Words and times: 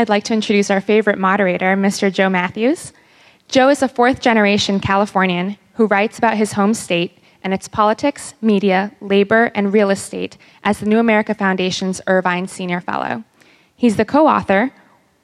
I'd 0.00 0.08
like 0.08 0.24
to 0.24 0.32
introduce 0.32 0.70
our 0.70 0.80
favorite 0.80 1.18
moderator, 1.18 1.76
Mr. 1.76 2.10
Joe 2.10 2.30
Matthews. 2.30 2.94
Joe 3.48 3.68
is 3.68 3.82
a 3.82 3.88
fourth 3.88 4.18
generation 4.22 4.80
Californian 4.80 5.58
who 5.74 5.84
writes 5.84 6.16
about 6.16 6.38
his 6.38 6.54
home 6.54 6.72
state 6.72 7.18
and 7.44 7.52
its 7.52 7.68
politics, 7.68 8.32
media, 8.40 8.92
labor, 9.02 9.52
and 9.54 9.74
real 9.74 9.90
estate 9.90 10.38
as 10.64 10.78
the 10.78 10.86
New 10.86 10.98
America 10.98 11.34
Foundation's 11.34 12.00
Irvine 12.06 12.48
Senior 12.48 12.80
Fellow. 12.80 13.24
He's 13.76 13.96
the 13.96 14.06
co 14.06 14.26
author, 14.26 14.72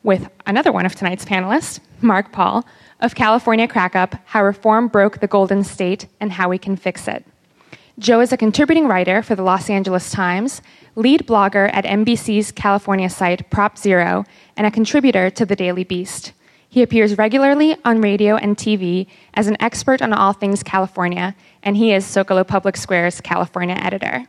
with 0.03 0.29
another 0.45 0.73
one 0.73 0.85
of 0.85 0.95
tonight's 0.95 1.25
panelists, 1.25 1.81
Mark 2.03 2.31
Paul, 2.31 2.63
of 3.01 3.15
California 3.15 3.67
Crackup 3.67 4.21
How 4.27 4.45
Reform 4.45 4.89
Broke 4.89 5.21
the 5.21 5.27
Golden 5.27 5.65
State 5.65 6.07
and 6.21 6.33
How 6.33 6.51
We 6.51 6.59
Can 6.59 6.77
Fix 6.77 7.09
It. 7.09 7.25
Joe 7.99 8.21
is 8.21 8.31
a 8.31 8.37
contributing 8.37 8.87
writer 8.87 9.23
for 9.23 9.35
the 9.35 9.43
Los 9.43 9.71
Angeles 9.71 10.11
Times, 10.11 10.61
lead 10.97 11.27
blogger 11.27 11.71
at 11.73 11.87
NBC's 11.87 12.53
California 12.53 13.09
site 13.09 13.49
Prop 13.49 13.79
Zero, 13.79 14.27
and 14.55 14.67
a 14.67 14.71
contributor 14.71 15.31
to 15.31 15.47
the 15.47 15.57
Daily 15.57 15.83
Beast. 15.83 16.33
He 16.69 16.83
appears 16.83 17.17
regularly 17.17 17.75
on 17.87 18.03
radio 18.03 18.37
and 18.37 18.55
TV 18.55 19.07
as 19.33 19.47
an 19.47 19.57
expert 19.61 20.03
on 20.03 20.13
all 20.13 20.35
things 20.35 20.63
California, 20.63 21.35
and 21.63 21.75
he 21.75 21.95
is 21.95 22.05
Zocalo 22.05 22.47
Public 22.47 22.77
Square's 22.77 23.23
California 23.23 23.77
editor. 23.81 24.27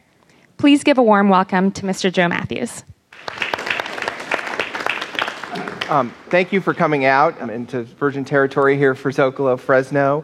Please 0.55 0.81
give 0.81 0.97
a 0.97 1.03
warm 1.03 1.27
welcome 1.27 1.69
to 1.73 1.83
Mr. 1.85 2.09
Joe 2.09 2.29
Matthews. 2.29 2.85
Um, 5.89 6.13
thank 6.29 6.53
you 6.53 6.61
for 6.61 6.73
coming 6.73 7.03
out 7.03 7.41
um, 7.41 7.49
into 7.49 7.83
Virgin 7.83 8.23
Territory 8.23 8.77
here 8.77 8.95
for 8.95 9.11
Zocalo 9.11 9.59
Fresno. 9.59 10.23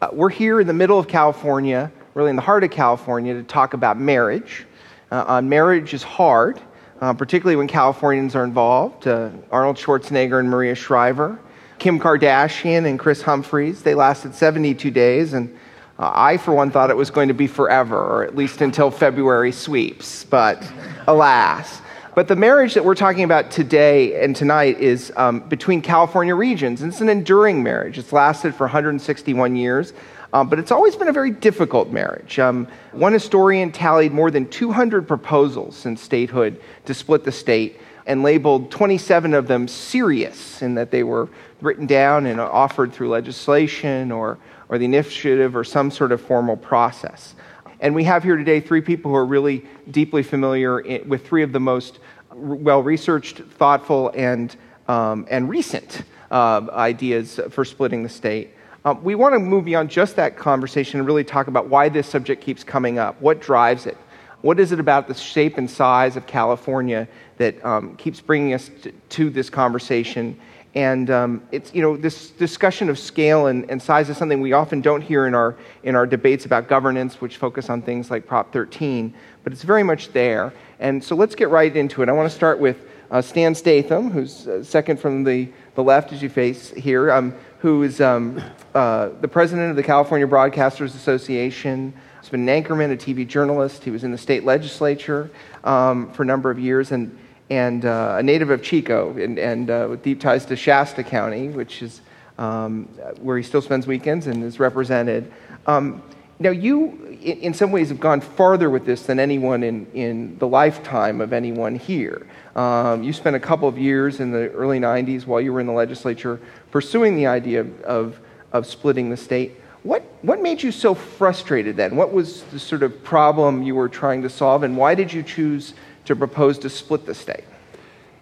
Uh, 0.00 0.10
we're 0.12 0.28
here 0.28 0.60
in 0.60 0.68
the 0.68 0.72
middle 0.72 0.98
of 1.00 1.08
California, 1.08 1.90
really 2.14 2.30
in 2.30 2.36
the 2.36 2.42
heart 2.42 2.64
of 2.64 2.70
California, 2.70 3.34
to 3.34 3.42
talk 3.42 3.74
about 3.74 3.98
marriage. 3.98 4.66
Uh, 5.10 5.40
marriage 5.42 5.94
is 5.94 6.02
hard, 6.02 6.60
uh, 7.00 7.12
particularly 7.12 7.56
when 7.56 7.66
Californians 7.66 8.34
are 8.34 8.44
involved. 8.44 9.06
Uh, 9.06 9.30
Arnold 9.50 9.76
Schwarzenegger 9.76 10.40
and 10.40 10.48
Maria 10.48 10.74
Shriver, 10.74 11.38
Kim 11.78 11.98
Kardashian 11.98 12.86
and 12.88 12.98
Kris 12.98 13.20
Humphries, 13.20 13.82
they 13.82 13.94
lasted 13.94 14.34
72 14.34 14.90
days, 14.90 15.32
and 15.32 15.54
uh, 15.98 16.10
I, 16.14 16.36
for 16.36 16.54
one, 16.54 16.70
thought 16.70 16.90
it 16.90 16.96
was 16.96 17.10
going 17.10 17.28
to 17.28 17.34
be 17.34 17.46
forever, 17.46 17.96
or 17.96 18.24
at 18.24 18.34
least 18.34 18.60
until 18.60 18.90
February 18.90 19.52
sweeps, 19.52 20.24
but 20.24 20.68
alas. 21.06 21.80
But 22.14 22.28
the 22.28 22.36
marriage 22.36 22.74
that 22.74 22.84
we're 22.84 22.94
talking 22.94 23.24
about 23.24 23.50
today 23.50 24.22
and 24.22 24.36
tonight 24.36 24.78
is 24.78 25.12
um, 25.16 25.40
between 25.40 25.82
California 25.82 26.34
regions. 26.34 26.82
And 26.82 26.92
it's 26.92 27.00
an 27.00 27.08
enduring 27.08 27.60
marriage. 27.62 27.98
It's 27.98 28.12
lasted 28.12 28.54
for 28.54 28.64
161 28.64 29.56
years, 29.56 29.92
um, 30.34 30.48
but 30.48 30.58
it's 30.58 30.72
always 30.72 30.96
been 30.96 31.06
a 31.06 31.12
very 31.12 31.30
difficult 31.30 31.90
marriage. 31.90 32.40
Um, 32.40 32.66
one 32.90 33.12
historian 33.12 33.70
tallied 33.70 34.12
more 34.12 34.32
than 34.32 34.48
200 34.48 35.06
proposals 35.06 35.76
since 35.76 36.02
statehood 36.02 36.60
to 36.86 36.92
split 36.92 37.22
the 37.22 37.30
state 37.30 37.80
and 38.04 38.24
labeled 38.24 38.68
27 38.72 39.32
of 39.32 39.46
them 39.46 39.68
serious 39.68 40.60
in 40.60 40.74
that 40.74 40.90
they 40.90 41.04
were 41.04 41.28
written 41.60 41.86
down 41.86 42.26
and 42.26 42.40
offered 42.40 42.92
through 42.92 43.10
legislation 43.10 44.10
or, 44.10 44.36
or 44.68 44.76
the 44.76 44.84
initiative 44.84 45.54
or 45.54 45.62
some 45.62 45.88
sort 45.88 46.10
of 46.10 46.20
formal 46.20 46.56
process. 46.56 47.36
And 47.78 47.94
we 47.94 48.02
have 48.02 48.24
here 48.24 48.36
today 48.36 48.58
three 48.58 48.80
people 48.80 49.12
who 49.12 49.16
are 49.16 49.26
really 49.26 49.64
deeply 49.92 50.24
familiar 50.24 50.82
with 51.06 51.24
three 51.24 51.44
of 51.44 51.52
the 51.52 51.60
most 51.60 52.00
well 52.34 52.82
researched, 52.82 53.38
thoughtful, 53.38 54.10
and, 54.16 54.54
um, 54.88 55.28
and 55.30 55.48
recent 55.48 56.02
uh, 56.32 56.66
ideas 56.72 57.38
for 57.50 57.64
splitting 57.64 58.02
the 58.02 58.08
state. 58.08 58.50
Um, 58.86 59.02
we 59.02 59.14
want 59.14 59.32
to 59.34 59.38
move 59.38 59.64
beyond 59.64 59.88
just 59.88 60.14
that 60.16 60.36
conversation 60.36 61.00
and 61.00 61.06
really 61.06 61.24
talk 61.24 61.46
about 61.46 61.68
why 61.68 61.88
this 61.88 62.06
subject 62.06 62.42
keeps 62.44 62.62
coming 62.62 62.98
up. 62.98 63.18
What 63.18 63.40
drives 63.40 63.86
it? 63.86 63.96
What 64.42 64.60
is 64.60 64.72
it 64.72 64.80
about 64.80 65.08
the 65.08 65.14
shape 65.14 65.56
and 65.56 65.70
size 65.70 66.16
of 66.16 66.26
California 66.26 67.08
that 67.38 67.64
um, 67.64 67.96
keeps 67.96 68.20
bringing 68.20 68.52
us 68.52 68.70
to, 68.82 68.92
to 68.92 69.30
this 69.30 69.48
conversation? 69.48 70.38
And 70.74 71.08
um, 71.08 71.42
it's, 71.50 71.72
you 71.74 71.80
know, 71.80 71.96
this 71.96 72.28
discussion 72.32 72.90
of 72.90 72.98
scale 72.98 73.46
and, 73.46 73.70
and, 73.70 73.80
size 73.80 74.10
is 74.10 74.18
something 74.18 74.42
we 74.42 74.52
often 74.52 74.82
don't 74.82 75.00
hear 75.00 75.26
in 75.26 75.34
our, 75.34 75.56
in 75.84 75.94
our 75.94 76.06
debates 76.06 76.44
about 76.44 76.68
governance, 76.68 77.22
which 77.22 77.38
focus 77.38 77.70
on 77.70 77.80
things 77.80 78.10
like 78.10 78.26
Prop 78.26 78.52
13, 78.52 79.14
but 79.44 79.52
it's 79.52 79.62
very 79.62 79.84
much 79.84 80.12
there. 80.12 80.52
And 80.78 81.02
so 81.02 81.16
let's 81.16 81.34
get 81.34 81.48
right 81.48 81.74
into 81.74 82.02
it. 82.02 82.10
I 82.10 82.12
want 82.12 82.28
to 82.28 82.36
start 82.36 82.58
with 82.58 82.84
uh, 83.10 83.22
Stan 83.22 83.54
Statham, 83.54 84.10
who's 84.10 84.46
uh, 84.46 84.62
second 84.62 84.98
from 84.98 85.24
the, 85.24 85.48
the 85.74 85.82
left 85.82 86.12
as 86.12 86.22
you 86.22 86.28
face 86.28 86.70
here, 86.70 87.10
um, 87.10 87.34
who 87.58 87.82
is 87.82 88.00
um, 88.00 88.42
uh, 88.74 89.10
the 89.20 89.28
president 89.28 89.70
of 89.70 89.76
the 89.76 89.82
California 89.82 90.26
Broadcasters 90.26 90.94
Association. 90.94 91.92
He's 92.20 92.30
been 92.30 92.48
an 92.48 92.62
anchorman, 92.62 92.92
a 92.92 92.96
TV 92.96 93.26
journalist. 93.26 93.84
He 93.84 93.90
was 93.90 94.04
in 94.04 94.10
the 94.10 94.18
state 94.18 94.44
legislature 94.44 95.30
um, 95.64 96.10
for 96.12 96.22
a 96.22 96.26
number 96.26 96.50
of 96.50 96.58
years. 96.58 96.92
And 96.92 97.18
and 97.50 97.84
uh, 97.84 98.16
a 98.18 98.22
native 98.22 98.50
of 98.50 98.62
Chico, 98.62 99.16
and, 99.18 99.38
and 99.38 99.70
uh, 99.70 99.86
with 99.90 100.02
deep 100.02 100.20
ties 100.20 100.46
to 100.46 100.56
Shasta 100.56 101.04
County, 101.04 101.48
which 101.48 101.82
is 101.82 102.00
um, 102.38 102.84
where 103.20 103.36
he 103.36 103.42
still 103.42 103.62
spends 103.62 103.86
weekends 103.86 104.26
and 104.26 104.42
is 104.42 104.58
represented. 104.58 105.30
Um, 105.66 106.02
now, 106.38 106.50
you, 106.50 107.03
in, 107.24 107.54
some 107.54 107.72
ways, 107.72 107.88
have 107.88 108.00
gone 108.00 108.20
farther 108.20 108.68
with 108.68 108.84
this 108.84 109.04
than 109.04 109.18
anyone 109.18 109.62
in, 109.62 109.86
in 109.94 110.38
the 110.38 110.46
lifetime 110.46 111.20
of 111.20 111.32
anyone 111.32 111.74
here. 111.74 112.26
Um, 112.54 113.02
you 113.02 113.12
spent 113.12 113.34
a 113.34 113.40
couple 113.40 113.66
of 113.66 113.78
years 113.78 114.20
in 114.20 114.30
the 114.30 114.50
early 114.50 114.78
90s 114.78 115.26
while 115.26 115.40
you 115.40 115.52
were 115.52 115.60
in 115.60 115.66
the 115.66 115.72
legislature 115.72 116.38
pursuing 116.70 117.16
the 117.16 117.26
idea 117.26 117.62
of, 117.84 118.20
of, 118.52 118.66
splitting 118.66 119.08
the 119.10 119.16
state. 119.16 119.52
What, 119.82 120.02
what 120.22 120.42
made 120.42 120.62
you 120.62 120.70
so 120.70 120.94
frustrated 120.94 121.76
then? 121.76 121.96
What 121.96 122.12
was 122.12 122.42
the 122.44 122.58
sort 122.58 122.82
of 122.82 123.02
problem 123.02 123.62
you 123.62 123.74
were 123.74 123.88
trying 123.88 124.22
to 124.22 124.30
solve, 124.30 124.62
and 124.62 124.76
why 124.76 124.94
did 124.94 125.12
you 125.12 125.22
choose 125.22 125.74
to 126.04 126.14
propose 126.14 126.58
to 126.60 126.70
split 126.70 127.06
the 127.06 127.14
state? 127.14 127.44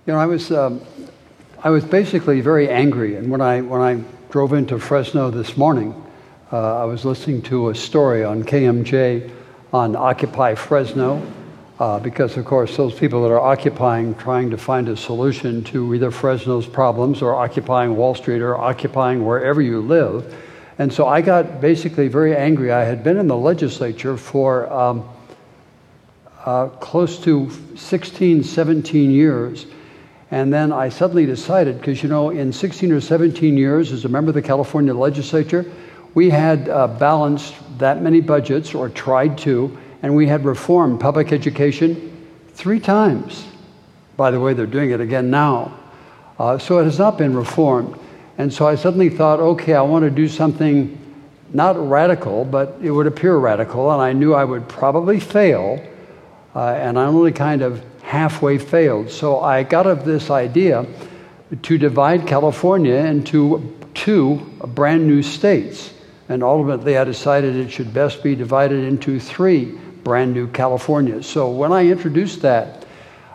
You 0.07 0.13
know, 0.13 0.19
I 0.19 0.27
was, 0.27 0.51
um, 0.53 0.81
I 1.63 1.71
was 1.71 1.85
basically 1.85 2.41
very 2.41 2.69
angry. 2.69 3.17
And 3.17 3.31
when 3.31 3.41
I, 3.41 3.61
when 3.61 3.81
I 3.81 4.03
drove 4.31 4.53
into 4.53 4.79
Fresno 4.79 5.31
this 5.31 5.57
morning, 5.57 5.95
I 6.57 6.85
was 6.85 7.05
listening 7.07 7.41
to 7.43 7.71
a 7.71 7.75
story 7.75 8.25
on 8.25 8.45
KMJ 8.45 9.31
on 9.73 9.97
Occupy 9.97 10.55
Fresno. 10.55 11.27
Uh, 11.81 11.99
because, 11.99 12.37
of 12.37 12.45
course, 12.45 12.77
those 12.77 12.95
people 12.95 13.23
that 13.23 13.31
are 13.31 13.41
occupying, 13.41 14.15
trying 14.17 14.51
to 14.51 14.59
find 14.59 14.89
a 14.91 14.97
solution 14.97 15.65
to 15.65 15.95
either 15.95 16.11
Fresno's 16.11 16.67
problems 16.67 17.23
or 17.23 17.35
occupying 17.35 17.97
Wall 17.97 18.15
Street 18.15 18.43
or 18.43 18.55
occupying 18.55 19.25
wherever 19.25 19.63
you 19.63 19.81
live. 19.81 20.33
And 20.79 20.93
so 20.93 21.09
I 21.09 21.23
got 21.23 21.61
basically 21.61 22.09
very 22.09 22.37
angry. 22.37 22.71
I 22.71 22.85
had 22.85 23.03
been 23.03 23.17
in 23.17 23.27
the 23.27 23.37
legislature 23.37 24.19
for 24.19 24.71
um, 24.71 25.09
uh, 26.45 26.69
close 26.69 27.19
to 27.25 27.51
16, 27.77 28.45
17 28.45 29.11
years. 29.11 29.67
And 30.31 30.53
then 30.53 30.71
I 30.71 30.91
suddenly 30.91 31.25
decided, 31.25 31.79
because 31.79 32.03
you 32.03 32.11
know, 32.11 32.29
in 32.31 32.53
16 32.53 32.93
or 32.93 33.01
17 33.01 33.57
years, 33.57 33.91
as 33.91 34.05
a 34.05 34.09
member 34.09 34.29
of 34.29 34.35
the 34.35 34.43
California 34.43 34.95
legislature, 34.95 35.65
we 36.15 36.31
had 36.31 36.69
uh, 36.69 36.89
balanced 36.89 37.55
that 37.79 38.03
many 38.03 38.21
budgets, 38.21 38.75
or 38.75 38.89
tried 38.89 39.39
to, 39.39 39.77
and 40.03 40.15
we 40.15 40.27
had 40.27 40.45
reformed 40.45 41.01
public 41.01 41.33
education 41.33 42.29
three 42.51 42.81
times. 42.81 43.47
By 44.17 44.31
the 44.31 44.41
way, 44.41 44.55
they're 44.55 44.67
doing 44.67 44.91
it 44.91 45.01
again 45.01 45.31
now. 45.31 45.79
Uh, 46.39 46.59
so 46.59 46.79
it 46.79 46.85
has 46.85 46.99
not 46.99 47.19
been 47.19 47.35
reformed. 47.35 47.99
And 48.39 48.53
so 48.53 48.67
I 48.67 48.75
suddenly 48.75 49.09
thought, 49.09 49.41
okay, 49.41 49.75
I 49.75 49.83
want 49.83 50.05
to 50.05 50.11
do 50.11 50.29
something 50.29 50.99
not 51.53 51.77
radical, 51.89 52.45
but 52.45 52.77
it 52.83 52.91
would 52.91 53.07
appear 53.07 53.37
radical, 53.37 53.93
and 53.93 54.01
I 54.01 54.13
knew 54.13 54.35
I 54.35 54.45
would 54.45 54.69
probably 54.69 55.21
fail 55.21 55.83
uh, 56.55 56.75
and 56.75 56.99
I 56.99 57.07
only 57.07 57.33
kind 57.33 57.63
of 57.63 57.83
halfway 58.03 58.59
failed. 58.59 59.11
So 59.11 59.41
I 59.41 59.63
got 59.63 59.87
of 59.87 60.05
this 60.05 60.31
idea 60.31 60.87
to 61.63 61.79
divide 61.79 62.27
California 62.27 62.95
into 62.95 63.77
two 63.95 64.37
brand 64.67 65.07
new 65.07 65.23
states. 65.23 65.92
And 66.33 66.43
ultimately, 66.43 66.97
I 66.97 67.05
decided 67.05 67.57
it 67.57 67.71
should 67.71 67.93
best 67.93 68.23
be 68.23 68.35
divided 68.35 68.85
into 68.85 69.21
three 69.21 69.79
brand 70.03 70.33
new 70.33 70.49
Californias. 70.49 71.27
So 71.27 71.51
when 71.51 71.73
I 71.73 71.87
introduced 71.87 72.41
that, 72.41 72.87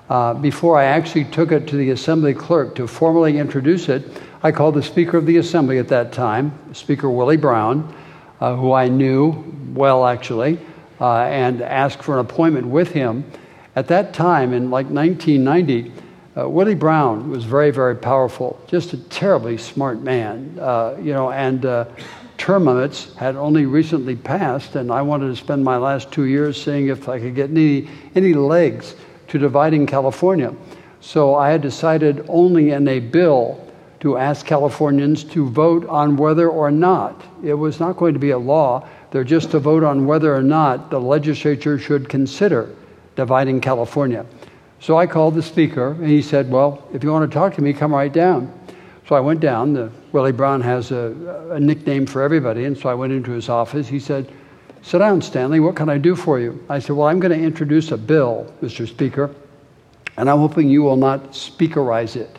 uh, 0.10 0.34
before 0.34 0.80
I 0.80 0.86
actually 0.86 1.26
took 1.26 1.52
it 1.52 1.68
to 1.68 1.76
the 1.76 1.92
Assembly 1.92 2.34
clerk 2.34 2.74
to 2.74 2.88
formally 2.88 3.38
introduce 3.38 3.88
it, 3.88 4.04
I 4.42 4.52
called 4.52 4.74
the 4.74 4.82
Speaker 4.82 5.16
of 5.16 5.28
the 5.28 5.38
Assembly 5.38 5.78
at 5.78 5.88
that 5.90 6.12
time, 6.12 6.58
Speaker 6.74 7.08
Willie 7.08 7.38
Brown, 7.38 7.94
uh, 8.42 8.56
who 8.56 8.74
I 8.74 8.88
knew 8.88 9.46
well 9.76 10.04
actually, 10.04 10.58
uh, 11.00 11.20
and 11.20 11.62
asked 11.62 12.02
for 12.02 12.16
an 12.16 12.26
appointment 12.26 12.66
with 12.66 12.94
him. 12.94 13.26
At 13.76 13.88
that 13.90 14.16
time, 14.16 14.54
in 14.54 14.72
like 14.72 14.88
1990, 14.88 15.92
uh, 16.36 16.50
Willie 16.50 16.74
Brown 16.74 17.30
was 17.30 17.44
very, 17.44 17.70
very 17.70 17.96
powerful, 17.96 18.60
just 18.68 18.94
a 18.94 18.98
terribly 18.98 19.58
smart 19.58 20.02
man, 20.02 20.58
uh, 20.60 20.96
you 21.00 21.14
know, 21.14 21.32
and 21.32 21.64
uh, 21.64 21.86
term 22.38 22.66
limits 22.66 23.14
had 23.16 23.36
only 23.36 23.66
recently 23.66 24.16
passed, 24.16 24.76
and 24.76 24.92
I 24.92 25.02
wanted 25.02 25.28
to 25.28 25.36
spend 25.36 25.64
my 25.64 25.78
last 25.78 26.12
two 26.12 26.26
years 26.26 26.62
seeing 26.62 26.88
if 26.88 27.10
I 27.10 27.20
could 27.20 27.36
get 27.36 27.50
any, 27.50 27.90
any 28.16 28.34
legs 28.34 28.96
to 29.28 29.38
dividing 29.38 29.86
California. 29.86 30.54
So 31.00 31.36
I 31.36 31.50
had 31.50 31.62
decided 31.62 32.26
only 32.28 32.72
in 32.72 32.88
a 32.88 33.00
bill 33.00 33.64
to 34.00 34.18
ask 34.18 34.46
Californians 34.46 35.24
to 35.24 35.50
vote 35.50 35.88
on 35.88 36.18
whether 36.18 36.50
or 36.50 36.72
not, 36.72 37.24
it 37.44 37.54
was 37.54 37.80
not 37.80 37.98
going 37.98 38.14
to 38.14 38.20
be 38.20 38.32
a 38.32 38.38
law, 38.38 38.88
they're 39.12 39.24
just 39.24 39.52
to 39.52 39.60
vote 39.60 39.84
on 39.84 40.06
whether 40.06 40.36
or 40.36 40.44
not 40.44 40.90
the 40.90 41.00
legislature 41.00 41.80
should 41.80 42.08
consider 42.08 42.76
dividing 43.16 43.60
California. 43.60 44.26
So 44.80 44.98
I 44.98 45.08
called 45.08 45.34
the 45.34 45.42
speaker, 45.42 45.94
and 45.94 46.08
he 46.08 46.22
said, 46.22 46.52
Well, 46.52 46.88
if 46.94 47.04
you 47.04 47.12
want 47.12 47.30
to 47.30 47.34
talk 47.34 47.56
to 47.56 47.62
me, 47.62 47.74
come 47.74 47.94
right 47.94 48.14
down. 48.14 48.54
So 49.08 49.16
I 49.16 49.22
went 49.22 49.40
down. 49.40 49.74
The, 49.74 49.90
Willie 50.12 50.34
Brown 50.34 50.60
has 50.62 50.92
a, 50.92 51.50
a 51.52 51.60
nickname 51.60 52.06
for 52.06 52.22
everybody, 52.22 52.66
and 52.66 52.78
so 52.78 52.90
I 52.90 52.94
went 52.94 53.14
into 53.14 53.32
his 53.32 53.48
office. 53.48 53.88
He 53.88 54.00
said, 54.00 54.30
Sit 54.82 55.00
down, 55.00 55.22
Stanley. 55.22 55.60
What 55.60 55.76
can 55.76 55.90
I 55.90 55.98
do 55.98 56.16
for 56.16 56.40
you? 56.40 56.64
I 56.70 56.80
said, 56.80 56.96
Well, 56.96 57.08
I'm 57.08 57.20
going 57.20 57.38
to 57.38 57.44
introduce 57.44 57.92
a 57.92 57.98
bill, 57.98 58.54
Mr. 58.62 58.88
Speaker, 58.88 59.34
and 60.18 60.30
I'm 60.30 60.40
hoping 60.40 60.70
you 60.70 60.84
will 60.84 60.98
not 60.98 61.32
speakerize 61.32 62.16
it. 62.18 62.38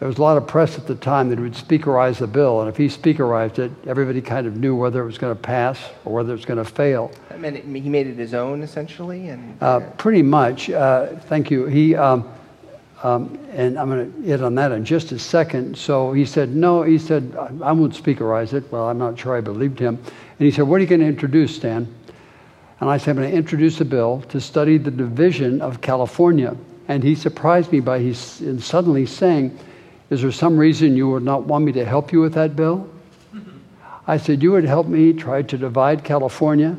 There 0.00 0.06
was 0.06 0.18
a 0.18 0.22
lot 0.22 0.36
of 0.36 0.46
press 0.46 0.78
at 0.78 0.86
the 0.86 0.94
time 0.94 1.28
that 1.30 1.40
would 1.40 1.54
speakerize 1.54 2.18
the 2.18 2.26
bill, 2.26 2.60
and 2.60 2.68
if 2.68 2.76
he 2.76 2.86
speakerized 2.86 3.58
it, 3.58 3.72
everybody 3.86 4.20
kind 4.20 4.46
of 4.46 4.56
knew 4.56 4.76
whether 4.76 5.02
it 5.02 5.06
was 5.06 5.18
going 5.18 5.34
to 5.34 5.40
pass 5.40 5.78
or 6.04 6.12
whether 6.12 6.32
it 6.32 6.36
was 6.36 6.44
going 6.44 6.64
to 6.64 6.70
fail. 6.70 7.10
I 7.30 7.36
mean, 7.36 7.54
he 7.74 7.88
made 7.88 8.06
it 8.06 8.16
his 8.16 8.34
own, 8.34 8.62
essentially? 8.62 9.28
and 9.28 9.60
uh, 9.60 9.80
Pretty 9.96 10.22
much. 10.22 10.70
Uh, 10.70 11.06
thank 11.22 11.52
you. 11.52 11.66
He. 11.66 11.94
Um, 11.94 12.28
um, 13.02 13.38
and 13.52 13.78
I'm 13.78 13.88
going 13.88 14.12
to 14.12 14.22
hit 14.22 14.42
on 14.42 14.56
that 14.56 14.72
in 14.72 14.84
just 14.84 15.12
a 15.12 15.18
second. 15.18 15.78
So 15.78 16.12
he 16.12 16.24
said, 16.24 16.54
No, 16.54 16.82
he 16.82 16.98
said, 16.98 17.36
I 17.62 17.72
won't 17.72 17.94
speakerize 17.94 18.54
it. 18.54 18.70
Well, 18.72 18.88
I'm 18.88 18.98
not 18.98 19.18
sure 19.18 19.36
I 19.36 19.40
believed 19.40 19.78
him. 19.78 19.96
And 19.96 20.46
he 20.46 20.50
said, 20.50 20.62
What 20.62 20.76
are 20.76 20.80
you 20.80 20.86
going 20.86 21.00
to 21.00 21.06
introduce, 21.06 21.54
Stan? 21.54 21.94
And 22.80 22.90
I 22.90 22.96
said, 22.96 23.10
I'm 23.10 23.16
going 23.16 23.30
to 23.30 23.36
introduce 23.36 23.80
a 23.80 23.84
bill 23.84 24.22
to 24.28 24.40
study 24.40 24.78
the 24.78 24.90
division 24.90 25.60
of 25.60 25.80
California. 25.80 26.56
And 26.88 27.02
he 27.02 27.14
surprised 27.14 27.70
me 27.70 27.80
by 27.80 28.00
his 28.00 28.18
suddenly 28.64 29.06
saying, 29.06 29.56
Is 30.10 30.22
there 30.22 30.32
some 30.32 30.56
reason 30.56 30.96
you 30.96 31.08
would 31.10 31.22
not 31.22 31.44
want 31.44 31.64
me 31.64 31.72
to 31.72 31.84
help 31.84 32.12
you 32.12 32.20
with 32.20 32.34
that 32.34 32.56
bill? 32.56 32.88
I 34.08 34.16
said, 34.16 34.42
You 34.42 34.52
would 34.52 34.64
help 34.64 34.88
me 34.88 35.12
try 35.12 35.42
to 35.42 35.56
divide 35.56 36.02
California? 36.02 36.76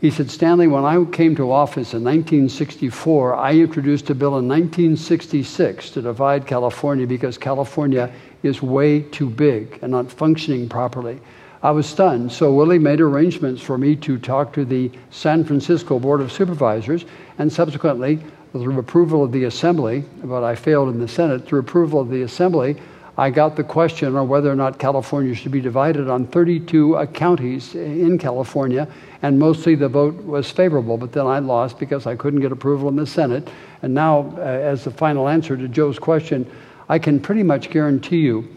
He 0.00 0.12
said, 0.12 0.30
Stanley, 0.30 0.68
when 0.68 0.84
I 0.84 1.04
came 1.06 1.34
to 1.36 1.50
office 1.50 1.92
in 1.92 2.04
1964, 2.04 3.34
I 3.34 3.54
introduced 3.54 4.10
a 4.10 4.14
bill 4.14 4.38
in 4.38 4.46
1966 4.46 5.90
to 5.90 6.02
divide 6.02 6.46
California 6.46 7.04
because 7.04 7.36
California 7.36 8.12
is 8.44 8.62
way 8.62 9.00
too 9.00 9.28
big 9.28 9.80
and 9.82 9.90
not 9.90 10.12
functioning 10.12 10.68
properly. 10.68 11.18
I 11.64 11.72
was 11.72 11.86
stunned. 11.86 12.30
So 12.30 12.54
Willie 12.54 12.78
made 12.78 13.00
arrangements 13.00 13.60
for 13.60 13.76
me 13.76 13.96
to 13.96 14.18
talk 14.18 14.52
to 14.52 14.64
the 14.64 14.92
San 15.10 15.42
Francisco 15.42 15.98
Board 15.98 16.20
of 16.20 16.30
Supervisors, 16.30 17.04
and 17.38 17.52
subsequently, 17.52 18.20
through 18.52 18.78
approval 18.78 19.24
of 19.24 19.32
the 19.32 19.44
Assembly, 19.44 20.04
but 20.22 20.44
I 20.44 20.54
failed 20.54 20.90
in 20.90 21.00
the 21.00 21.08
Senate, 21.08 21.44
through 21.44 21.58
approval 21.58 22.00
of 22.00 22.08
the 22.08 22.22
Assembly, 22.22 22.76
I 23.18 23.30
got 23.30 23.56
the 23.56 23.64
question 23.64 24.14
on 24.14 24.28
whether 24.28 24.48
or 24.48 24.54
not 24.54 24.78
California 24.78 25.34
should 25.34 25.50
be 25.50 25.60
divided 25.60 26.08
on 26.08 26.24
32 26.28 27.04
counties 27.12 27.74
in 27.74 28.16
California, 28.16 28.86
and 29.22 29.36
mostly 29.36 29.74
the 29.74 29.88
vote 29.88 30.14
was 30.22 30.48
favorable. 30.52 30.96
But 30.96 31.10
then 31.10 31.26
I 31.26 31.40
lost 31.40 31.80
because 31.80 32.06
I 32.06 32.14
couldn't 32.14 32.40
get 32.40 32.52
approval 32.52 32.88
in 32.88 32.94
the 32.94 33.08
Senate. 33.08 33.50
And 33.82 33.92
now, 33.92 34.32
uh, 34.36 34.42
as 34.42 34.84
the 34.84 34.92
final 34.92 35.28
answer 35.28 35.56
to 35.56 35.66
Joe's 35.66 35.98
question, 35.98 36.48
I 36.88 37.00
can 37.00 37.18
pretty 37.18 37.42
much 37.42 37.70
guarantee 37.70 38.20
you 38.20 38.54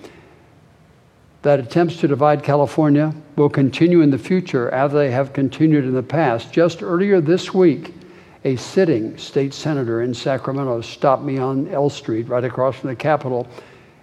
that 1.41 1.59
attempts 1.59 1.97
to 1.97 2.07
divide 2.07 2.43
California 2.43 3.15
will 3.35 3.49
continue 3.49 4.01
in 4.01 4.11
the 4.11 4.19
future 4.19 4.69
as 4.69 4.91
they 4.91 5.09
have 5.09 5.33
continued 5.33 5.85
in 5.85 5.95
the 5.95 6.03
past. 6.03 6.53
Just 6.53 6.83
earlier 6.83 7.19
this 7.19 7.51
week, 7.51 7.95
a 8.43 8.55
sitting 8.57 9.17
state 9.17 9.55
senator 9.55 10.03
in 10.03 10.13
Sacramento 10.13 10.81
stopped 10.81 11.23
me 11.23 11.39
on 11.39 11.67
L 11.69 11.89
Street, 11.89 12.27
right 12.27 12.43
across 12.43 12.75
from 12.75 12.91
the 12.91 12.95
Capitol, 12.95 13.47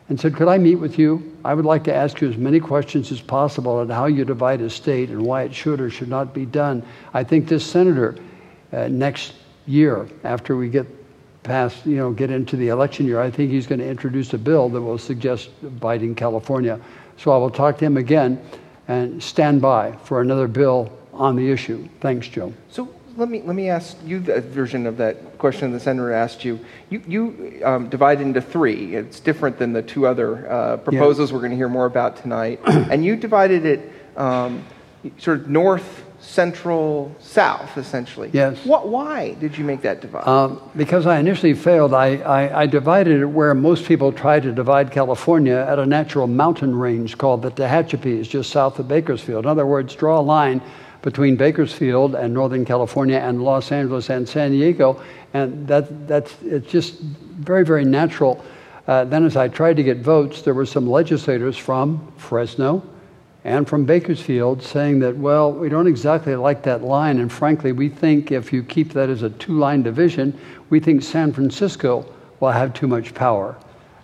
and 0.09 0.19
said, 0.19 0.35
Could 0.35 0.49
I 0.49 0.59
meet 0.59 0.77
with 0.77 0.99
you? 0.99 1.37
I 1.45 1.55
would 1.55 1.65
like 1.65 1.85
to 1.85 1.95
ask 1.95 2.21
you 2.21 2.29
as 2.29 2.37
many 2.37 2.61
questions 2.61 3.13
as 3.13 3.21
possible 3.21 3.77
on 3.79 3.89
how 3.89 4.07
you 4.07 4.25
divide 4.25 4.61
a 4.61 4.71
state 4.71 5.11
and 5.11 5.23
why 5.23 5.43
it 5.43 5.55
should 5.55 5.81
or 5.81 5.91
should 5.91 6.09
not 6.09 6.33
be 6.33 6.47
done. 6.47 6.83
I 7.15 7.25
think 7.25 7.49
this 7.49 7.65
senator, 7.65 8.17
uh, 8.73 8.89
next 8.89 9.35
year, 9.67 10.09
after 10.25 10.57
we 10.57 10.69
get 10.69 10.87
past, 11.43 11.85
you 11.87 11.97
know, 11.97 12.13
get 12.13 12.31
into 12.31 12.57
the 12.57 12.69
election 12.69 13.07
year, 13.07 13.21
I 13.21 13.31
think 13.31 13.51
he's 13.51 13.67
going 13.67 13.81
to 13.81 13.87
introduce 13.87 14.33
a 14.35 14.39
bill 14.39 14.69
that 14.71 14.81
will 14.81 14.99
suggest 14.99 15.51
dividing 15.61 16.15
California. 16.15 16.81
So 17.17 17.31
I 17.31 17.37
will 17.37 17.51
talk 17.51 17.79
to 17.79 17.85
him 17.85 17.97
again 17.97 18.41
and 18.87 19.23
stand 19.23 19.61
by 19.61 19.93
for 20.05 20.21
another 20.21 20.49
bill 20.49 20.93
on 21.13 21.37
the 21.37 21.51
issue. 21.51 21.89
Thanks, 22.01 22.29
Joe. 22.29 22.53
So 22.71 22.95
let 23.17 23.29
me 23.29 23.43
let 23.43 23.57
me 23.57 23.69
ask 23.69 23.97
you 24.05 24.21
the 24.21 24.41
version 24.41 24.87
of 24.87 24.97
that 24.99 25.17
question 25.39 25.73
the 25.73 25.81
senator 25.81 26.13
asked 26.13 26.45
you. 26.45 26.59
You 26.91 27.03
you 27.07 27.61
um, 27.65 27.89
divide 27.89 28.21
into 28.21 28.41
three. 28.41 28.95
It's 28.95 29.21
different 29.21 29.59
than 29.59 29.73
the 29.73 29.83
two 29.83 30.07
other 30.07 30.51
uh, 30.51 30.77
proposals 30.79 31.31
yeah. 31.31 31.35
we're 31.35 31.41
going 31.41 31.53
to 31.53 31.57
hear 31.57 31.69
more 31.69 31.87
about 31.87 32.17
tonight. 32.17 32.61
and 32.67 33.05
you 33.05 33.17
divided 33.17 33.65
it 33.65 33.93
um, 34.17 34.65
sort 35.19 35.41
of 35.41 35.49
north, 35.49 36.05
central, 36.21 37.15
south, 37.21 37.79
essentially. 37.79 38.31
Yes. 38.33 38.65
What? 38.65 38.89
Why 38.89 39.35
did 39.35 39.57
you 39.57 39.65
make 39.65 39.83
that 39.83 40.01
divide? 40.01 40.27
Um, 40.27 40.61
because 40.77 41.07
I 41.07 41.19
initially 41.19 41.55
failed. 41.55 41.95
I, 41.95 42.17
I, 42.17 42.63
I 42.63 42.67
divided 42.67 43.21
it 43.21 43.27
where 43.27 43.55
most 43.55 43.85
people 43.85 44.13
try 44.13 44.41
to 44.41 44.53
divide 44.53 44.91
California 44.91 45.67
at 45.69 45.79
a 45.79 45.87
natural 45.87 46.27
mountain 46.27 46.75
range 46.75 47.17
called 47.17 47.43
the 47.43 47.51
Tehachapi's, 47.51 48.29
just 48.29 48.51
south 48.51 48.79
of 48.79 48.89
Bakersfield. 48.89 49.45
In 49.45 49.51
other 49.51 49.67
words, 49.67 49.95
draw 49.95 50.19
a 50.19 50.23
line 50.23 50.61
between 51.03 51.37
Bakersfield 51.37 52.15
and 52.15 52.35
Northern 52.35 52.65
California 52.65 53.19
and 53.19 53.43
Los 53.43 53.71
Angeles 53.71 54.11
and 54.11 54.29
San 54.29 54.51
Diego. 54.51 55.03
And 55.35 55.67
that, 55.69 56.09
that's, 56.09 56.35
it's 56.43 56.69
just 56.71 56.99
very, 57.01 57.65
very 57.65 57.85
natural. 57.85 58.45
Uh, 58.87 59.05
then, 59.05 59.25
as 59.25 59.37
I 59.37 59.49
tried 59.49 59.77
to 59.77 59.83
get 59.83 59.99
votes, 59.99 60.43
there 60.43 60.55
were 60.55 60.67
some 60.67 60.89
legislators 60.89 61.57
from 61.57 62.13
Fresno 62.17 62.83
and 63.45 63.69
from 63.69 63.85
Bakersfield 63.85 64.63
saying 64.63 64.99
that, 65.01 65.17
well, 65.17 65.53
we 65.53 65.69
don't 65.69 65.87
exactly 65.87 66.35
like 66.35 66.63
that 66.65 66.83
line. 66.83 67.19
And 67.19 67.31
frankly, 67.31 67.73
we 67.73 67.89
think 67.89 68.33
if 68.33 68.53
you 68.53 68.63
keep 68.63 68.93
that 68.95 69.09
as 69.09 69.23
a 69.23 69.31
two 69.31 69.59
line 69.59 69.83
division, 69.83 70.39
we 70.71 70.81
think 70.81 71.03
San 71.03 71.33
Francisco 71.33 72.05
will 72.41 72.51
have 72.51 72.75
too 72.75 72.87
much 72.87 73.15
power. 73.15 73.57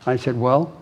I 0.06 0.16
said, 0.16 0.38
well, 0.38 0.72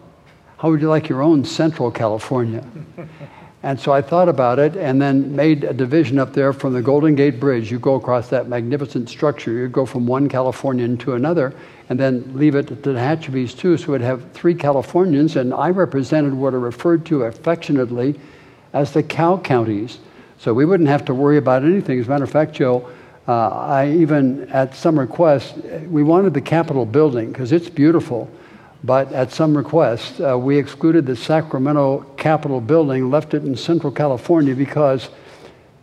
how 0.58 0.70
would 0.70 0.80
you 0.80 0.88
like 0.88 1.08
your 1.08 1.22
own 1.22 1.44
Central 1.44 1.90
California? 1.90 2.64
And 3.64 3.78
so 3.78 3.92
I 3.92 4.02
thought 4.02 4.28
about 4.28 4.58
it 4.58 4.76
and 4.76 5.00
then 5.00 5.36
made 5.36 5.62
a 5.62 5.72
division 5.72 6.18
up 6.18 6.32
there 6.32 6.52
from 6.52 6.72
the 6.72 6.82
Golden 6.82 7.14
Gate 7.14 7.38
Bridge. 7.38 7.70
You 7.70 7.78
go 7.78 7.94
across 7.94 8.28
that 8.30 8.48
magnificent 8.48 9.08
structure, 9.08 9.52
you 9.52 9.68
go 9.68 9.86
from 9.86 10.04
one 10.04 10.28
Californian 10.28 10.98
to 10.98 11.14
another, 11.14 11.54
and 11.88 11.98
then 11.98 12.32
leave 12.34 12.56
it 12.56 12.66
to 12.68 12.74
the 12.74 12.90
Tehachapi's 12.90 13.54
too. 13.54 13.76
So 13.76 13.84
it 13.84 13.88
would 13.90 14.00
have 14.00 14.32
three 14.32 14.54
Californians, 14.54 15.36
and 15.36 15.54
I 15.54 15.70
represented 15.70 16.34
what 16.34 16.54
are 16.54 16.60
referred 16.60 17.06
to 17.06 17.22
affectionately 17.22 18.18
as 18.72 18.92
the 18.92 19.02
cow 19.02 19.38
counties. 19.38 20.00
So 20.38 20.52
we 20.52 20.64
wouldn't 20.64 20.88
have 20.88 21.04
to 21.04 21.14
worry 21.14 21.36
about 21.36 21.62
anything. 21.62 22.00
As 22.00 22.06
a 22.08 22.10
matter 22.10 22.24
of 22.24 22.30
fact, 22.30 22.54
Joe, 22.54 22.90
uh, 23.28 23.48
I 23.48 23.90
even, 23.90 24.48
at 24.50 24.74
some 24.74 24.98
request, 24.98 25.56
we 25.86 26.02
wanted 26.02 26.34
the 26.34 26.40
Capitol 26.40 26.84
building 26.84 27.30
because 27.30 27.52
it's 27.52 27.68
beautiful. 27.68 28.28
But 28.84 29.12
at 29.12 29.30
some 29.30 29.56
request, 29.56 30.20
uh, 30.20 30.36
we 30.36 30.58
excluded 30.58 31.06
the 31.06 31.14
Sacramento 31.14 32.00
Capitol 32.16 32.60
building, 32.60 33.10
left 33.10 33.32
it 33.32 33.44
in 33.44 33.56
Central 33.56 33.92
California 33.92 34.56
because, 34.56 35.08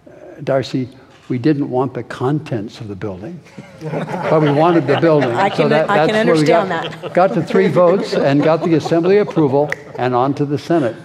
uh, 0.05 0.41
Darcy, 0.43 0.89
we 1.29 1.37
didn't 1.37 1.69
want 1.69 1.93
the 1.93 2.03
contents 2.03 2.81
of 2.81 2.87
the 2.87 2.95
building, 2.95 3.39
but 3.81 4.41
we 4.41 4.51
wanted 4.51 4.87
the 4.87 4.99
building. 4.99 5.29
I 5.29 5.49
can, 5.49 5.57
so 5.57 5.69
that, 5.69 5.89
I 5.89 6.07
can 6.07 6.15
understand 6.15 6.69
got, 6.69 7.01
that. 7.01 7.13
Got 7.13 7.33
to 7.35 7.43
three 7.43 7.67
votes 7.67 8.13
and 8.15 8.43
got 8.43 8.63
the 8.63 8.73
Assembly 8.73 9.19
approval 9.19 9.69
and 9.97 10.15
on 10.15 10.33
to 10.33 10.45
the 10.45 10.57
Senate. 10.57 10.95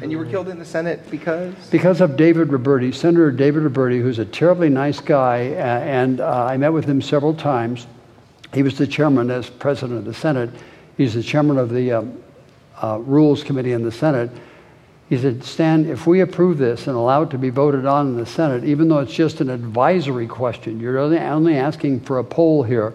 And 0.00 0.12
you 0.12 0.18
were 0.18 0.24
killed 0.24 0.48
in 0.48 0.58
the 0.58 0.64
Senate 0.64 1.10
because? 1.10 1.52
Because 1.70 2.00
of 2.00 2.16
David 2.16 2.48
Roberti, 2.48 2.94
Senator 2.94 3.32
David 3.32 3.64
Roberti, 3.64 4.00
who's 4.00 4.20
a 4.20 4.24
terribly 4.24 4.68
nice 4.68 5.00
guy, 5.00 5.48
uh, 5.48 5.80
and 5.80 6.20
uh, 6.20 6.46
I 6.46 6.56
met 6.56 6.72
with 6.72 6.84
him 6.84 7.02
several 7.02 7.34
times. 7.34 7.88
He 8.54 8.62
was 8.62 8.78
the 8.78 8.86
chairman 8.86 9.30
as 9.30 9.50
president 9.50 9.98
of 9.98 10.04
the 10.04 10.14
Senate 10.14 10.50
He's 10.98 11.14
the 11.14 11.22
chairman 11.22 11.56
of 11.56 11.70
the 11.70 11.92
um, 11.92 12.22
uh, 12.82 12.98
Rules 12.98 13.42
Committee 13.42 13.72
in 13.72 13.82
the 13.82 13.92
Senate. 13.92 14.30
He 15.08 15.16
said, 15.16 15.42
Stan, 15.42 15.86
if 15.86 16.06
we 16.06 16.20
approve 16.20 16.58
this 16.58 16.86
and 16.86 16.96
allow 16.96 17.22
it 17.22 17.30
to 17.30 17.38
be 17.38 17.48
voted 17.48 17.86
on 17.86 18.08
in 18.08 18.16
the 18.16 18.26
Senate, 18.26 18.64
even 18.64 18.88
though 18.88 18.98
it's 18.98 19.14
just 19.14 19.40
an 19.40 19.48
advisory 19.48 20.26
question, 20.26 20.78
you're 20.78 20.98
only, 20.98 21.18
only 21.18 21.56
asking 21.56 22.00
for 22.00 22.18
a 22.18 22.24
poll 22.24 22.62
here. 22.62 22.92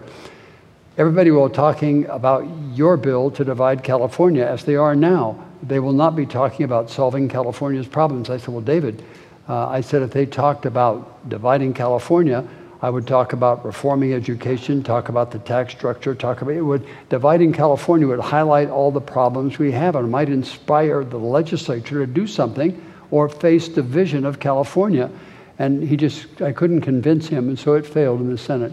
Everybody 0.96 1.32
will 1.32 1.48
be 1.48 1.54
talking 1.54 2.06
about 2.06 2.46
your 2.72 2.96
bill 2.96 3.30
to 3.32 3.44
divide 3.44 3.82
California 3.82 4.44
as 4.44 4.64
they 4.64 4.76
are 4.76 4.94
now. 4.94 5.44
They 5.64 5.80
will 5.80 5.92
not 5.92 6.14
be 6.14 6.26
talking 6.26 6.64
about 6.64 6.90
solving 6.90 7.28
California's 7.28 7.88
problems. 7.88 8.30
I 8.30 8.36
said, 8.36 8.50
Well, 8.50 8.60
David, 8.60 9.02
uh, 9.48 9.68
I 9.68 9.80
said, 9.80 10.02
if 10.02 10.10
they 10.10 10.26
talked 10.26 10.66
about 10.66 11.28
dividing 11.28 11.74
California, 11.74 12.46
I 12.82 12.90
would 12.90 13.06
talk 13.06 13.32
about 13.32 13.64
reforming 13.64 14.12
education, 14.12 14.82
talk 14.82 15.08
about 15.08 15.30
the 15.30 15.38
tax 15.38 15.72
structure, 15.72 16.14
talk 16.14 16.42
about 16.42 16.54
it 16.54 16.60
would 16.60 16.86
dividing 17.08 17.52
California 17.52 18.06
would 18.06 18.20
highlight 18.20 18.68
all 18.68 18.90
the 18.90 19.00
problems 19.00 19.58
we 19.58 19.72
have 19.72 19.96
and 19.96 20.10
might 20.10 20.28
inspire 20.28 21.04
the 21.04 21.18
legislature 21.18 22.04
to 22.04 22.12
do 22.12 22.26
something 22.26 22.80
or 23.10 23.28
face 23.28 23.68
division 23.68 24.26
of 24.26 24.40
California. 24.40 25.10
And 25.58 25.82
he 25.82 25.96
just 25.96 26.42
I 26.42 26.52
couldn't 26.52 26.80
convince 26.80 27.28
him, 27.28 27.48
and 27.48 27.58
so 27.58 27.74
it 27.74 27.86
failed 27.86 28.20
in 28.20 28.30
the 28.30 28.38
Senate. 28.38 28.72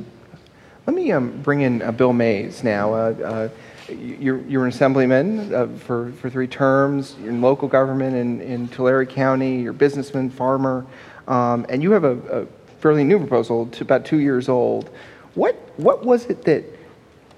Let 0.87 0.95
me 0.95 1.11
um, 1.11 1.41
bring 1.43 1.61
in 1.61 1.83
uh, 1.83 1.91
Bill 1.91 2.11
Maze 2.11 2.63
now. 2.63 2.93
Uh, 2.93 2.97
uh, 2.97 3.49
you're, 3.93 4.41
you're, 4.47 4.63
an 4.63 4.69
assemblyman 4.69 5.53
uh, 5.53 5.67
for, 5.67 6.11
for 6.13 6.29
three 6.29 6.47
terms. 6.47 7.15
You're 7.19 7.29
in 7.29 7.41
local 7.41 7.67
government 7.67 8.15
in, 8.15 8.41
in 8.41 8.67
Tulare 8.69 9.05
County. 9.05 9.61
You're 9.61 9.71
a 9.71 9.75
businessman, 9.75 10.29
farmer, 10.29 10.85
um, 11.27 11.65
and 11.69 11.83
you 11.83 11.91
have 11.91 12.03
a, 12.03 12.41
a 12.41 12.45
fairly 12.81 13.03
new 13.03 13.19
proposal, 13.19 13.67
to 13.67 13.83
about 13.83 14.05
two 14.05 14.19
years 14.19 14.49
old. 14.49 14.89
What, 15.35 15.55
what 15.77 16.03
was 16.03 16.25
it 16.25 16.43
that 16.45 16.63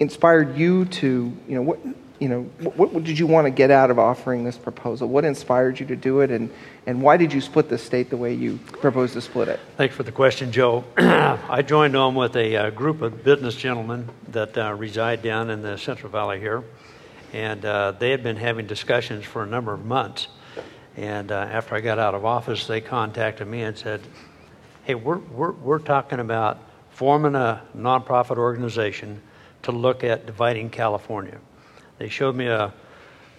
inspired 0.00 0.56
you 0.56 0.86
to, 0.86 1.32
you 1.46 1.54
know, 1.54 1.62
what, 1.62 1.78
you 2.18 2.28
know, 2.28 2.42
what, 2.60 2.92
what, 2.92 3.04
did 3.04 3.18
you 3.18 3.26
want 3.26 3.46
to 3.46 3.50
get 3.50 3.70
out 3.70 3.90
of 3.90 3.98
offering 3.98 4.44
this 4.44 4.56
proposal? 4.56 5.08
What 5.08 5.24
inspired 5.24 5.78
you 5.78 5.86
to 5.86 5.96
do 5.96 6.20
it, 6.20 6.30
and, 6.30 6.50
and 6.86 7.02
why 7.02 7.16
did 7.16 7.32
you 7.32 7.40
split 7.40 7.68
the 7.68 7.76
state 7.76 8.08
the 8.08 8.16
way 8.16 8.32
you 8.32 8.58
proposed 8.80 9.12
to 9.12 9.20
split 9.20 9.48
it? 9.48 9.60
Thanks 9.76 9.94
for 9.94 10.04
the 10.04 10.12
question, 10.12 10.50
Joe. 10.50 10.84
I 10.96 11.62
joined 11.62 11.96
on 11.96 12.14
with 12.14 12.36
a 12.36 12.56
uh, 12.56 12.70
group 12.70 13.02
of 13.02 13.22
business 13.22 13.54
gentlemen 13.54 14.08
that 14.28 14.56
uh, 14.56 14.72
reside 14.72 15.22
down 15.22 15.50
in 15.50 15.60
the 15.60 15.76
Central 15.76 16.10
Valley 16.10 16.40
here, 16.40 16.64
and 17.32 17.64
uh, 17.64 17.92
they 17.92 18.10
had 18.10 18.22
been 18.22 18.36
having 18.36 18.66
discussions 18.66 19.24
for 19.24 19.42
a 19.42 19.46
number 19.46 19.74
of 19.74 19.84
months. 19.84 20.28
And 20.96 21.32
uh, 21.32 21.34
after 21.34 21.74
I 21.74 21.80
got 21.80 21.98
out 21.98 22.14
of 22.14 22.24
office, 22.24 22.66
they 22.66 22.80
contacted 22.80 23.48
me 23.48 23.62
and 23.62 23.76
said, 23.76 24.00
"Hey, 24.84 24.94
we're 24.94 25.18
we're 25.18 25.52
we're 25.52 25.78
talking 25.78 26.20
about 26.20 26.58
forming 26.90 27.34
a 27.34 27.62
nonprofit 27.76 28.38
organization 28.38 29.20
to 29.62 29.72
look 29.72 30.04
at 30.04 30.26
dividing 30.26 30.70
California." 30.70 31.38
They 31.98 32.08
showed 32.08 32.34
me 32.34 32.46
a 32.46 32.72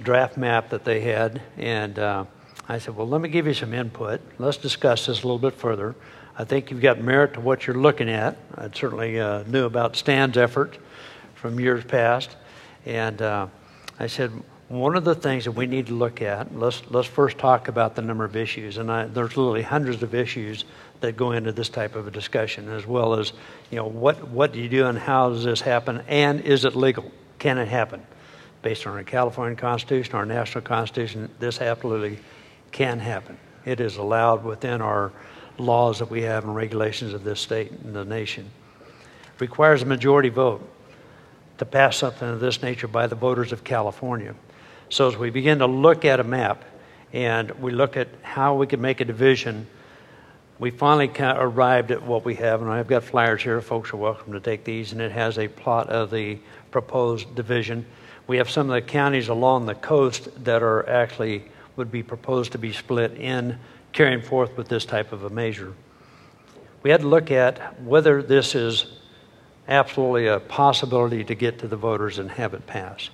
draft 0.01 0.37
map 0.37 0.69
that 0.69 0.83
they 0.83 1.01
had, 1.01 1.41
and 1.57 1.97
uh, 1.99 2.25
I 2.67 2.79
said, 2.79 2.95
Well, 2.95 3.07
let 3.07 3.21
me 3.21 3.29
give 3.29 3.45
you 3.45 3.53
some 3.53 3.73
input. 3.73 4.21
Let's 4.39 4.57
discuss 4.57 5.05
this 5.05 5.21
a 5.21 5.27
little 5.27 5.39
bit 5.39 5.53
further. 5.53 5.95
I 6.37 6.43
think 6.43 6.71
you've 6.71 6.81
got 6.81 6.99
merit 6.99 7.35
to 7.35 7.39
what 7.39 7.67
you're 7.67 7.77
looking 7.77 8.09
at. 8.09 8.37
I 8.55 8.69
certainly 8.73 9.19
uh, 9.19 9.43
knew 9.43 9.65
about 9.65 9.95
Stan's 9.95 10.37
effort 10.37 10.77
from 11.35 11.59
years 11.59 11.83
past. 11.83 12.35
And 12.85 13.21
uh, 13.21 13.47
I 13.99 14.07
said, 14.07 14.31
one 14.67 14.95
of 14.95 15.03
the 15.03 15.15
things 15.15 15.45
that 15.45 15.51
we 15.51 15.67
need 15.67 15.87
to 15.87 15.93
look 15.93 16.21
at, 16.21 16.57
let's, 16.57 16.81
let's 16.89 17.07
first 17.07 17.37
talk 17.37 17.67
about 17.67 17.95
the 17.95 18.01
number 18.01 18.25
of 18.25 18.35
issues. 18.35 18.77
And 18.77 18.91
I, 18.91 19.05
there's 19.05 19.37
literally 19.37 19.61
hundreds 19.61 20.01
of 20.01 20.15
issues 20.15 20.65
that 21.01 21.15
go 21.15 21.31
into 21.31 21.51
this 21.51 21.69
type 21.69 21.95
of 21.95 22.07
a 22.07 22.11
discussion, 22.11 22.69
as 22.69 22.87
well 22.87 23.13
as, 23.13 23.33
you 23.69 23.77
know, 23.77 23.85
what, 23.85 24.27
what 24.29 24.53
do 24.53 24.59
you 24.59 24.69
do 24.69 24.87
and 24.87 24.97
how 24.97 25.29
does 25.29 25.43
this 25.43 25.61
happen, 25.61 26.01
and 26.07 26.41
is 26.41 26.65
it 26.65 26.75
legal? 26.75 27.11
Can 27.37 27.57
it 27.57 27.67
happen? 27.67 28.05
based 28.65 28.87
on 28.87 28.93
our 28.93 29.03
California 29.03 29.55
Constitution, 29.55 30.15
our 30.15 30.25
national 30.25 30.63
Constitution, 30.63 31.29
this 31.37 31.61
absolutely 31.61 32.17
can 32.71 32.97
happen. 32.97 33.37
It 33.63 33.79
is 33.79 33.97
allowed 33.97 34.43
within 34.43 34.81
our 34.81 35.11
laws 35.59 35.99
that 35.99 36.09
we 36.09 36.23
have 36.23 36.45
and 36.45 36.55
regulations 36.55 37.13
of 37.13 37.23
this 37.23 37.39
state 37.39 37.69
and 37.69 37.95
the 37.95 38.03
nation. 38.03 38.49
Requires 39.37 39.83
a 39.83 39.85
majority 39.85 40.29
vote 40.29 40.67
to 41.59 41.65
pass 41.65 41.97
something 41.97 42.27
of 42.27 42.39
this 42.39 42.63
nature 42.63 42.87
by 42.87 43.05
the 43.05 43.13
voters 43.13 43.51
of 43.51 43.63
California. 43.63 44.33
So 44.89 45.07
as 45.07 45.17
we 45.17 45.31
begin 45.31 45.59
to 45.59 45.65
look 45.65 46.05
at 46.05 46.19
a 46.19 46.23
map 46.23 46.63
and 47.11 47.49
we 47.51 47.71
look 47.71 47.97
at 47.97 48.07
how 48.21 48.55
we 48.55 48.67
can 48.67 48.81
make 48.81 49.01
a 49.01 49.05
division, 49.05 49.67
we 50.59 50.69
finally 50.69 51.11
arrived 51.19 51.91
at 51.91 52.03
what 52.03 52.23
we 52.23 52.35
have, 52.35 52.61
and 52.61 52.69
I've 52.69 52.87
got 52.87 53.03
flyers 53.03 53.41
here. 53.41 53.59
Folks 53.61 53.91
are 53.93 53.97
welcome 53.97 54.33
to 54.33 54.39
take 54.39 54.63
these, 54.63 54.91
and 54.91 55.01
it 55.01 55.11
has 55.11 55.37
a 55.37 55.47
plot 55.47 55.89
of 55.89 56.11
the 56.11 56.37
proposed 56.71 57.35
division. 57.35 57.85
We 58.27 58.37
have 58.37 58.49
some 58.49 58.69
of 58.69 58.75
the 58.75 58.81
counties 58.81 59.27
along 59.27 59.65
the 59.65 59.75
coast 59.75 60.29
that 60.45 60.63
are 60.63 60.87
actually 60.87 61.43
would 61.75 61.91
be 61.91 62.03
proposed 62.03 62.53
to 62.53 62.57
be 62.57 62.71
split 62.71 63.13
in 63.17 63.57
carrying 63.91 64.21
forth 64.21 64.55
with 64.55 64.67
this 64.69 64.85
type 64.85 65.11
of 65.11 65.23
a 65.23 65.29
measure. 65.29 65.73
We 66.83 66.89
had 66.91 67.01
to 67.01 67.07
look 67.07 67.31
at 67.31 67.81
whether 67.81 68.21
this 68.21 68.55
is 68.55 68.85
absolutely 69.67 70.27
a 70.27 70.39
possibility 70.39 71.23
to 71.23 71.35
get 71.35 71.59
to 71.59 71.67
the 71.67 71.75
voters 71.75 72.19
and 72.19 72.29
have 72.31 72.53
it 72.53 72.67
pass. 72.67 73.09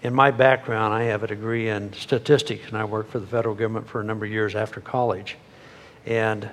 In 0.00 0.14
my 0.14 0.30
background, 0.30 0.94
I 0.94 1.04
have 1.04 1.24
a 1.24 1.26
degree 1.26 1.68
in 1.68 1.92
statistics, 1.92 2.68
and 2.68 2.76
I 2.76 2.84
worked 2.84 3.10
for 3.10 3.18
the 3.18 3.26
federal 3.26 3.54
government 3.54 3.88
for 3.88 4.00
a 4.00 4.04
number 4.04 4.24
of 4.24 4.30
years 4.30 4.54
after 4.54 4.80
college. 4.80 5.36
And 6.06 6.48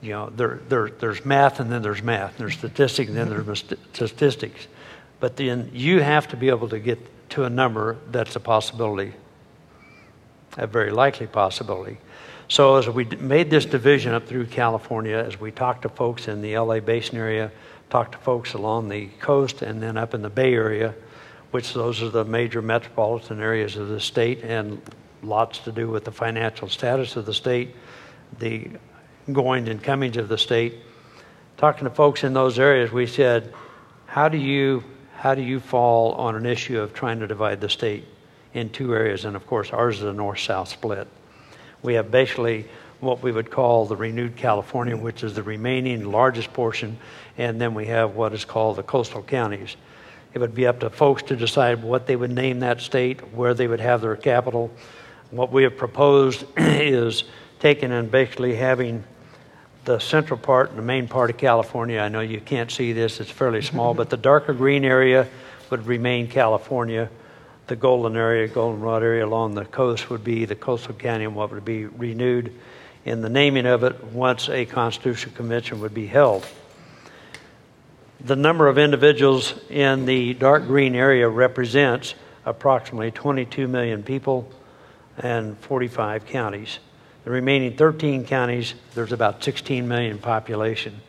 you 0.00 0.10
know, 0.10 0.30
there, 0.30 0.60
there, 0.68 0.88
there's 0.88 1.24
math, 1.24 1.60
and 1.60 1.70
then 1.70 1.82
there's 1.82 2.02
math. 2.02 2.38
There's 2.38 2.54
statistics, 2.54 3.08
and 3.08 3.18
then 3.18 3.28
there's 3.28 3.64
statistics. 3.92 4.66
But 5.18 5.36
then 5.36 5.70
you 5.74 6.00
have 6.00 6.28
to 6.28 6.36
be 6.36 6.48
able 6.48 6.68
to 6.68 6.78
get 6.78 6.98
to 7.30 7.44
a 7.44 7.50
number 7.50 7.96
that's 8.10 8.36
a 8.36 8.40
possibility, 8.40 9.12
a 10.56 10.66
very 10.66 10.90
likely 10.90 11.26
possibility. 11.26 11.98
So 12.48 12.76
as 12.76 12.88
we 12.88 13.04
made 13.04 13.50
this 13.50 13.64
division 13.64 14.12
up 14.14 14.26
through 14.26 14.46
California, 14.46 15.16
as 15.16 15.38
we 15.38 15.50
talked 15.50 15.82
to 15.82 15.88
folks 15.88 16.28
in 16.28 16.40
the 16.40 16.56
LA 16.58 16.80
Basin 16.80 17.18
area, 17.18 17.52
talked 17.90 18.12
to 18.12 18.18
folks 18.18 18.54
along 18.54 18.88
the 18.88 19.06
coast, 19.20 19.62
and 19.62 19.82
then 19.82 19.96
up 19.96 20.14
in 20.14 20.22
the 20.22 20.30
Bay 20.30 20.54
Area, 20.54 20.94
which 21.50 21.72
those 21.74 22.02
are 22.02 22.10
the 22.10 22.24
major 22.24 22.62
metropolitan 22.62 23.40
areas 23.40 23.76
of 23.76 23.88
the 23.88 24.00
state, 24.00 24.42
and 24.42 24.80
lots 25.22 25.58
to 25.60 25.72
do 25.72 25.88
with 25.88 26.04
the 26.04 26.12
financial 26.12 26.68
status 26.68 27.16
of 27.16 27.26
the 27.26 27.34
state, 27.34 27.74
the 28.38 28.68
going 29.32 29.68
and 29.68 29.82
comings 29.82 30.16
of 30.16 30.28
the 30.28 30.38
state. 30.38 30.74
Talking 31.56 31.84
to 31.84 31.94
folks 31.94 32.24
in 32.24 32.32
those 32.32 32.58
areas, 32.58 32.90
we 32.90 33.06
said, 33.06 33.52
how 34.06 34.28
do 34.28 34.38
you 34.38 34.82
how 35.20 35.34
do 35.34 35.42
you 35.42 35.60
fall 35.60 36.12
on 36.12 36.34
an 36.34 36.46
issue 36.46 36.80
of 36.80 36.94
trying 36.94 37.20
to 37.20 37.26
divide 37.26 37.60
the 37.60 37.68
state 37.68 38.06
in 38.54 38.70
two 38.70 38.94
areas? 38.94 39.26
And 39.26 39.36
of 39.36 39.46
course, 39.46 39.70
ours 39.70 39.98
is 39.98 40.04
a 40.04 40.14
north 40.14 40.38
south 40.38 40.68
split. 40.68 41.06
We 41.82 41.94
have 41.94 42.10
basically 42.10 42.66
what 43.00 43.22
we 43.22 43.30
would 43.30 43.50
call 43.50 43.84
the 43.84 43.96
renewed 43.96 44.36
California, 44.36 44.96
which 44.96 45.22
is 45.22 45.34
the 45.34 45.42
remaining 45.42 46.10
largest 46.10 46.54
portion, 46.54 46.96
and 47.36 47.60
then 47.60 47.74
we 47.74 47.86
have 47.86 48.14
what 48.14 48.32
is 48.32 48.46
called 48.46 48.76
the 48.76 48.82
coastal 48.82 49.22
counties. 49.22 49.76
It 50.32 50.38
would 50.38 50.54
be 50.54 50.66
up 50.66 50.80
to 50.80 50.90
folks 50.90 51.22
to 51.24 51.36
decide 51.36 51.82
what 51.82 52.06
they 52.06 52.16
would 52.16 52.30
name 52.30 52.60
that 52.60 52.80
state, 52.80 53.20
where 53.34 53.54
they 53.54 53.66
would 53.66 53.80
have 53.80 54.00
their 54.00 54.16
capital. 54.16 54.70
What 55.30 55.52
we 55.52 55.64
have 55.64 55.76
proposed 55.76 56.44
is 56.56 57.24
taking 57.58 57.92
and 57.92 58.10
basically 58.10 58.54
having 58.54 59.04
the 59.84 59.98
central 59.98 60.38
part 60.38 60.70
and 60.70 60.78
the 60.78 60.82
main 60.82 61.08
part 61.08 61.30
of 61.30 61.36
California. 61.36 62.00
I 62.00 62.08
know 62.08 62.20
you 62.20 62.40
can't 62.40 62.70
see 62.70 62.92
this, 62.92 63.18
it's 63.20 63.30
fairly 63.30 63.62
small, 63.62 63.94
but 63.94 64.10
the 64.10 64.16
darker 64.16 64.52
green 64.52 64.84
area 64.84 65.26
would 65.70 65.86
remain 65.86 66.28
California. 66.28 67.10
The 67.66 67.76
golden 67.76 68.16
area, 68.16 68.48
goldenrod 68.48 69.02
area 69.02 69.24
along 69.24 69.54
the 69.54 69.64
coast 69.64 70.10
would 70.10 70.24
be 70.24 70.44
the 70.44 70.56
coastal 70.56 70.94
canyon, 70.94 71.34
what 71.34 71.50
would 71.52 71.64
be 71.64 71.86
renewed 71.86 72.52
in 73.04 73.22
the 73.22 73.28
naming 73.28 73.66
of 73.66 73.84
it 73.84 74.02
once 74.04 74.48
a 74.48 74.66
constitutional 74.66 75.34
convention 75.34 75.80
would 75.80 75.94
be 75.94 76.06
held. 76.06 76.46
The 78.22 78.36
number 78.36 78.68
of 78.68 78.76
individuals 78.76 79.54
in 79.70 80.04
the 80.04 80.34
dark 80.34 80.66
green 80.66 80.94
area 80.94 81.26
represents 81.26 82.14
approximately 82.44 83.10
22 83.10 83.66
million 83.66 84.02
people 84.02 84.46
and 85.16 85.56
45 85.58 86.26
counties. 86.26 86.80
The 87.24 87.30
remaining 87.30 87.76
13 87.76 88.26
counties, 88.26 88.74
there's 88.94 89.12
about 89.12 89.42
16 89.42 89.88
million 89.88 90.18
population. 90.18 91.00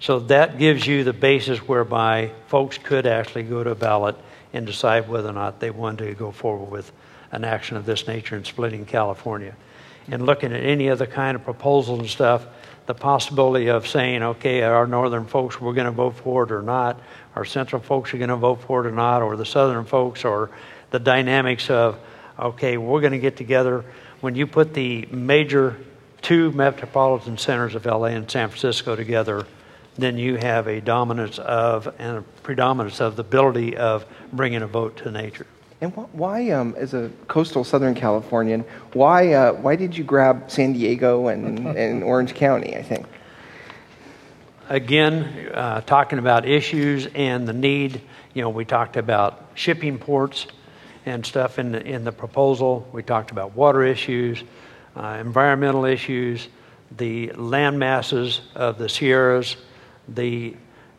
So 0.00 0.20
that 0.20 0.58
gives 0.58 0.86
you 0.86 1.04
the 1.04 1.12
basis 1.12 1.58
whereby 1.58 2.32
folks 2.46 2.78
could 2.78 3.06
actually 3.06 3.44
go 3.44 3.62
to 3.62 3.70
a 3.70 3.74
ballot 3.74 4.16
and 4.54 4.66
decide 4.66 5.08
whether 5.08 5.28
or 5.28 5.34
not 5.34 5.60
they 5.60 5.70
wanted 5.70 6.06
to 6.06 6.14
go 6.14 6.30
forward 6.30 6.70
with 6.70 6.90
an 7.32 7.44
action 7.44 7.76
of 7.76 7.84
this 7.84 8.06
nature 8.06 8.34
in 8.34 8.44
splitting 8.44 8.86
California. 8.86 9.54
And 10.08 10.24
looking 10.24 10.52
at 10.52 10.62
any 10.62 10.88
other 10.88 11.06
kind 11.06 11.34
of 11.34 11.44
proposals 11.44 12.00
and 12.00 12.08
stuff, 12.08 12.46
the 12.86 12.94
possibility 12.94 13.68
of 13.68 13.86
saying, 13.86 14.22
okay, 14.22 14.62
our 14.62 14.86
northern 14.86 15.26
folks, 15.26 15.60
we're 15.60 15.72
going 15.72 15.86
to 15.86 15.92
vote 15.92 16.16
for 16.16 16.44
it 16.44 16.52
or 16.52 16.62
not, 16.62 17.00
our 17.34 17.44
central 17.44 17.82
folks 17.82 18.14
are 18.14 18.18
going 18.18 18.30
to 18.30 18.36
vote 18.36 18.62
for 18.62 18.84
it 18.84 18.88
or 18.88 18.92
not, 18.92 19.22
or 19.22 19.36
the 19.36 19.44
southern 19.44 19.84
folks, 19.84 20.24
or 20.24 20.50
the 20.90 20.98
dynamics 20.98 21.68
of, 21.68 21.98
okay, 22.38 22.76
we're 22.76 23.00
going 23.00 23.12
to 23.12 23.18
get 23.18 23.36
together. 23.36 23.84
When 24.20 24.34
you 24.34 24.46
put 24.46 24.72
the 24.72 25.06
major 25.10 25.76
two 26.22 26.52
metropolitan 26.52 27.38
centers 27.38 27.74
of 27.74 27.84
LA 27.84 28.06
and 28.06 28.30
San 28.30 28.48
Francisco 28.48 28.96
together, 28.96 29.46
then 29.96 30.18
you 30.18 30.36
have 30.36 30.66
a 30.66 30.80
dominance 30.80 31.38
of 31.38 31.94
and 31.98 32.18
a 32.18 32.22
predominance 32.42 33.00
of 33.00 33.16
the 33.16 33.22
ability 33.22 33.76
of 33.76 34.04
bringing 34.32 34.62
a 34.62 34.66
vote 34.66 34.96
to 34.98 35.10
nature. 35.10 35.46
And 35.80 35.92
why, 35.94 36.50
um, 36.50 36.74
as 36.78 36.94
a 36.94 37.10
coastal 37.28 37.62
Southern 37.62 37.94
Californian, 37.94 38.64
why, 38.94 39.32
uh, 39.34 39.52
why 39.52 39.76
did 39.76 39.96
you 39.96 40.04
grab 40.04 40.50
San 40.50 40.72
Diego 40.72 41.28
and, 41.28 41.66
and 41.76 42.02
Orange 42.02 42.34
County, 42.34 42.76
I 42.76 42.82
think? 42.82 43.06
Again, 44.68 45.50
uh, 45.54 45.82
talking 45.82 46.18
about 46.18 46.46
issues 46.46 47.06
and 47.14 47.46
the 47.46 47.52
need, 47.52 48.00
you 48.32 48.42
know, 48.42 48.48
we 48.48 48.64
talked 48.64 48.96
about 48.96 49.50
shipping 49.54 49.98
ports 49.98 50.46
and 51.04 51.24
stuff 51.24 51.58
in 51.58 51.72
the, 51.72 51.86
in 51.86 52.04
the 52.04 52.12
proposal. 52.12 52.88
We 52.92 53.02
talked 53.02 53.30
about 53.30 53.54
water 53.54 53.84
issues, 53.84 54.42
uh, 54.96 55.18
environmental 55.20 55.84
issues, 55.84 56.48
the 56.96 57.32
land 57.32 57.78
masses 57.78 58.40
of 58.54 58.78
the 58.78 58.88
Sierras, 58.88 59.56
the 60.08 60.56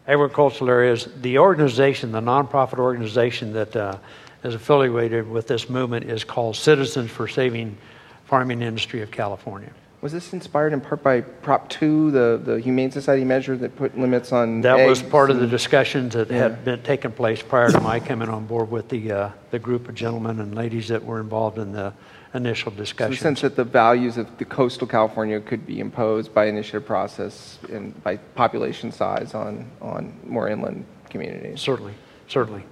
agricultural 0.07 0.69
areas. 0.69 1.07
The 1.17 1.39
organization, 1.39 2.11
the 2.11 2.21
nonprofit 2.21 2.79
organization 2.79 3.53
that 3.53 3.75
uh, 3.75 3.97
is 4.43 4.55
affiliated 4.55 5.29
with 5.29 5.47
this 5.47 5.69
movement 5.69 6.05
is 6.05 6.23
called 6.23 6.55
Citizens 6.55 7.11
for 7.11 7.27
Saving 7.27 7.77
Farming 8.25 8.61
Industry 8.61 9.01
of 9.01 9.11
California. 9.11 9.71
Was 9.99 10.11
this 10.11 10.31
inspired 10.31 10.73
in 10.73 10.81
part 10.81 11.01
by 11.01 11.21
Prop 11.21 11.69
2, 11.69 12.11
the, 12.11 12.41
the 12.43 12.61
Humane 12.61 12.91
Society 12.91 13.25
measure 13.25 13.57
that 13.57 13.75
put 13.75 13.97
limits 13.97 14.31
on 14.31 14.61
That 14.61 14.87
was 14.87 15.01
part 15.01 15.31
of 15.31 15.39
the 15.39 15.47
discussions 15.47 16.13
that 16.13 16.29
yeah. 16.29 16.37
had 16.37 16.63
been 16.63 16.83
taking 16.83 17.11
place 17.11 17.41
prior 17.41 17.71
to 17.71 17.79
my 17.79 17.99
coming 17.99 18.29
on 18.29 18.45
board 18.45 18.69
with 18.69 18.89
the, 18.89 19.11
uh, 19.11 19.31
the 19.49 19.57
group 19.57 19.89
of 19.89 19.95
gentlemen 19.95 20.39
and 20.39 20.53
ladies 20.53 20.89
that 20.89 21.03
were 21.03 21.19
involved 21.19 21.57
in 21.57 21.71
the 21.71 21.93
initial 22.35 22.71
discussion. 22.71 23.13
So 23.13 23.17
the 23.17 23.23
sense 23.23 23.41
that 23.41 23.55
the 23.55 23.63
values 23.63 24.17
of 24.17 24.37
the 24.37 24.45
coastal 24.45 24.85
California 24.85 25.39
could 25.39 25.65
be 25.65 25.79
imposed 25.79 26.31
by 26.31 26.45
initiative 26.45 26.85
process 26.85 27.57
and 27.71 28.01
by 28.03 28.17
population 28.17 28.91
size 28.91 29.33
on, 29.33 29.69
on 29.81 30.13
more 30.23 30.47
inland 30.47 30.85
communities. 31.09 31.59
Certainly, 31.59 31.95
certainly. 32.27 32.63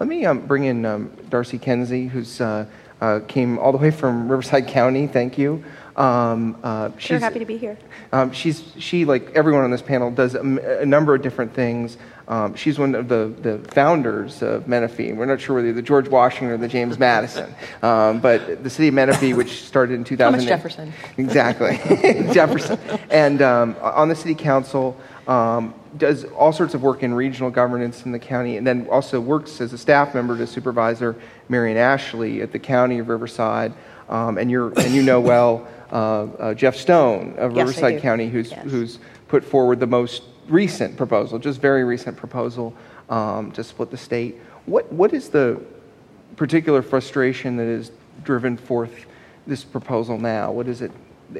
Let 0.00 0.08
me 0.08 0.24
um, 0.24 0.46
bring 0.46 0.64
in 0.64 0.86
um, 0.86 1.12
Darcy 1.28 1.58
Kuenzi, 1.58 2.08
who's 2.08 2.40
uh, 2.40 2.64
uh, 3.02 3.20
came 3.28 3.58
all 3.58 3.70
the 3.70 3.76
way 3.76 3.90
from 3.90 4.28
Riverside 4.30 4.66
County. 4.66 5.06
Thank 5.06 5.36
you. 5.36 5.62
Um, 5.94 6.56
uh, 6.62 6.90
sure, 6.96 7.18
happy 7.18 7.40
to 7.40 7.44
be 7.44 7.58
here. 7.58 7.76
Um, 8.10 8.32
she's 8.32 8.64
she 8.78 9.04
like 9.04 9.30
everyone 9.34 9.62
on 9.62 9.70
this 9.70 9.82
panel 9.82 10.10
does 10.10 10.34
a, 10.34 10.40
a 10.80 10.86
number 10.86 11.14
of 11.14 11.20
different 11.20 11.52
things. 11.52 11.98
Um, 12.28 12.54
she's 12.54 12.78
one 12.78 12.94
of 12.94 13.08
the, 13.08 13.34
the 13.42 13.58
founders 13.72 14.40
of 14.40 14.66
Menifee. 14.66 15.12
We're 15.12 15.26
not 15.26 15.40
sure 15.40 15.56
whether 15.56 15.72
the 15.72 15.82
George 15.82 16.08
Washington 16.08 16.48
or 16.48 16.56
the 16.56 16.68
James 16.68 16.98
Madison, 16.98 17.52
um, 17.82 18.20
but 18.20 18.62
the 18.62 18.70
city 18.70 18.88
of 18.88 18.94
Menifee, 18.94 19.34
which 19.34 19.64
started 19.64 19.94
in 19.94 20.04
2000. 20.04 20.32
Thomas 20.32 20.46
Jefferson. 20.46 20.92
Exactly, 21.18 21.76
Jefferson. 22.32 22.78
And 23.10 23.42
um, 23.42 23.76
on 23.82 24.08
the 24.08 24.16
city 24.16 24.34
council, 24.34 24.96
um, 25.28 25.74
does 25.96 26.24
all 26.24 26.52
sorts 26.52 26.74
of 26.74 26.82
work 26.82 27.02
in 27.02 27.12
regional 27.14 27.50
governance 27.50 28.04
in 28.04 28.12
the 28.12 28.18
county, 28.18 28.56
and 28.56 28.66
then 28.66 28.86
also 28.88 29.20
works 29.20 29.60
as 29.60 29.72
a 29.72 29.78
staff 29.78 30.14
member 30.14 30.36
to 30.36 30.46
Supervisor 30.46 31.16
Marion 31.48 31.76
Ashley 31.76 32.42
at 32.42 32.52
the 32.52 32.58
County 32.58 32.98
of 32.98 33.08
Riverside. 33.08 33.72
Um, 34.08 34.38
and, 34.38 34.50
you're, 34.50 34.72
and 34.78 34.92
you 34.92 35.02
know 35.02 35.20
well 35.20 35.68
uh, 35.92 36.24
uh, 36.24 36.54
Jeff 36.54 36.76
Stone 36.76 37.34
of 37.38 37.54
yes, 37.54 37.66
Riverside 37.66 38.02
County, 38.02 38.28
who's, 38.28 38.50
yes. 38.50 38.64
who's 38.64 38.98
put 39.28 39.44
forward 39.44 39.78
the 39.78 39.86
most 39.86 40.24
recent 40.48 40.96
proposal, 40.96 41.38
just 41.38 41.60
very 41.60 41.84
recent 41.84 42.16
proposal 42.16 42.74
um, 43.08 43.52
to 43.52 43.62
split 43.62 43.90
the 43.90 43.96
state. 43.96 44.40
What, 44.66 44.92
what 44.92 45.12
is 45.12 45.28
the 45.28 45.60
particular 46.36 46.82
frustration 46.82 47.56
that 47.56 47.66
has 47.66 47.92
driven 48.24 48.56
forth 48.56 49.06
this 49.46 49.64
proposal 49.64 50.18
now? 50.18 50.50
What 50.50 50.66
is 50.66 50.82
it, 50.82 50.90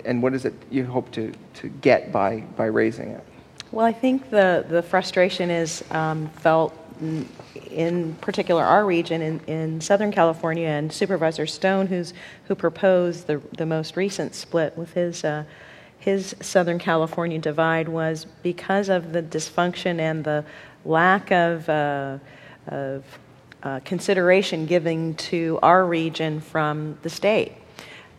and 0.04 0.23
what 0.23 0.35
is 0.35 0.45
it 0.45 0.54
you 0.71 0.87
hope 0.87 1.11
to, 1.12 1.33
to 1.54 1.69
get 1.69 2.12
by, 2.12 2.40
by 2.57 2.66
raising 2.66 3.09
it? 3.09 3.25
Well, 3.73 3.87
I 3.87 3.93
think 3.93 4.31
the, 4.31 4.65
the 4.69 4.83
frustration 4.83 5.50
is 5.50 5.85
um, 5.91 6.29
felt 6.29 6.77
in 7.71 8.15
particular 8.21 8.65
our 8.65 8.85
region 8.85 9.23
in, 9.23 9.41
in 9.47 9.81
Southern 9.81 10.11
California 10.11 10.67
and 10.67 10.93
Supervisor 10.93 11.47
Stone, 11.47 11.87
who's, 11.87 12.12
who 12.49 12.55
proposed 12.55 13.27
the, 13.27 13.41
the 13.57 13.67
most 13.67 13.97
recent 13.97 14.35
split 14.35 14.77
with 14.77 14.93
his 14.95 15.25
uh, 15.25 15.45
his 16.00 16.35
Southern 16.41 16.79
California 16.79 17.39
divide 17.39 17.87
was 17.87 18.25
because 18.43 18.89
of 18.89 19.12
the 19.12 19.23
dysfunction 19.23 20.00
and 20.00 20.25
the 20.25 20.45
lack 20.85 21.31
of, 21.31 21.69
uh, 21.69 22.17
of 22.69 23.05
uh, 23.62 23.81
consideration 23.85 24.65
given 24.65 25.15
to 25.15 25.59
our 25.62 25.85
region 25.85 26.41
from 26.41 26.99
the 27.03 27.11
state. 27.11 27.53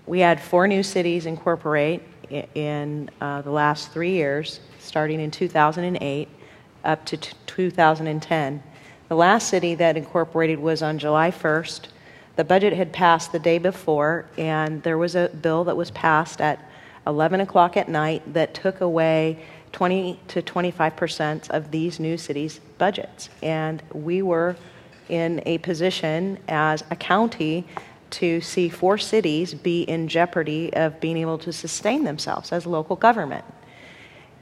We 0.06 0.20
had 0.20 0.40
four 0.40 0.68
new 0.68 0.84
cities 0.84 1.26
incorporate 1.26 2.04
in, 2.30 2.48
in 2.54 3.10
uh, 3.20 3.42
the 3.42 3.50
last 3.50 3.92
three 3.92 4.12
years, 4.12 4.60
starting 4.92 5.22
in 5.22 5.32
2008 5.32 6.28
up 6.84 7.06
to 7.06 7.16
t- 7.16 7.32
2010. 7.48 8.62
The 9.08 9.16
last 9.16 9.48
city 9.48 9.74
that 9.76 9.96
incorporated 9.96 10.60
was 10.60 10.82
on 10.82 11.00
July 11.00 11.32
1st. 11.32 11.88
The 12.36 12.44
budget 12.44 12.74
had 12.74 12.92
passed 12.92 13.32
the 13.32 13.40
day 13.40 13.58
before, 13.58 14.26
and 14.38 14.84
there 14.84 14.98
was 14.98 15.16
a 15.16 15.30
bill 15.30 15.64
that 15.64 15.78
was 15.78 15.92
passed 15.92 16.42
at 16.42 16.60
11 17.08 17.40
o'clock 17.40 17.78
at 17.78 17.88
night 17.88 18.34
that 18.34 18.54
took 18.54 18.82
away 18.82 19.42
20 19.72 20.20
to 20.28 20.42
25 20.42 20.98
percent 20.98 21.50
of 21.52 21.72
these 21.72 21.98
new 21.98 22.18
cities' 22.18 22.60
budgets. 22.78 23.30
And 23.42 23.82
we 23.94 24.22
were 24.22 24.58
in 25.08 25.42
a 25.46 25.60
position 25.60 26.38
as 26.50 26.84
a 26.92 26.98
county 26.98 27.66
to 28.10 28.42
see 28.42 28.68
four 28.68 28.98
cities 28.98 29.54
be 29.54 29.84
in 29.84 30.10
jeopardy 30.10 30.74
of 30.74 31.00
being 31.00 31.16
able 31.16 31.38
to 31.38 31.54
sustain 31.54 32.04
themselves 32.04 32.52
as 32.52 32.66
local 32.66 32.98
government. 32.98 33.46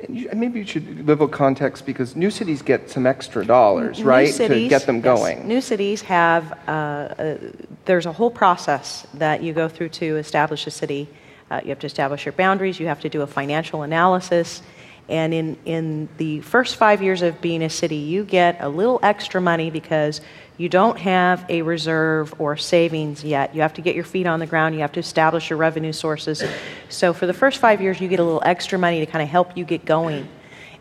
Maybe 0.08 0.60
you 0.60 0.66
should 0.66 1.06
live 1.06 1.20
a 1.20 1.28
context 1.28 1.86
because 1.86 2.16
new 2.16 2.32
cities 2.32 2.62
get 2.62 2.90
some 2.90 3.06
extra 3.06 3.46
dollars, 3.46 4.02
right, 4.02 4.34
cities, 4.34 4.64
to 4.64 4.70
get 4.70 4.86
them 4.86 5.02
going. 5.02 5.40
Yes. 5.40 5.48
New 5.48 5.62
cities 5.62 6.02
have, 6.04 6.54
uh, 6.68 6.72
uh, 6.72 7.38
there's 7.84 8.06
a 8.06 8.14
whole 8.14 8.32
process 8.32 9.06
that 9.16 9.44
you 9.44 9.52
go 9.52 9.68
through 9.68 9.90
to 9.90 10.16
establish 10.18 10.66
a 10.68 10.72
city 10.72 11.10
uh, 11.52 11.62
you 11.64 11.70
have 11.70 11.80
to 11.80 11.88
establish 11.88 12.26
your 12.26 12.34
boundaries, 12.34 12.80
you 12.80 12.88
have 12.88 13.00
to 13.02 13.10
do 13.10 13.22
a 13.22 13.28
financial 13.28 13.82
analysis. 13.82 14.62
And 15.10 15.34
in, 15.34 15.58
in 15.66 16.08
the 16.18 16.40
first 16.42 16.76
five 16.76 17.02
years 17.02 17.24
of 17.24 17.42
being 17.42 17.64
a 17.64 17.70
city, 17.70 17.96
you 17.96 18.24
get 18.24 18.58
a 18.60 18.70
little 18.70 19.00
extra 19.02 19.42
money 19.42 19.72
because 19.72 20.22
you 20.58 20.70
don't 20.70 21.00
have 21.00 21.46
a 21.50 21.64
reserve 21.64 22.34
or 22.38 22.56
savings 22.58 23.24
yet. 23.24 23.56
You 23.56 23.62
have 23.62 23.74
to 23.74 23.82
get 23.82 23.96
your 23.96 24.04
feet 24.04 24.28
on 24.28 24.40
the 24.40 24.46
ground, 24.46 24.76
you 24.76 24.82
have 24.82 24.92
to 24.94 25.00
establish 25.00 25.50
your 25.50 25.58
revenue 25.58 25.94
sources. 25.94 26.44
So 26.90 27.14
for 27.14 27.26
the 27.26 27.34
first 27.34 27.58
five 27.58 27.82
years, 27.82 28.00
you 28.00 28.08
get 28.08 28.20
a 28.20 28.24
little 28.24 28.44
extra 28.46 28.78
money 28.78 29.00
to 29.00 29.08
kind 29.08 29.24
of 29.24 29.30
help 29.30 29.58
you 29.58 29.66
get 29.66 29.84
going. 29.84 30.30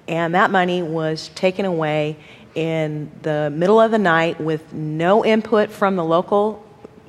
And 0.07 0.35
that 0.35 0.51
money 0.51 0.83
was 0.83 1.29
taken 1.35 1.65
away 1.65 2.17
in 2.55 3.11
the 3.23 3.51
middle 3.55 3.81
of 3.81 3.91
the 3.91 3.99
night 3.99 4.41
with 4.41 4.73
no 4.73 5.25
input 5.25 5.71
from 5.71 5.97
the 5.97 6.05
local 6.05 6.65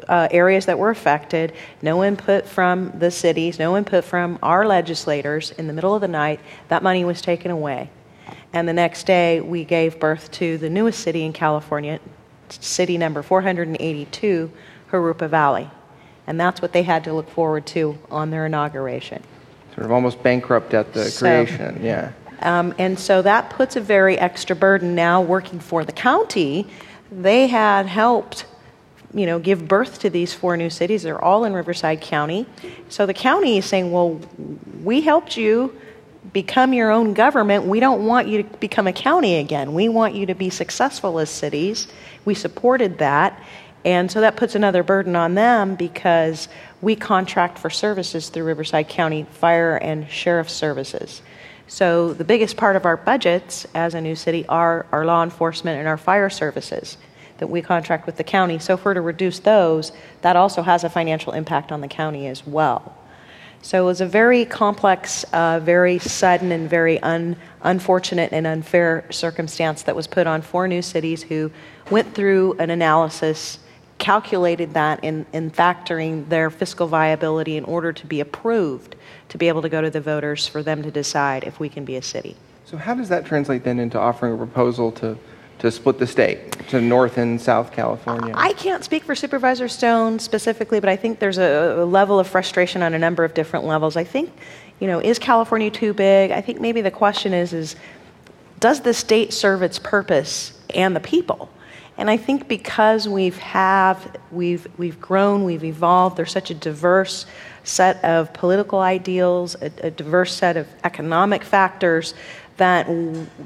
uh, 0.10 0.28
areas 0.32 0.65
that 0.65 0.78
were 0.78 0.89
affected, 0.89 1.54
no 1.82 2.04
input 2.04 2.45
from 2.45 2.91
the 2.98 3.12
cities, 3.12 3.60
no 3.60 3.78
input 3.78 4.04
from 4.04 4.39
our 4.41 4.65
legislators. 4.65 5.52
In 5.52 5.67
the 5.67 5.74
middle 5.74 5.93
of 5.93 6.02
the 6.02 6.08
night, 6.08 6.39
that 6.67 6.82
money 6.82 7.06
was 7.06 7.22
taken 7.22 7.52
away. 7.52 7.91
And 8.52 8.67
the 8.67 8.74
next 8.74 9.06
day, 9.06 9.39
we 9.39 9.63
gave 9.63 10.00
birth 10.00 10.32
to 10.32 10.58
the 10.58 10.69
newest 10.69 11.00
city 11.02 11.24
in 11.24 11.32
California, 11.32 12.00
city 12.50 12.98
number 12.98 13.22
482, 13.22 14.52
Jurupa 14.91 15.30
Valley. 15.30 15.69
And 16.26 16.39
that's 16.39 16.60
what 16.62 16.74
they 16.74 16.84
had 16.84 17.04
to 17.04 17.13
look 17.13 17.30
forward 17.30 17.67
to 17.67 17.98
on 18.10 18.32
their 18.32 18.48
inauguration. 18.48 19.22
Sort 19.76 19.86
of 19.86 19.91
almost 19.91 20.22
bankrupt 20.24 20.74
at 20.74 20.91
the 20.93 21.06
so, 21.06 21.45
creation, 21.45 21.84
yeah. 21.84 22.12
Um, 22.41 22.74
and 22.80 22.98
so 22.98 23.22
that 23.22 23.52
puts 23.52 23.76
a 23.76 23.82
very 23.82 24.17
extra 24.17 24.56
burden 24.56 24.95
now 24.95 25.22
working 25.22 25.60
for 25.60 25.86
the 25.86 25.91
county. 25.91 26.65
They 27.12 27.48
had 27.48 27.86
helped 27.86 28.45
you 29.13 29.26
know, 29.26 29.39
give 29.39 29.67
birth 29.67 30.00
to 30.00 30.10
these 30.10 30.34
four 30.34 30.56
new 30.58 30.69
cities. 30.69 31.04
They're 31.04 31.24
all 31.24 31.45
in 31.45 31.54
Riverside 31.54 32.02
County. 32.02 32.45
So 32.89 33.06
the 33.06 33.13
county 33.13 33.58
is 33.58 33.65
saying, 33.65 33.91
well, 33.91 34.19
we 34.84 35.02
helped 35.02 35.36
you 35.36 35.80
become 36.32 36.74
your 36.74 36.91
own 36.91 37.13
government. 37.13 37.65
We 37.65 37.80
don't 37.80 38.06
want 38.06 38.28
you 38.28 38.43
to 38.43 38.58
become 38.58 38.88
a 38.88 38.93
county 38.93 39.38
again. 39.38 39.74
We 39.74 39.89
want 39.89 40.13
you 40.13 40.28
to 40.28 40.36
be 40.36 40.50
successful 40.50 41.19
as 41.19 41.30
cities. 41.30 41.88
We 42.26 42.36
supported 42.36 43.00
that. 43.00 43.41
And 43.84 44.12
so 44.12 44.22
that 44.22 44.36
puts 44.36 44.56
another 44.56 44.84
burden 44.84 45.15
on 45.15 45.36
them 45.36 45.76
because 45.76 46.50
we 46.82 46.95
contract 46.95 47.58
for 47.58 47.69
services 47.69 48.30
through 48.30 48.43
Riverside 48.43 48.89
County 48.89 49.24
Fire 49.24 49.78
and 49.78 50.10
Sheriff 50.10 50.50
Services. 50.50 51.22
So 51.67 52.13
the 52.13 52.26
biggest 52.26 52.58
part 52.58 52.76
of 52.76 52.86
our 52.86 52.98
budgets 52.98 53.65
as 53.74 53.93
a 53.93 54.02
new 54.02 54.15
city 54.15 54.45
are 54.48 54.86
our 54.91 55.06
law 55.06 55.24
enforcement 55.24 55.80
and 55.80 55.88
our 55.88 55.98
fire 55.98 56.30
services 56.30 56.98
that 57.39 57.47
we 57.47 57.62
contract 57.62 58.06
with 58.06 58.17
the 58.17 58.23
county. 58.23 58.60
So, 58.60 58.75
if 58.75 58.86
we're 58.86 58.93
to 58.93 59.02
reduce 59.02 59.39
those, 59.39 59.91
that 60.21 60.36
also 60.36 60.62
has 60.62 60.84
a 60.84 60.89
financial 60.89 61.34
impact 61.34 61.71
on 61.71 61.82
the 61.82 61.88
county 61.88 62.28
as 62.28 62.45
well. 62.45 62.95
So, 63.62 63.82
it 63.82 63.86
was 63.86 64.02
a 64.02 64.06
very 64.06 64.45
complex, 64.45 65.23
uh, 65.34 65.60
very 65.62 65.99
sudden, 65.99 66.52
and 66.52 66.69
very 66.69 66.99
un- 67.02 67.36
unfortunate 67.63 68.32
and 68.32 68.47
unfair 68.47 69.06
circumstance 69.10 69.84
that 69.84 69.95
was 69.95 70.08
put 70.08 70.28
on 70.28 70.41
four 70.41 70.67
new 70.67 70.82
cities 70.82 71.23
who 71.23 71.52
went 71.89 72.13
through 72.13 72.56
an 72.60 72.69
analysis, 72.69 73.60
calculated 73.97 74.73
that 74.73 75.04
in, 75.04 75.25
in 75.34 75.52
factoring 75.52 76.30
their 76.30 76.49
fiscal 76.49 76.88
viability 76.88 77.58
in 77.58 77.65
order 77.65 77.91
to 77.91 78.06
be 78.06 78.21
approved 78.21 78.95
to 79.30 79.38
be 79.38 79.47
able 79.47 79.62
to 79.62 79.69
go 79.69 79.82
to 79.82 79.89
the 79.89 80.02
voters 80.02 80.47
for 80.47 80.63
them 80.63 80.82
to 80.84 80.91
decide 80.91 81.43
if 81.43 81.60
we 81.60 81.69
can 81.69 81.86
be 81.86 81.95
a 81.95 82.02
city. 82.02 82.36
So, 82.65 82.78
how 82.78 82.93
does 82.93 83.10
that 83.10 83.25
translate 83.25 83.63
then 83.63 83.80
into 83.80 83.99
offering 83.99 84.34
a 84.34 84.38
proposal 84.38 84.91
to 84.93 85.17
to 85.60 85.69
split 85.69 86.00
the 86.00 86.08
state 86.08 86.52
to 86.69 86.82
North 86.82 87.17
and 87.17 87.39
South 87.39 87.72
California? 87.72 88.34
I 88.36 88.54
can't 88.54 88.84
speak 88.84 89.04
for 89.04 89.15
Supervisor 89.15 89.67
Stone 89.67 90.19
specifically, 90.19 90.80
but 90.80 90.89
I 90.89 90.95
think 90.95 91.19
there's 91.19 91.38
a, 91.38 91.80
a, 91.80 91.86
level 91.86 92.19
of 92.19 92.28
frustration 92.28 92.82
on 92.82 92.93
a 92.93 93.00
number 93.00 93.24
of 93.24 93.34
different 93.34 93.65
levels. 93.65 93.95
I 93.95 94.04
think, 94.04 94.32
you 94.80 94.88
know, 94.88 95.00
is 95.00 95.19
California 95.19 95.69
too 95.69 95.93
big? 95.93 96.32
I 96.32 96.41
think 96.41 96.62
maybe 96.62 96.82
the 96.82 96.91
question 96.91 97.34
is, 97.34 97.54
is 97.54 97.76
does 98.60 98.82
the 98.82 98.93
state 98.93 99.34
serve 99.34 99.62
its 99.62 99.80
purpose 99.80 100.54
and 100.74 100.95
the 100.95 101.00
people? 101.00 101.50
And 101.98 102.10
I 102.10 102.15
think 102.15 102.48
because 102.48 103.10
we've 103.10 103.38
have 103.39 104.15
we've 104.32 104.65
we've 104.78 105.02
grown, 105.02 105.43
we've 105.43 105.65
evolved. 105.65 106.15
There's 106.15 106.32
such 106.32 106.50
a 106.50 106.54
diverse 106.54 107.26
set 107.65 108.02
of 108.06 108.32
political 108.32 108.80
ideals, 108.80 109.56
a, 109.62 109.69
a 109.84 109.91
diverse 109.91 110.34
set 110.34 110.56
of 110.56 110.67
economic 110.86 111.43
factors 111.43 112.13
that 112.56 112.88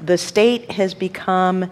the 0.04 0.18
state 0.18 0.70
has 0.70 0.94
become 0.94 1.70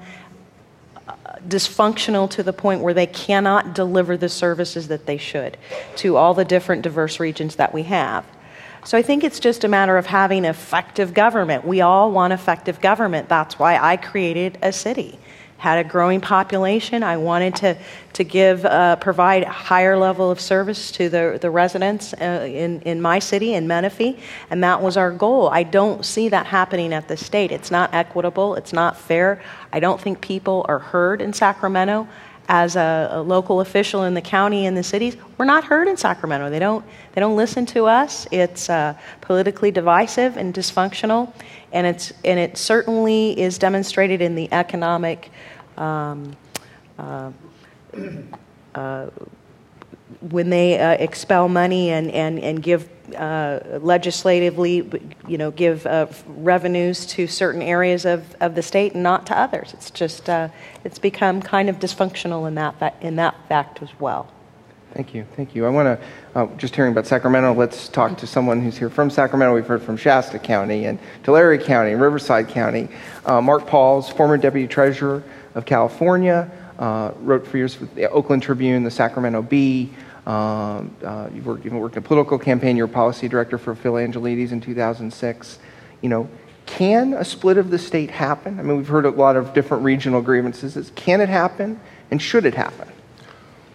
dysfunctional 1.49 2.29
to 2.31 2.43
the 2.43 2.53
point 2.53 2.81
where 2.81 2.95
they 2.95 3.07
cannot 3.07 3.75
deliver 3.75 4.17
the 4.17 4.29
services 4.29 4.89
that 4.89 5.07
they 5.07 5.17
should 5.17 5.57
to 5.97 6.17
all 6.17 6.35
the 6.35 6.45
different 6.45 6.83
diverse 6.83 7.21
regions 7.21 7.57
that 7.57 7.73
we 7.75 7.85
have. 7.85 8.25
So 8.85 8.99
I 8.99 9.03
think 9.03 9.23
it's 9.23 9.39
just 9.39 9.63
a 9.63 9.69
matter 9.69 9.97
of 9.97 10.07
having 10.07 10.45
effective 10.45 11.15
government. 11.15 11.65
We 11.65 11.81
all 11.81 12.11
want 12.11 12.33
effective 12.33 12.81
government. 12.81 13.29
That's 13.29 13.59
why 13.59 13.79
I 13.79 13.97
created 13.97 14.59
a 14.61 14.73
city 14.73 15.19
had 15.63 15.79
a 15.79 15.89
growing 15.89 16.21
population. 16.21 17.05
I 17.05 17.17
wanted 17.19 17.55
to, 17.55 17.77
to 18.15 18.25
give, 18.25 18.65
uh, 18.65 18.97
provide 18.97 19.45
a 19.45 19.49
higher 19.49 19.97
level 19.97 20.29
of 20.29 20.41
service 20.41 20.91
to 20.91 21.09
the, 21.09 21.39
the 21.41 21.51
residents 21.51 22.13
uh, 22.15 22.49
in, 22.51 22.81
in 22.81 23.01
my 23.01 23.21
city, 23.21 23.55
in 23.55 23.69
Menifee, 23.69 24.19
and 24.51 24.65
that 24.65 24.83
was 24.83 24.97
our 24.97 25.13
goal. 25.13 25.49
I 25.51 25.63
don't 25.63 26.05
see 26.05 26.29
that 26.31 26.47
happening 26.47 26.93
at 26.93 27.07
the 27.07 27.17
state. 27.17 27.53
It's 27.53 27.71
not 27.71 27.95
equitable, 27.95 28.57
it's 28.57 28.73
not 28.73 28.97
fair. 28.97 29.41
I 29.73 29.79
don't 29.79 30.01
think 30.01 30.21
people 30.21 30.67
are 30.69 30.81
heard 30.81 31.23
in 31.23 31.33
Sacramento 31.33 32.09
as 32.49 32.75
a, 32.77 33.09
a, 33.13 33.23
local 33.23 33.61
official 33.61 34.03
in 34.03 34.15
the 34.15 34.21
county 34.21 34.67
and 34.67 34.77
the 34.77 34.83
cities, 34.83 35.17
we're 35.39 35.45
not 35.45 35.65
heard 35.65 35.89
in 35.89 35.97
Sacramento. 35.97 36.51
They 36.51 36.59
don't, 36.59 36.85
they 37.13 37.21
don't 37.21 37.37
listen 37.37 37.67
to 37.67 37.87
us. 37.87 38.27
It's 38.31 38.69
uh, 38.69 38.95
politically 39.21 39.71
divisive 39.71 40.37
and 40.37 40.53
dysfunctional, 40.53 41.33
and, 41.73 41.87
it's, 41.87 42.13
and 42.25 42.39
it 42.39 42.59
certainly 42.59 43.41
is 43.41 43.59
demonstrated 43.59 44.21
in 44.21 44.35
the 44.35 44.53
economic. 44.53 45.31
Um, 45.77 46.37
uh, 46.99 47.31
uh, 48.75 49.07
when 50.31 50.51
they 50.51 50.79
uh, 50.79 50.93
expel 50.93 51.49
money 51.49 51.91
and, 51.91 52.11
and, 52.11 52.39
and 52.39 52.63
give 52.63 52.89
uh, 53.17 53.61
legislatively, 53.81 54.89
you 55.27 55.39
know, 55.39 55.51
give 55.51 55.87
uh, 55.87 56.07
revenues 56.27 57.07
to 57.07 57.27
certain 57.27 57.63
areas 57.63 58.05
of, 58.05 58.35
of 58.41 58.55
the 58.55 58.63
state 58.63 58.95
and 58.95 59.03
not 59.03 59.27
to 59.27 59.37
others. 59.37 59.73
It's 59.75 59.91
just, 59.91 60.29
uh, 60.29 60.49
it's 60.85 60.99
become 60.99 61.43
kind 61.43 61.69
of 61.69 61.79
dysfunctional 61.79 62.47
in 62.47 62.55
that, 62.57 62.97
in 63.01 63.17
that 63.17 63.35
fact 63.49 63.83
as 63.83 63.89
well. 63.99 64.31
Thank 64.95 65.15
you. 65.15 65.27
Thank 65.37 65.55
you. 65.55 65.65
I 65.65 65.71
want 65.71 65.99
to, 65.99 66.39
uh, 66.39 66.47
just 66.59 66.77
hearing 66.77 66.93
about 66.93 67.07
Sacramento, 67.07 67.55
let's 67.55 67.89
talk 67.89 68.19
to 68.19 68.27
someone 68.27 68.61
who's 68.61 68.77
here 68.77 68.91
from 68.91 69.09
Sacramento. 69.09 69.55
We've 69.55 69.67
heard 69.67 69.83
from 69.83 69.97
Shasta 69.97 70.39
County 70.39 70.85
and 70.85 70.99
Tulare 71.23 71.57
County 71.57 71.93
and 71.93 72.01
Riverside 72.01 72.49
County. 72.49 72.89
Uh, 73.25 73.41
Mark 73.41 73.67
Pauls, 73.67 74.11
former 74.11 74.37
deputy 74.37 74.69
treasurer 74.69 75.23
of 75.55 75.65
California, 75.65 76.51
wrote 77.21 77.47
for 77.47 77.57
years 77.57 77.75
for 77.75 77.87
the 77.87 78.11
Oakland 78.11 78.43
Tribune, 78.43 78.85
the 78.85 78.91
Sacramento 78.91 79.43
Bee. 79.43 79.91
Um, 80.27 80.95
uh, 81.05 81.29
you've 81.35 81.47
worked, 81.47 81.65
you've 81.65 81.75
worked 81.75 81.97
a 81.97 82.01
political 82.01 82.39
campaign. 82.39 82.77
You're 82.77 82.87
policy 82.87 83.29
director 83.29 83.59
for 83.59 83.75
Phil 83.75 83.95
Angelides 83.95 84.53
in 84.53 84.61
2006. 84.61 85.59
You 86.01 86.09
know, 86.09 86.29
can 86.67 87.13
a 87.15 87.25
split 87.25 87.59
of 87.59 87.71
the 87.71 87.79
state 87.79 88.11
happen? 88.11 88.59
I 88.59 88.63
mean, 88.63 88.77
we've 88.77 88.89
heard 88.89 89.05
a 89.05 89.11
lot 89.11 89.37
of 89.37 89.53
different 89.53 89.83
regional 89.83 90.23
grievances. 90.23 90.93
Can 90.95 91.21
it 91.21 91.29
happen, 91.29 91.81
and 92.11 92.23
should 92.23 92.47
it 92.47 92.55
happen? 92.55 92.89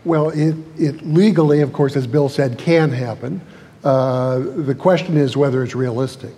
Well, 0.06 0.30
it, 0.30 0.56
it 0.78 1.06
legally, 1.06 1.60
of 1.62 1.74
course, 1.74 1.98
as 1.98 2.08
Bill 2.08 2.30
said, 2.30 2.58
can 2.58 2.92
happen. 2.92 3.42
Uh, 3.84 4.40
the 4.40 4.76
question 4.76 5.18
is 5.18 5.36
whether 5.36 5.63
it's 5.63 5.76
realistic. 5.76 6.34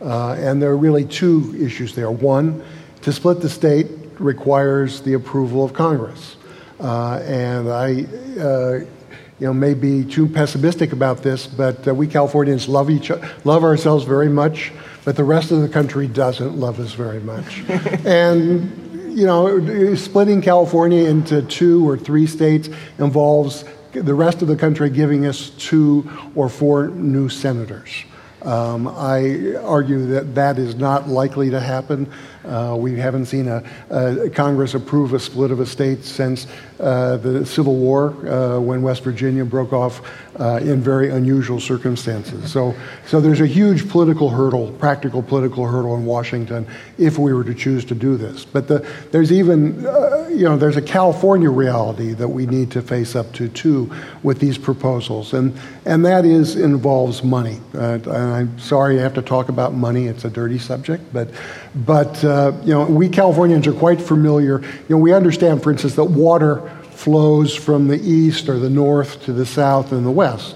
Uh, 0.00 0.32
and 0.32 0.62
there 0.62 0.70
are 0.70 0.76
really 0.76 1.04
two 1.04 1.54
issues 1.60 1.94
there. 1.94 2.10
One, 2.10 2.64
to 3.02 3.12
split 3.12 3.42
the 3.42 3.50
state 3.50 3.86
requires 4.20 5.00
the 5.00 5.14
approval 5.14 5.64
of 5.64 5.72
Congress. 5.72 6.36
Uh, 6.78 7.20
and 7.24 7.68
I 7.68 8.04
uh, 8.40 8.80
you 9.40 9.46
know, 9.46 9.54
may 9.54 9.72
be 9.72 10.04
too 10.04 10.28
pessimistic 10.28 10.92
about 10.92 11.22
this, 11.22 11.46
but 11.46 11.88
uh, 11.88 11.94
we 11.94 12.06
Californians 12.06 12.68
love 12.68 12.90
each 12.90 13.10
love 13.44 13.64
ourselves 13.64 14.04
very 14.04 14.28
much, 14.28 14.70
but 15.04 15.16
the 15.16 15.24
rest 15.24 15.50
of 15.50 15.62
the 15.62 15.68
country 15.68 16.06
doesn't 16.06 16.56
love 16.56 16.78
us 16.78 16.92
very 16.92 17.20
much. 17.20 17.60
and 18.04 19.16
you 19.18 19.26
know, 19.26 19.94
splitting 19.96 20.40
California 20.40 21.08
into 21.08 21.42
two 21.42 21.88
or 21.88 21.96
three 21.96 22.26
states 22.26 22.68
involves 22.98 23.64
the 23.92 24.14
rest 24.14 24.40
of 24.42 24.48
the 24.48 24.56
country 24.56 24.88
giving 24.88 25.26
us 25.26 25.50
two 25.50 26.08
or 26.34 26.48
four 26.48 26.88
new 26.88 27.28
senators. 27.28 27.90
Um, 28.42 28.88
I 28.88 29.56
argue 29.56 30.06
that 30.06 30.34
that 30.34 30.58
is 30.58 30.76
not 30.76 31.08
likely 31.08 31.50
to 31.50 31.60
happen. 31.60 32.10
Uh, 32.44 32.74
we 32.78 32.98
haven't 32.98 33.26
seen 33.26 33.48
a, 33.48 33.62
a, 33.90 34.30
Congress 34.30 34.74
approve 34.74 35.12
a 35.12 35.20
split 35.20 35.50
of 35.50 35.60
a 35.60 35.66
state 35.66 36.04
since 36.04 36.46
uh, 36.78 37.16
the 37.18 37.44
Civil 37.44 37.76
War, 37.76 38.10
uh, 38.26 38.58
when 38.58 38.82
West 38.82 39.02
Virginia 39.04 39.44
broke 39.44 39.72
off 39.72 40.00
uh, 40.40 40.56
in 40.62 40.80
very 40.80 41.10
unusual 41.10 41.60
circumstances. 41.60 42.50
So, 42.50 42.74
so 43.06 43.20
there's 43.20 43.42
a 43.42 43.46
huge 43.46 43.88
political 43.90 44.30
hurdle, 44.30 44.72
practical 44.72 45.22
political 45.22 45.66
hurdle 45.66 45.94
in 45.96 46.06
Washington 46.06 46.66
if 46.96 47.18
we 47.18 47.34
were 47.34 47.44
to 47.44 47.54
choose 47.54 47.84
to 47.86 47.94
do 47.94 48.16
this. 48.16 48.46
But 48.46 48.66
the, 48.66 48.86
there's 49.10 49.30
even, 49.30 49.86
uh, 49.86 50.28
you 50.30 50.44
know, 50.44 50.56
there's 50.56 50.78
a 50.78 50.82
California 50.82 51.50
reality 51.50 52.14
that 52.14 52.28
we 52.28 52.46
need 52.46 52.70
to 52.70 52.80
face 52.80 53.14
up 53.14 53.32
to 53.34 53.48
too 53.48 53.92
with 54.22 54.38
these 54.38 54.56
proposals, 54.56 55.34
and 55.34 55.56
and 55.84 56.06
that 56.06 56.24
is 56.24 56.56
involves 56.56 57.22
money. 57.22 57.60
Uh, 57.74 57.98
I'm 58.10 58.58
sorry 58.58 58.98
I 58.98 59.02
have 59.02 59.14
to 59.14 59.22
talk 59.22 59.50
about 59.50 59.74
money; 59.74 60.06
it's 60.06 60.24
a 60.24 60.30
dirty 60.30 60.58
subject, 60.58 61.12
but 61.12 61.28
but 61.74 62.24
uh, 62.24 62.52
you 62.64 62.72
know, 62.72 62.86
we 62.86 63.10
Californians 63.10 63.66
are 63.66 63.74
quite 63.74 64.00
familiar. 64.00 64.60
You 64.60 64.96
know, 64.96 64.98
we 64.98 65.12
understand, 65.12 65.62
for 65.62 65.70
instance, 65.70 65.96
that 65.96 66.04
water 66.04 66.70
flows 67.00 67.54
from 67.54 67.88
the 67.88 67.98
east 67.98 68.46
or 68.50 68.58
the 68.58 68.68
north 68.68 69.22
to 69.24 69.32
the 69.32 69.46
south 69.46 69.90
and 69.90 70.04
the 70.04 70.10
west 70.10 70.54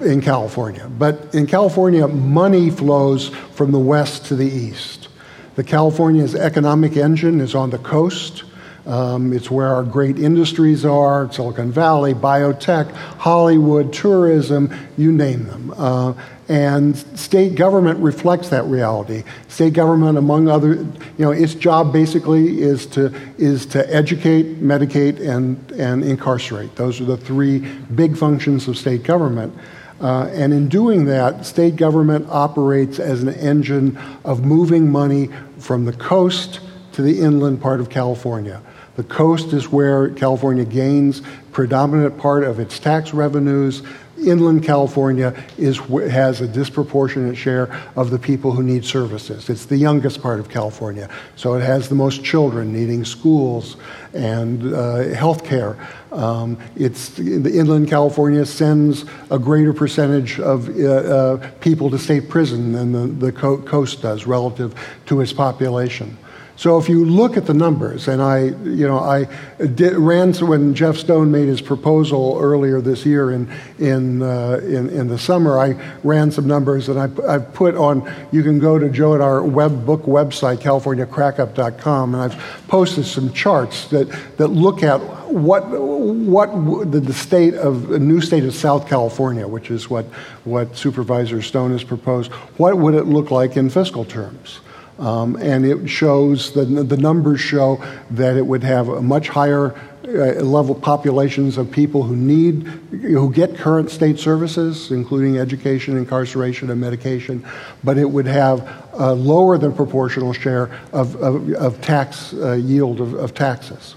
in 0.00 0.20
California. 0.20 0.88
But 0.88 1.32
in 1.32 1.46
California, 1.46 2.08
money 2.08 2.70
flows 2.70 3.28
from 3.28 3.70
the 3.70 3.78
west 3.78 4.26
to 4.26 4.34
the 4.34 4.50
east. 4.50 5.06
The 5.54 5.62
California's 5.62 6.34
economic 6.34 6.96
engine 6.96 7.40
is 7.40 7.54
on 7.54 7.70
the 7.70 7.78
coast. 7.78 8.42
Um, 8.86 9.32
it's 9.32 9.50
where 9.50 9.68
our 9.68 9.82
great 9.82 10.18
industries 10.18 10.84
are 10.84 11.30
Silicon 11.32 11.70
Valley, 11.70 12.14
biotech, 12.14 12.90
Hollywood, 12.92 13.92
tourism, 13.92 14.74
you 14.96 15.12
name 15.12 15.44
them. 15.44 15.74
Uh, 15.76 16.14
and 16.48 16.96
state 17.16 17.54
government 17.54 18.00
reflects 18.00 18.48
that 18.48 18.64
reality. 18.64 19.22
State 19.46 19.72
government, 19.72 20.18
among 20.18 20.48
other, 20.48 20.74
you 20.74 20.88
know, 21.18 21.30
its 21.30 21.54
job 21.54 21.92
basically 21.92 22.60
is 22.60 22.86
to, 22.86 23.14
is 23.38 23.66
to 23.66 23.94
educate, 23.94 24.60
medicate, 24.60 25.20
and, 25.20 25.70
and 25.72 26.02
incarcerate. 26.02 26.74
Those 26.74 27.00
are 27.00 27.04
the 27.04 27.16
three 27.16 27.58
big 27.94 28.16
functions 28.16 28.66
of 28.66 28.76
state 28.76 29.04
government. 29.04 29.56
Uh, 30.00 30.28
and 30.32 30.52
in 30.52 30.68
doing 30.68 31.04
that, 31.04 31.44
state 31.46 31.76
government 31.76 32.26
operates 32.30 32.98
as 32.98 33.22
an 33.22 33.28
engine 33.34 33.96
of 34.24 34.44
moving 34.44 34.90
money 34.90 35.28
from 35.58 35.84
the 35.84 35.92
coast 35.92 36.60
to 36.92 37.02
the 37.02 37.20
inland 37.20 37.60
part 37.60 37.80
of 37.80 37.88
California. 37.88 38.60
The 38.96 39.04
coast 39.04 39.52
is 39.52 39.68
where 39.68 40.10
California 40.10 40.64
gains 40.64 41.22
predominant 41.52 42.18
part 42.18 42.44
of 42.44 42.58
its 42.60 42.78
tax 42.78 43.14
revenues 43.14 43.82
inland 44.26 44.62
California 44.62 45.34
is, 45.58 45.78
has 45.78 46.40
a 46.40 46.48
disproportionate 46.48 47.36
share 47.36 47.72
of 47.96 48.10
the 48.10 48.18
people 48.18 48.52
who 48.52 48.62
need 48.62 48.84
services. 48.84 49.48
It's 49.48 49.66
the 49.66 49.76
youngest 49.76 50.22
part 50.22 50.40
of 50.40 50.48
California, 50.48 51.08
so 51.36 51.54
it 51.54 51.60
has 51.60 51.88
the 51.88 51.94
most 51.94 52.24
children 52.24 52.72
needing 52.72 53.04
schools 53.04 53.76
and 54.12 54.74
uh, 54.74 55.14
health 55.14 55.44
care. 55.44 55.76
Um, 56.12 56.58
it's, 56.76 57.10
the 57.10 57.58
inland 57.58 57.88
California 57.88 58.44
sends 58.44 59.04
a 59.30 59.38
greater 59.38 59.72
percentage 59.72 60.40
of 60.40 60.68
uh, 60.68 60.88
uh, 60.88 61.50
people 61.60 61.90
to 61.90 61.98
state 61.98 62.28
prison 62.28 62.72
than 62.72 62.92
the, 62.92 63.26
the 63.26 63.32
co- 63.32 63.58
coast 63.58 64.02
does 64.02 64.26
relative 64.26 64.74
to 65.06 65.20
its 65.20 65.32
population. 65.32 66.16
So 66.60 66.76
if 66.76 66.90
you 66.90 67.06
look 67.06 67.38
at 67.38 67.46
the 67.46 67.54
numbers, 67.54 68.06
and 68.06 68.20
I, 68.20 68.48
you 68.64 68.86
know, 68.86 68.98
I 68.98 69.24
did, 69.64 69.94
ran 69.94 70.34
when 70.34 70.74
Jeff 70.74 70.98
Stone 70.98 71.30
made 71.30 71.48
his 71.48 71.62
proposal 71.62 72.36
earlier 72.38 72.82
this 72.82 73.06
year 73.06 73.30
in 73.30 73.50
in 73.78 74.20
uh, 74.20 74.60
in, 74.62 74.90
in, 74.90 75.08
the 75.08 75.18
summer, 75.18 75.58
I 75.58 75.70
ran 76.04 76.30
some 76.30 76.46
numbers, 76.46 76.90
and 76.90 77.00
I 77.00 77.08
I 77.26 77.38
put 77.38 77.76
on. 77.76 78.06
You 78.30 78.42
can 78.42 78.58
go 78.58 78.78
to 78.78 78.90
Joe 78.90 79.14
at 79.14 79.22
our 79.22 79.42
web 79.42 79.86
book 79.86 80.02
website, 80.02 80.58
CaliforniaCrackup.com, 80.58 82.14
and 82.14 82.22
I've 82.22 82.38
posted 82.68 83.06
some 83.06 83.32
charts 83.32 83.88
that 83.88 84.10
that 84.36 84.48
look 84.48 84.82
at 84.82 85.00
what 85.30 85.66
what 85.66 86.50
the, 86.92 87.14
state 87.14 87.54
of 87.54 87.88
the 87.88 87.98
new 87.98 88.20
state 88.20 88.44
of 88.44 88.54
South 88.54 88.86
California, 88.86 89.48
which 89.48 89.70
is 89.70 89.88
what 89.88 90.04
what 90.44 90.76
Supervisor 90.76 91.40
Stone 91.40 91.70
has 91.70 91.84
proposed. 91.84 92.30
What 92.58 92.76
would 92.76 92.94
it 92.94 93.04
look 93.04 93.30
like 93.30 93.56
in 93.56 93.70
fiscal 93.70 94.04
terms? 94.04 94.60
Um, 95.00 95.36
and 95.36 95.64
it 95.64 95.88
shows, 95.88 96.52
the, 96.52 96.66
the 96.66 96.96
numbers 96.98 97.40
show 97.40 97.82
that 98.10 98.36
it 98.36 98.46
would 98.46 98.62
have 98.62 98.88
a 98.90 99.00
much 99.00 99.28
higher 99.30 99.74
uh, 100.04 100.42
level 100.42 100.74
populations 100.74 101.56
of 101.56 101.70
people 101.70 102.02
who 102.02 102.14
need, 102.14 102.64
who 102.90 103.32
get 103.32 103.56
current 103.56 103.90
state 103.90 104.18
services, 104.18 104.90
including 104.90 105.38
education, 105.38 105.96
incarceration, 105.96 106.70
and 106.70 106.78
medication, 106.78 107.42
but 107.82 107.96
it 107.96 108.04
would 108.10 108.26
have 108.26 108.68
a 108.92 109.14
lower 109.14 109.56
than 109.56 109.72
proportional 109.72 110.34
share 110.34 110.70
of, 110.92 111.16
of, 111.16 111.50
of 111.54 111.80
tax 111.80 112.34
uh, 112.34 112.52
yield 112.52 113.00
of, 113.00 113.14
of 113.14 113.32
taxes. 113.32 113.94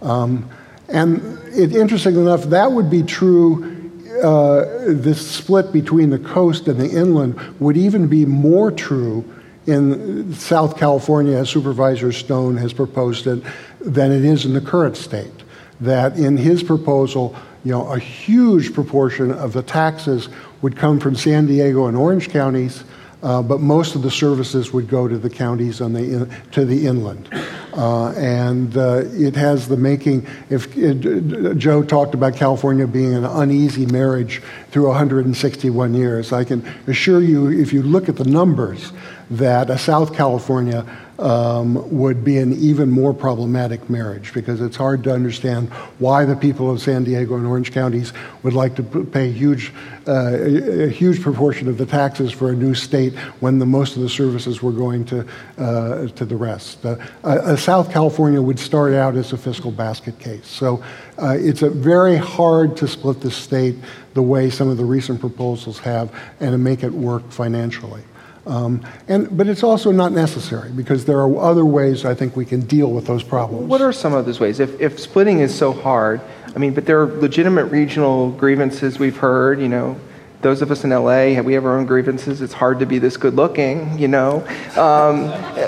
Um, 0.00 0.48
and 0.88 1.18
it, 1.48 1.76
interestingly 1.76 2.22
enough, 2.22 2.44
that 2.44 2.72
would 2.72 2.88
be 2.88 3.02
true 3.02 3.74
uh, 4.22 4.64
this 4.86 5.30
split 5.30 5.70
between 5.70 6.08
the 6.08 6.18
coast 6.18 6.66
and 6.68 6.80
the 6.80 6.88
inland 6.88 7.38
would 7.60 7.76
even 7.76 8.06
be 8.06 8.24
more 8.24 8.70
true 8.70 9.22
in 9.66 10.32
South 10.34 10.76
California, 10.76 11.36
as 11.36 11.50
Supervisor 11.50 12.12
Stone 12.12 12.56
has 12.58 12.72
proposed 12.72 13.26
it, 13.26 13.42
than 13.80 14.12
it 14.12 14.24
is 14.24 14.44
in 14.44 14.54
the 14.54 14.60
current 14.60 14.96
state. 14.96 15.32
That 15.80 16.16
in 16.16 16.36
his 16.36 16.62
proposal, 16.62 17.36
you 17.64 17.72
know, 17.72 17.90
a 17.92 17.98
huge 17.98 18.72
proportion 18.72 19.30
of 19.30 19.52
the 19.52 19.62
taxes 19.62 20.28
would 20.62 20.76
come 20.76 21.00
from 21.00 21.16
San 21.16 21.46
Diego 21.46 21.86
and 21.86 21.96
Orange 21.96 22.30
counties, 22.30 22.84
uh, 23.22 23.42
but 23.42 23.60
most 23.60 23.94
of 23.94 24.02
the 24.02 24.10
services 24.10 24.72
would 24.72 24.88
go 24.88 25.08
to 25.08 25.18
the 25.18 25.30
counties 25.30 25.80
on 25.80 25.92
the 25.92 26.00
in, 26.00 26.30
to 26.52 26.64
the 26.64 26.86
inland. 26.86 27.28
Uh, 27.72 28.10
and 28.12 28.76
uh, 28.76 29.02
it 29.12 29.36
has 29.36 29.68
the 29.68 29.76
making. 29.76 30.26
If 30.48 30.76
it, 30.76 31.56
Joe 31.58 31.82
talked 31.82 32.14
about 32.14 32.36
California 32.36 32.86
being 32.86 33.14
an 33.14 33.24
uneasy 33.24 33.86
marriage 33.86 34.42
through 34.70 34.88
161 34.88 35.94
years. 35.94 36.32
I 36.32 36.44
can 36.44 36.66
assure 36.86 37.20
you, 37.20 37.50
if 37.50 37.72
you 37.72 37.82
look 37.82 38.08
at 38.08 38.16
the 38.16 38.24
numbers, 38.24 38.92
that 39.30 39.70
a 39.70 39.78
South 39.78 40.14
California 40.14 40.86
um, 41.18 41.88
would 41.96 42.24
be 42.24 42.38
an 42.38 42.52
even 42.52 42.90
more 42.90 43.14
problematic 43.14 43.88
marriage 43.88 44.32
because 44.34 44.60
it's 44.60 44.76
hard 44.76 45.02
to 45.04 45.12
understand 45.12 45.68
why 45.98 46.24
the 46.24 46.36
people 46.36 46.70
of 46.70 46.80
San 46.80 47.04
Diego 47.04 47.36
and 47.36 47.46
Orange 47.46 47.72
counties 47.72 48.12
would 48.42 48.52
like 48.52 48.74
to 48.76 48.82
pay 48.82 49.30
huge, 49.30 49.72
uh, 50.06 50.36
a 50.36 50.88
huge 50.88 51.22
proportion 51.22 51.68
of 51.68 51.78
the 51.78 51.86
taxes 51.86 52.32
for 52.32 52.50
a 52.50 52.54
new 52.54 52.74
state 52.74 53.14
when 53.40 53.58
the, 53.58 53.66
most 53.66 53.96
of 53.96 54.02
the 54.02 54.08
services 54.08 54.62
were 54.62 54.72
going 54.72 55.04
to, 55.06 55.26
uh, 55.58 56.06
to 56.08 56.24
the 56.24 56.36
rest. 56.36 56.84
Uh, 56.84 57.56
South 57.56 57.90
California 57.90 58.40
would 58.40 58.58
start 58.58 58.92
out 58.92 59.16
as 59.16 59.32
a 59.32 59.38
fiscal 59.38 59.70
basket 59.70 60.18
case. 60.18 60.46
So 60.46 60.84
uh, 61.18 61.36
it's 61.38 61.60
very 61.60 62.16
hard 62.16 62.76
to 62.78 62.88
split 62.88 63.20
the 63.20 63.30
state 63.30 63.76
the 64.14 64.22
way 64.22 64.50
some 64.50 64.68
of 64.68 64.76
the 64.76 64.84
recent 64.84 65.20
proposals 65.20 65.78
have 65.78 66.12
and 66.40 66.52
to 66.52 66.58
make 66.58 66.82
it 66.82 66.92
work 66.92 67.30
financially. 67.30 68.02
Um, 68.46 68.86
and, 69.08 69.36
but 69.36 69.48
it's 69.48 69.64
also 69.64 69.90
not 69.90 70.12
necessary 70.12 70.70
because 70.70 71.04
there 71.04 71.18
are 71.18 71.36
other 71.38 71.64
ways 71.64 72.04
I 72.04 72.14
think 72.14 72.36
we 72.36 72.44
can 72.44 72.60
deal 72.60 72.92
with 72.92 73.06
those 73.06 73.24
problems. 73.24 73.68
What 73.68 73.80
are 73.80 73.92
some 73.92 74.14
of 74.14 74.24
those 74.24 74.38
ways? 74.38 74.60
If, 74.60 74.80
if 74.80 75.00
splitting 75.00 75.40
is 75.40 75.52
so 75.54 75.72
hard, 75.72 76.20
I 76.54 76.58
mean, 76.58 76.72
but 76.72 76.86
there 76.86 77.00
are 77.02 77.06
legitimate 77.06 77.64
regional 77.66 78.30
grievances 78.30 78.98
we've 78.98 79.16
heard, 79.16 79.60
you 79.60 79.68
know, 79.68 79.98
those 80.42 80.62
of 80.62 80.70
us 80.70 80.84
in 80.84 80.90
LA, 80.90 81.40
we 81.40 81.54
have 81.54 81.64
our 81.64 81.76
own 81.76 81.86
grievances. 81.86 82.40
It's 82.40 82.52
hard 82.52 82.78
to 82.78 82.86
be 82.86 82.98
this 82.98 83.16
good 83.16 83.34
looking, 83.34 83.98
you 83.98 84.06
know. 84.06 84.46
Um, 84.76 85.24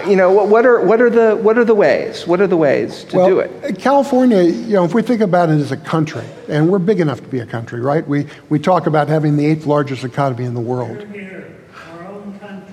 you 0.09 0.15
know, 0.15 0.31
what, 0.31 0.49
what, 0.49 0.67
are, 0.67 0.81
what, 0.81 1.01
are 1.01 1.11
the, 1.11 1.35
what 1.35 1.59
are 1.59 1.65
the 1.65 1.75
ways? 1.75 2.27
What 2.27 2.41
are 2.41 2.47
the 2.47 2.57
ways 2.57 3.03
to 3.05 3.17
well, 3.17 3.27
do 3.27 3.41
it? 3.41 3.79
California, 3.79 4.43
you 4.43 4.75
know, 4.75 4.85
if 4.85 4.95
we 4.95 5.03
think 5.03 5.21
about 5.21 5.49
it 5.49 5.55
as 5.55 5.73
a 5.73 5.77
country, 5.77 6.25
and 6.49 6.71
we're 6.71 6.79
big 6.79 7.01
enough 7.01 7.21
to 7.23 7.29
be 7.29 7.41
a 7.41 7.47
country, 7.47 7.81
right? 7.81 8.07
We, 8.07 8.27
we 8.51 8.59
talk 8.59 8.87
about 8.87 9.09
having 9.09 9.37
the 9.37 9.47
eighth 9.47 9.67
largest 9.67 10.05
economy 10.05 10.45
in 10.45 10.55
the 10.55 10.61
world. 10.61 11.05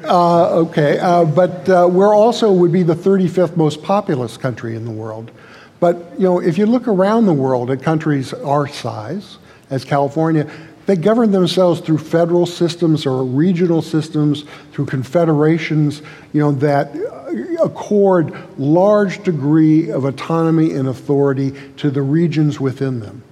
Uh, 0.08 0.50
okay, 0.50 1.00
uh, 1.00 1.26
but 1.26 1.68
uh, 1.68 1.88
we're 1.90 2.14
also 2.14 2.52
would 2.52 2.72
be 2.72 2.84
the 2.84 2.94
35th 2.94 3.58
most 3.58 3.82
populous 3.82 4.38
country 4.38 4.76
in 4.76 4.86
the 4.86 4.92
world. 4.92 5.32
But 5.80 5.98
you 6.18 6.26
know, 6.26 6.40
if 6.40 6.58
you 6.58 6.68
look 6.68 6.88
around 6.88 7.26
the 7.26 7.34
world 7.34 7.72
at 7.72 7.82
countries 7.82 8.32
our 8.34 8.68
size, 8.68 9.40
as 9.72 9.84
California, 9.84 10.50
they 10.86 10.96
govern 10.96 11.32
themselves 11.32 11.80
through 11.80 11.98
federal 11.98 12.46
systems 12.46 13.08
or 13.08 13.24
regional 13.24 13.82
systems, 13.82 14.46
through 14.72 14.86
confederations, 14.86 16.04
you 16.32 16.40
know, 16.40 16.52
that 16.52 16.96
accord 17.64 18.36
large 18.60 19.24
degree 19.24 19.90
of 19.90 20.06
autonomy 20.06 20.72
and 20.74 20.88
authority 20.88 21.52
to 21.78 21.90
the 21.90 22.04
regions 22.04 22.60
within 22.60 23.00
them. 23.00 23.24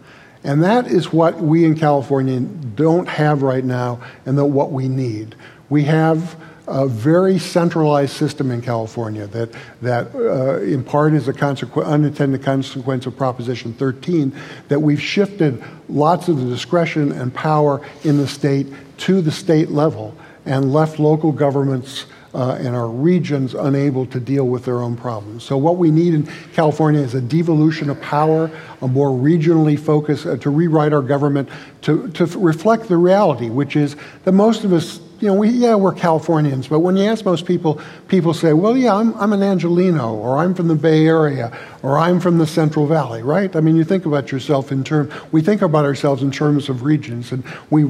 And 0.44 0.64
that 0.64 0.88
is 0.88 1.14
what 1.14 1.40
we 1.40 1.64
in 1.66 1.76
California 1.76 2.40
don't 2.40 3.08
have 3.08 3.44
right 3.44 3.64
now 3.64 4.02
and 4.26 4.38
that 4.38 4.46
what 4.46 4.72
we 4.72 4.90
need. 4.90 5.36
We 5.70 5.84
have 5.84 6.36
a 6.68 6.88
very 6.88 7.38
centralized 7.38 8.16
system 8.16 8.50
in 8.52 8.62
California 8.62 9.28
that, 9.28 9.54
that 9.82 10.14
uh, 10.16 10.60
in 10.60 10.84
part 10.84 11.14
is 11.14 11.28
a 11.28 11.34
consequ- 11.34 11.86
unintended 11.86 12.42
consequence 12.42 13.06
of 13.06 13.18
Proposition 13.18 13.74
13, 13.74 14.34
that 14.70 14.80
we've 14.80 15.02
shifted 15.02 15.62
lots 15.90 16.30
of 16.30 16.40
the 16.40 16.46
discretion 16.46 17.12
and 17.12 17.34
power 17.34 17.86
in 18.04 18.18
the 18.18 18.28
state 18.28 18.68
to 18.98 19.22
the 19.22 19.32
state 19.32 19.70
level 19.70 20.16
and 20.46 20.72
left 20.74 21.00
local 21.00 21.32
governments 21.32 22.06
uh, 22.34 22.58
and 22.60 22.76
our 22.76 22.88
regions 22.88 23.54
unable 23.54 24.06
to 24.08 24.20
deal 24.20 24.48
with 24.48 24.66
their 24.66 24.82
own 24.82 24.96
problems. 24.96 25.44
So, 25.44 25.56
what 25.58 25.78
we 25.78 25.92
need 25.92 26.14
in 26.16 26.28
California 26.54 27.02
is 27.02 27.14
a 27.14 27.22
devolution 27.22 27.90
of 27.90 28.02
power, 28.02 28.50
a 28.82 28.88
more 28.88 29.10
regionally 29.10 29.80
focused, 29.80 30.26
uh, 30.26 30.38
to 30.38 30.50
rewrite 30.50 30.94
our 30.94 31.04
government 31.04 31.48
to, 31.84 32.08
to 32.10 32.26
reflect 32.40 32.88
the 32.88 32.98
reality, 32.98 33.50
which 33.50 33.76
is 33.76 33.96
that 34.24 34.32
most 34.32 34.64
of 34.64 34.74
us 34.74 35.00
you 35.24 35.30
know, 35.30 35.36
we, 35.36 35.48
yeah, 35.48 35.74
we're 35.76 35.94
Californians, 35.94 36.68
but 36.68 36.80
when 36.80 36.98
you 36.98 37.06
ask 37.06 37.24
most 37.24 37.46
people, 37.46 37.80
people 38.10 38.34
say, 38.34 38.52
well, 38.52 38.76
yeah, 38.76 38.94
I'm, 38.94 39.14
I'm 39.14 39.32
an 39.32 39.42
Angelino, 39.42 40.14
or 40.14 40.38
I'm 40.38 40.54
from 40.54 40.68
the 40.68 40.76
Bay 40.76 41.08
Area, 41.08 41.58
or 41.82 41.98
I'm 41.98 42.20
from 42.20 42.40
the 42.40 42.46
Central 42.46 42.88
Valley, 42.88 43.24
right? 43.24 43.56
I 43.56 43.62
mean, 43.62 43.78
you 43.78 43.86
think 43.86 44.06
about 44.06 44.34
yourself 44.34 44.70
in 44.70 44.84
terms, 44.84 45.14
we 45.32 45.42
think 45.42 45.62
about 45.62 45.86
ourselves 45.86 46.24
in 46.24 46.30
terms 46.30 46.68
of 46.68 46.84
regions, 46.84 47.32
and 47.32 47.42
we, 47.70 47.86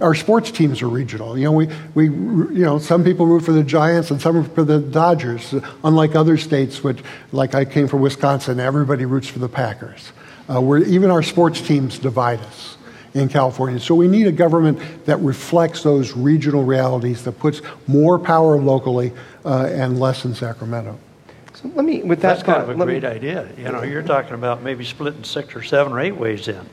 our 0.00 0.14
sports 0.14 0.52
teams 0.52 0.80
are 0.80 0.88
regional. 0.88 1.36
You 1.36 1.46
know, 1.46 1.52
we, 1.52 1.68
we, 1.96 2.04
you 2.04 2.62
know, 2.62 2.78
some 2.78 3.02
people 3.02 3.26
root 3.26 3.40
for 3.40 3.52
the 3.52 3.64
Giants 3.64 4.12
and 4.12 4.22
some 4.22 4.44
for 4.44 4.62
the 4.62 4.78
Dodgers, 4.78 5.52
unlike 5.82 6.14
other 6.14 6.36
states, 6.36 6.84
which, 6.84 7.02
like 7.32 7.56
I 7.56 7.64
came 7.64 7.88
from 7.88 8.00
Wisconsin, 8.00 8.60
everybody 8.60 9.06
roots 9.06 9.26
for 9.26 9.40
the 9.40 9.48
Packers. 9.48 10.12
Uh, 10.48 10.60
where 10.60 10.78
even 10.78 11.10
our 11.10 11.22
sports 11.22 11.60
teams 11.60 11.98
divide 11.98 12.40
us 12.40 12.76
in 13.14 13.28
California. 13.28 13.80
So 13.80 13.94
we 13.94 14.08
need 14.08 14.26
a 14.26 14.32
government 14.32 14.78
that 15.06 15.18
reflects 15.18 15.82
those 15.82 16.12
regional 16.12 16.64
realities, 16.64 17.24
that 17.24 17.38
puts 17.38 17.60
more 17.86 18.18
power 18.18 18.56
locally 18.56 19.12
uh, 19.44 19.68
and 19.70 19.98
less 19.98 20.24
in 20.24 20.34
Sacramento. 20.34 20.98
So 21.54 21.70
let 21.74 21.84
me, 21.84 22.02
with 22.02 22.20
that, 22.22 22.34
that's 22.34 22.42
kind 22.42 22.62
of 22.62 22.70
a 22.70 22.74
great 22.74 23.02
me, 23.02 23.08
idea. 23.08 23.48
You 23.58 23.64
know, 23.64 23.82
you're 23.82 24.02
talking 24.02 24.34
about 24.34 24.62
maybe 24.62 24.84
splitting 24.84 25.24
six 25.24 25.54
or 25.54 25.62
seven 25.62 25.92
or 25.92 26.00
eight 26.00 26.16
ways 26.16 26.48
in. 26.48 26.64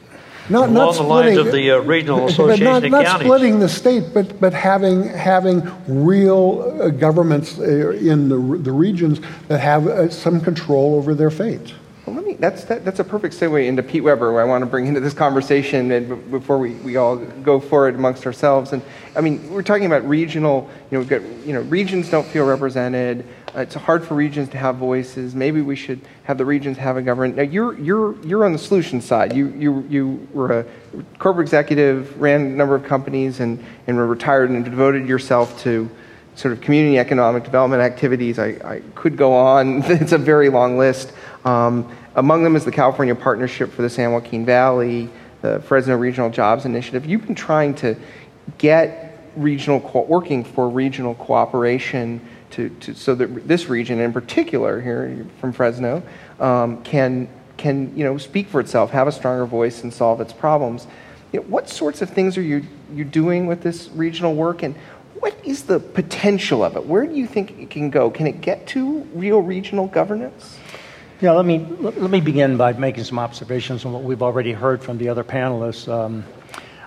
Not, 0.49 0.69
along 0.69 0.73
not 0.73 0.85
the 0.85 0.93
splitting, 0.93 1.35
lines 1.35 1.47
of 1.47 1.51
the 1.51 1.71
uh, 1.71 1.79
regional 1.79 2.27
association 2.27 2.63
not, 2.63 2.83
of 2.85 2.91
not 2.91 3.19
splitting 3.19 3.59
the 3.59 3.67
state, 3.67 4.13
but, 4.13 4.39
but 4.39 4.53
having, 4.53 5.03
having 5.03 5.61
real 5.87 6.79
uh, 6.81 6.89
governments 6.89 7.59
uh, 7.59 7.89
in 7.89 8.29
the, 8.29 8.37
the 8.59 8.71
regions 8.71 9.19
that 9.49 9.59
have 9.59 9.87
uh, 9.87 10.09
some 10.09 10.39
control 10.39 10.95
over 10.95 11.13
their 11.13 11.31
fate. 11.31 11.73
Well, 12.07 12.15
let 12.15 12.25
me, 12.25 12.35
that's, 12.35 12.63
that, 12.63 12.85
that's 12.85 12.99
a 12.99 13.03
perfect 13.03 13.35
segue 13.35 13.67
into 13.67 13.83
Pete 13.83 14.01
Weber, 14.01 14.31
who 14.31 14.37
I 14.37 14.45
want 14.45 14.61
to 14.61 14.65
bring 14.65 14.87
into 14.87 15.01
this 15.01 15.13
conversation 15.13 15.91
and 15.91 16.31
before 16.31 16.57
we, 16.57 16.75
we 16.75 16.95
all 16.95 17.17
go 17.17 17.59
for 17.59 17.89
it 17.89 17.95
amongst 17.95 18.25
ourselves. 18.25 18.71
And 18.71 18.81
I 19.13 19.19
mean, 19.19 19.51
we're 19.51 19.61
talking 19.61 19.85
about 19.85 20.07
regional, 20.07 20.69
you 20.89 20.95
know, 20.95 20.99
we've 20.99 21.09
got, 21.09 21.21
you 21.45 21.51
know, 21.51 21.59
regions 21.63 22.09
don't 22.09 22.25
feel 22.25 22.45
represented. 22.45 23.25
Uh, 23.53 23.59
it's 23.59 23.75
hard 23.75 24.07
for 24.07 24.15
regions 24.15 24.47
to 24.49 24.57
have 24.57 24.77
voices. 24.77 25.35
Maybe 25.35 25.59
we 25.59 25.75
should 25.75 25.99
have 26.23 26.37
the 26.37 26.45
regions 26.45 26.77
have 26.77 26.95
a 26.95 27.01
government. 27.01 27.35
Now, 27.35 27.43
you're, 27.43 27.77
you're, 27.77 28.15
you're 28.25 28.45
on 28.45 28.53
the 28.53 28.59
solution 28.59 29.01
side. 29.01 29.35
You, 29.35 29.49
you, 29.49 29.85
you 29.89 30.27
were 30.31 30.59
a 30.59 30.65
corporate 31.19 31.43
executive, 31.43 32.17
ran 32.21 32.39
a 32.39 32.45
number 32.45 32.75
of 32.75 32.85
companies, 32.85 33.41
and, 33.41 33.61
and 33.85 33.97
were 33.97 34.07
retired 34.07 34.49
and 34.49 34.63
devoted 34.63 35.09
yourself 35.09 35.61
to 35.63 35.89
sort 36.37 36.53
of 36.53 36.61
community 36.61 36.99
economic 36.99 37.43
development 37.43 37.81
activities. 37.81 38.37
I, 38.37 38.49
I 38.63 38.81
could 38.93 39.17
go 39.17 39.33
on. 39.33 39.83
it's 39.87 40.11
a 40.11 40.17
very 40.17 40.49
long 40.49 40.77
list. 40.77 41.11
Um, 41.43 41.91
among 42.15 42.43
them 42.43 42.55
is 42.55 42.63
the 42.63 42.71
California 42.71 43.15
Partnership 43.15 43.71
for 43.71 43.81
the 43.81 43.89
San 43.89 44.11
Joaquin 44.11 44.45
Valley, 44.45 45.09
the 45.41 45.59
Fresno 45.61 45.97
Regional 45.97 46.29
Jobs 46.29 46.65
Initiative. 46.65 47.05
You've 47.05 47.25
been 47.25 47.35
trying 47.35 47.73
to 47.75 47.95
get 48.59 49.17
regional 49.35 49.81
co- 49.81 50.05
working 50.05 50.43
for 50.43 50.69
regional 50.69 51.15
cooperation 51.15 52.21
to, 52.51 52.69
to, 52.69 52.93
so 52.93 53.15
that 53.15 53.47
this 53.47 53.67
region 53.67 53.99
in 53.99 54.13
particular 54.13 54.79
here 54.79 55.25
from 55.39 55.51
Fresno 55.51 56.01
um, 56.39 56.83
can 56.83 57.27
can 57.57 57.95
you 57.97 58.03
know 58.03 58.17
speak 58.17 58.47
for 58.47 58.59
itself, 58.59 58.91
have 58.91 59.07
a 59.07 59.11
stronger 59.11 59.45
voice, 59.45 59.83
and 59.83 59.91
solve 59.91 60.21
its 60.21 60.33
problems. 60.33 60.85
You 61.31 61.41
know, 61.41 61.47
what 61.47 61.67
sorts 61.67 62.01
of 62.01 62.09
things 62.11 62.37
are 62.37 62.43
you 62.43 62.63
you 62.93 63.03
doing 63.03 63.47
with 63.47 63.63
this 63.63 63.89
regional 63.89 64.35
work, 64.35 64.63
and 64.63 64.75
what 65.19 65.35
is 65.43 65.63
the 65.63 65.79
potential 65.79 66.63
of 66.63 66.75
it? 66.75 66.85
Where 66.85 67.05
do 67.05 67.15
you 67.15 67.27
think 67.27 67.59
it 67.59 67.69
can 67.69 67.89
go? 67.89 68.09
Can 68.09 68.27
it 68.27 68.41
get 68.41 68.67
to 68.67 69.01
real 69.13 69.41
regional 69.41 69.87
governance? 69.87 70.57
Yeah, 71.19 71.31
let 71.31 71.45
me, 71.45 71.65
let 71.79 72.11
me 72.11 72.21
begin 72.21 72.57
by 72.57 72.73
making 72.73 73.03
some 73.03 73.17
observations 73.17 73.85
on 73.85 73.91
what 73.91 74.03
we've 74.03 74.21
already 74.21 74.51
heard 74.51 74.83
from 74.83 74.99
the 74.99 75.09
other 75.09 75.23
panelists. 75.23 75.91
Um, 75.91 76.23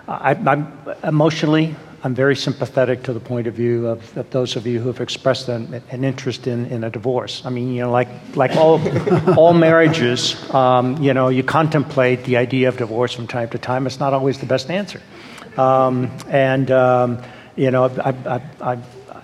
I, 0.06 0.34
am 0.34 0.72
emotionally, 1.02 1.74
I'm 2.04 2.14
very 2.14 2.36
sympathetic 2.36 3.02
to 3.04 3.12
the 3.12 3.18
point 3.18 3.48
of 3.48 3.54
view 3.54 3.88
of, 3.88 4.16
of 4.16 4.30
those 4.30 4.54
of 4.54 4.68
you 4.68 4.78
who 4.78 4.86
have 4.86 5.00
expressed 5.00 5.48
an, 5.48 5.82
an, 5.90 6.04
interest 6.04 6.46
in, 6.46 6.66
in 6.66 6.84
a 6.84 6.90
divorce. 6.90 7.42
I 7.44 7.50
mean, 7.50 7.74
you 7.74 7.82
know, 7.82 7.90
like, 7.90 8.08
like 8.36 8.54
all, 8.56 8.80
all 9.36 9.52
marriages, 9.52 10.36
um, 10.54 11.02
you 11.02 11.12
know, 11.12 11.28
you 11.28 11.42
contemplate 11.42 12.22
the 12.24 12.36
idea 12.36 12.68
of 12.68 12.76
divorce 12.76 13.12
from 13.12 13.26
time 13.26 13.48
to 13.50 13.58
time. 13.58 13.86
It's 13.86 13.98
not 13.98 14.12
always 14.12 14.38
the 14.38 14.46
best 14.46 14.70
answer. 14.70 15.02
Um, 15.56 16.10
and, 16.28 16.70
um, 16.70 17.22
you 17.56 17.70
know, 17.70 17.84
I, 17.84 18.10
I, 18.10 18.42
I 18.60 18.78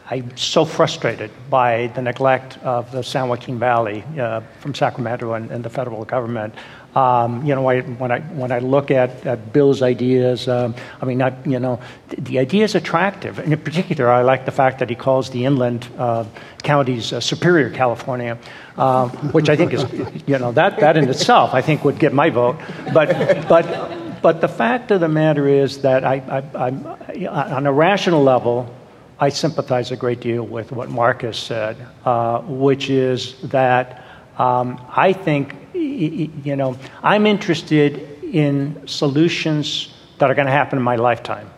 I'm 0.08 0.36
so 0.36 0.64
frustrated 0.64 1.32
by 1.50 1.88
the 1.88 2.02
neglect 2.02 2.58
of 2.58 2.92
the 2.92 3.02
San 3.02 3.28
Joaquin 3.28 3.58
Valley 3.58 4.04
uh, 4.18 4.40
from 4.60 4.72
Sacramento 4.72 5.32
and, 5.32 5.50
and, 5.50 5.64
the 5.64 5.70
federal 5.70 6.04
government. 6.04 6.54
Um, 6.94 7.44
you 7.44 7.56
know, 7.56 7.68
I, 7.68 7.80
when 7.80 8.12
I 8.12 8.20
when 8.20 8.52
I 8.52 8.60
look 8.60 8.92
at, 8.92 9.26
at 9.26 9.52
Bill's 9.52 9.82
ideas, 9.82 10.46
um, 10.46 10.76
I 11.02 11.06
mean, 11.06 11.20
I, 11.20 11.34
you 11.44 11.58
know, 11.58 11.80
the, 12.08 12.20
the, 12.20 12.38
idea 12.38 12.64
is 12.64 12.76
attractive, 12.76 13.40
and 13.40 13.52
in 13.52 13.60
particular, 13.60 14.08
I 14.08 14.22
like 14.22 14.46
the 14.46 14.52
fact 14.52 14.78
that 14.78 14.88
he 14.88 14.94
calls 14.94 15.30
the 15.30 15.44
inland 15.44 15.88
uh, 15.98 16.24
counties 16.62 17.12
uh, 17.12 17.20
Superior 17.20 17.70
California, 17.70 18.38
uh, 18.78 19.08
which 19.08 19.48
I 19.48 19.56
think 19.56 19.74
is, 19.74 19.84
you 20.26 20.38
know, 20.38 20.52
that 20.52 20.78
that 20.78 20.96
in 20.96 21.08
itself, 21.08 21.52
I 21.52 21.62
think 21.62 21.84
would 21.84 21.98
get 21.98 22.14
my 22.14 22.30
vote. 22.30 22.56
But 22.94 23.08
but 23.48 23.66
but 24.26 24.40
the 24.40 24.48
fact 24.48 24.90
of 24.90 25.00
the 25.00 25.08
matter 25.08 25.46
is 25.46 25.82
that 25.82 26.02
I, 26.02 26.16
I, 26.52 26.70
on 27.28 27.64
a 27.64 27.72
rational 27.72 28.24
level. 28.24 28.68
I 29.20 29.28
sympathize 29.28 29.92
a 29.92 29.96
great 29.96 30.18
deal 30.18 30.42
with 30.42 30.72
what 30.72 30.90
Marcus 30.90 31.38
said, 31.38 31.76
uh, 32.04 32.40
which 32.40 32.90
is 32.90 33.36
that 33.50 34.02
um, 34.36 34.84
I 34.88 35.12
think, 35.12 35.54
you 35.74 36.56
know, 36.56 36.76
I'm 37.04 37.24
interested 37.24 38.24
in 38.24 38.88
solutions 38.88 39.94
that 40.18 40.28
are 40.28 40.34
going 40.34 40.46
to 40.46 40.58
happen 40.60 40.76
in 40.76 40.82
my 40.82 40.96
lifetime. 40.96 41.48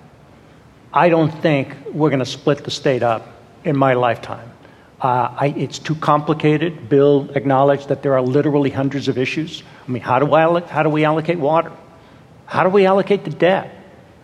I 0.93 1.09
don't 1.09 1.33
think 1.41 1.75
we're 1.95 2.11
going 2.11 2.19
to 2.19 2.33
split 2.39 2.65
the 2.65 2.71
state 2.71 3.03
up 3.03 3.27
in 3.65 3.79
my 3.79 3.95
lifetime. 3.95 4.53
Uh, 5.01 5.35
I, 5.41 5.55
it's 5.57 5.79
too 5.79 5.95
complicated. 5.95 6.91
Bill 6.91 7.31
acknowledged 7.35 7.89
that 7.89 8.03
there 8.03 8.13
are 8.13 8.21
literally 8.21 8.69
hundreds 8.69 9.09
of 9.09 9.17
issues. 9.17 9.63
I 9.87 9.91
mean, 9.91 10.03
how 10.03 10.19
do, 10.19 10.35
I, 10.35 10.61
how 10.61 10.83
do 10.83 10.91
we 10.91 11.07
allocate 11.07 11.39
water? 11.39 11.73
How 12.49 12.63
do 12.63 12.71
we 12.71 12.87
allocate 12.87 13.25
the 13.25 13.31
debt? 13.31 13.75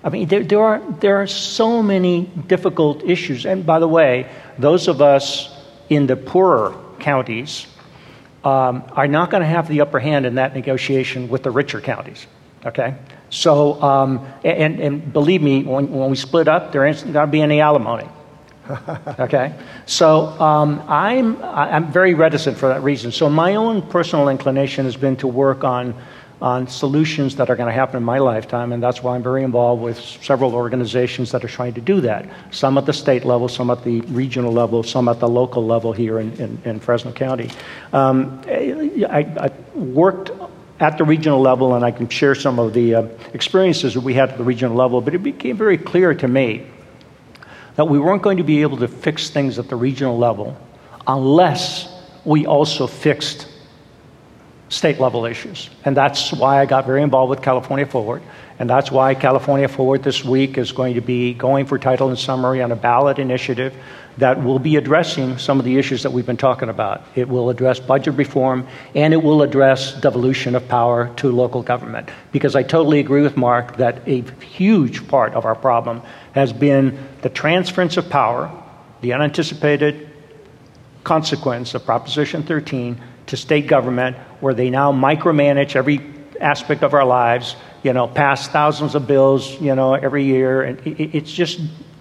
I 0.03 0.09
mean, 0.09 0.27
there, 0.29 0.43
there, 0.43 0.63
are, 0.63 0.81
there 1.01 1.21
are 1.21 1.27
so 1.27 1.83
many 1.83 2.25
difficult 2.47 3.05
issues. 3.05 3.45
And 3.45 3.67
by 3.67 3.79
the 3.79 3.89
way, 3.89 4.31
those 4.59 4.89
of 4.89 5.03
us 5.03 5.55
in 5.91 6.07
the 6.07 6.17
poorer 6.17 6.75
counties 7.01 7.67
um, 8.43 8.83
are 8.93 9.07
not 9.07 9.31
going 9.31 9.43
to 9.43 9.47
have 9.47 9.69
the 9.69 9.83
upper 9.83 9.99
hand 9.99 10.25
in 10.25 10.37
that 10.37 10.55
negotiation 10.55 11.29
with 11.29 11.43
the 11.43 11.51
richer 11.51 11.83
counties. 11.83 12.27
Okay? 12.65 12.95
So, 13.29 13.83
um, 13.83 14.27
and, 14.43 14.81
and 14.81 15.13
believe 15.13 15.43
me, 15.43 15.63
when, 15.63 15.91
when 15.91 16.09
we 16.09 16.17
split 16.17 16.49
up, 16.49 16.73
there 16.73 16.87
ain't 16.87 17.03
going 17.03 17.13
to 17.13 17.27
be 17.27 17.43
any 17.43 17.61
alimony. 17.61 18.09
okay? 19.19 19.55
So 19.85 20.29
um, 20.41 20.83
I'm, 20.89 21.43
I'm 21.43 21.93
very 21.93 22.15
reticent 22.15 22.57
for 22.57 22.71
that 22.71 22.83
reason. 22.83 23.13
So 23.13 23.29
my 23.29 23.57
own 23.57 23.83
personal 23.83 24.31
inclination 24.31 24.87
has 24.87 24.97
been 24.97 25.17
to 25.17 25.27
work 25.27 25.63
on, 25.63 25.95
on 26.43 26.69
solutions 26.69 27.37
that 27.37 27.49
are 27.49 27.57
going 27.57 27.69
to 27.69 27.73
happen 27.73 27.97
in 27.97 28.03
my 28.03 28.19
lifetime, 28.19 28.73
and 28.73 28.83
that's 28.83 29.03
why 29.03 29.15
I'm 29.15 29.23
very 29.23 29.45
involved 29.45 29.83
with 29.83 29.99
several 29.99 30.55
organizations 30.55 31.31
that 31.33 31.45
are 31.45 31.49
trying 31.49 31.75
to 31.75 31.81
do 31.81 32.01
that. 32.03 32.29
Some 32.51 32.77
at 32.77 32.87
the 32.87 32.93
state 32.93 33.25
level, 33.25 33.49
some 33.49 33.71
at 33.71 33.85
the 33.85 34.01
regional 34.03 34.53
level, 34.53 34.83
some 34.83 35.09
at 35.09 35.21
the 35.21 35.29
local 35.29 35.65
level 35.65 35.93
here 35.93 36.19
in, 36.19 36.33
in, 36.35 36.59
in 36.65 36.81
Fresno 36.81 37.13
County. 37.13 37.51
Um, 37.93 38.43
I, 38.47 39.27
I 39.41 39.51
worked 39.75 40.31
at 40.81 40.99
the 40.99 41.05
regional 41.05 41.41
level, 41.41 41.75
and 41.75 41.85
I 41.85 41.93
can 41.93 42.09
share 42.09 42.35
some 42.35 42.59
of 42.59 42.75
the 42.75 42.95
uh, 42.95 43.09
experiences 43.33 43.95
that 43.95 44.01
we 44.01 44.15
had 44.15 44.31
at 44.31 44.39
the 44.39 44.45
regional 44.45 44.77
level, 44.77 45.01
but 45.01 45.15
it 45.15 45.23
became 45.23 45.57
very 45.57 45.79
clear 45.79 46.15
to 46.15 46.29
me 46.29 46.67
that 47.77 47.87
we 47.87 47.99
weren't 47.99 48.23
going 48.23 48.39
to 48.39 48.45
be 48.45 48.63
able 48.63 48.79
to 48.79 48.89
fix 48.89 49.31
things 49.31 49.59
at 49.59 49.69
the 49.69 49.77
regional 49.77 50.19
level 50.19 50.57
unless 51.07 51.89
we 52.25 52.47
also 52.47 52.87
fixed 52.87 53.49
state 54.75 54.99
level 54.99 55.25
issues. 55.25 55.71
And 55.85 55.97
that's 55.97 56.33
why 56.33 56.61
I 56.61 56.67
got 56.67 56.85
very 56.85 57.03
involved 57.03 57.31
with 57.31 57.43
California 57.43 57.87
Forward. 57.87 58.23
And 58.59 58.69
that's 58.69 58.91
why 58.91 59.15
California 59.15 59.69
Forward 59.69 60.03
this 60.03 60.25
week 60.25 60.59
is 60.59 60.73
going 60.73 60.95
to 60.95 61.01
be 61.01 61.33
going 61.33 61.67
for 61.67 61.79
title 61.79 62.09
and 62.09 62.19
summary 62.19 62.61
on 62.61 62.73
a 62.73 62.77
ballot 62.77 63.19
initiative 63.19 63.75
that 64.19 64.43
will 64.43 64.59
be 64.59 64.77
addressing 64.77 65.39
some 65.39 65.59
of 65.59 65.65
the 65.65 65.79
issues 65.79 66.03
that 66.03 66.11
we've 66.11 66.27
been 66.27 66.37
talking 66.37 66.69
about. 66.69 67.03
It 67.15 67.29
will 67.29 67.51
address 67.51 67.79
budget 67.81 68.15
reform 68.15 68.67
and 68.95 69.15
it 69.15 69.23
will 69.23 69.43
address 69.43 69.95
devolution 70.01 70.57
of 70.57 70.69
power 70.69 71.13
to 71.17 71.31
local 71.31 71.63
government. 71.63 72.11
Because 72.33 72.57
I 72.57 72.63
totally 72.65 73.01
agree 73.01 73.23
with 73.23 73.37
Mark 73.37 73.77
that 73.77 74.09
a 74.09 74.23
huge 74.45 75.07
part 75.07 75.35
of 75.35 75.45
our 75.45 75.57
problem 75.57 76.03
has 76.33 76.53
been 76.53 76.99
the 77.23 77.29
transference 77.29 77.97
of 77.97 78.09
power, 78.11 78.51
the 79.03 79.13
unanticipated 79.13 80.11
consequence 81.05 81.75
of 81.75 81.85
Proposition 81.85 82.43
13 82.43 83.01
to 83.27 83.37
state 83.37 83.67
government, 83.67 84.17
where 84.45 84.53
they 84.53 84.69
now 84.69 84.93
micromanage 84.93 85.75
every 85.75 86.03
aspect 86.39 86.83
of 86.83 86.93
our 86.93 87.07
lives, 87.07 87.57
you 87.83 87.95
know, 87.95 88.07
pass 88.07 88.47
thousands 88.47 88.95
of 88.95 89.07
bills, 89.07 89.59
you 89.59 89.75
know, 89.75 89.95
every 89.95 90.25
year. 90.25 90.63
And 90.63 90.87
it's 90.87 91.33
just 91.33 91.59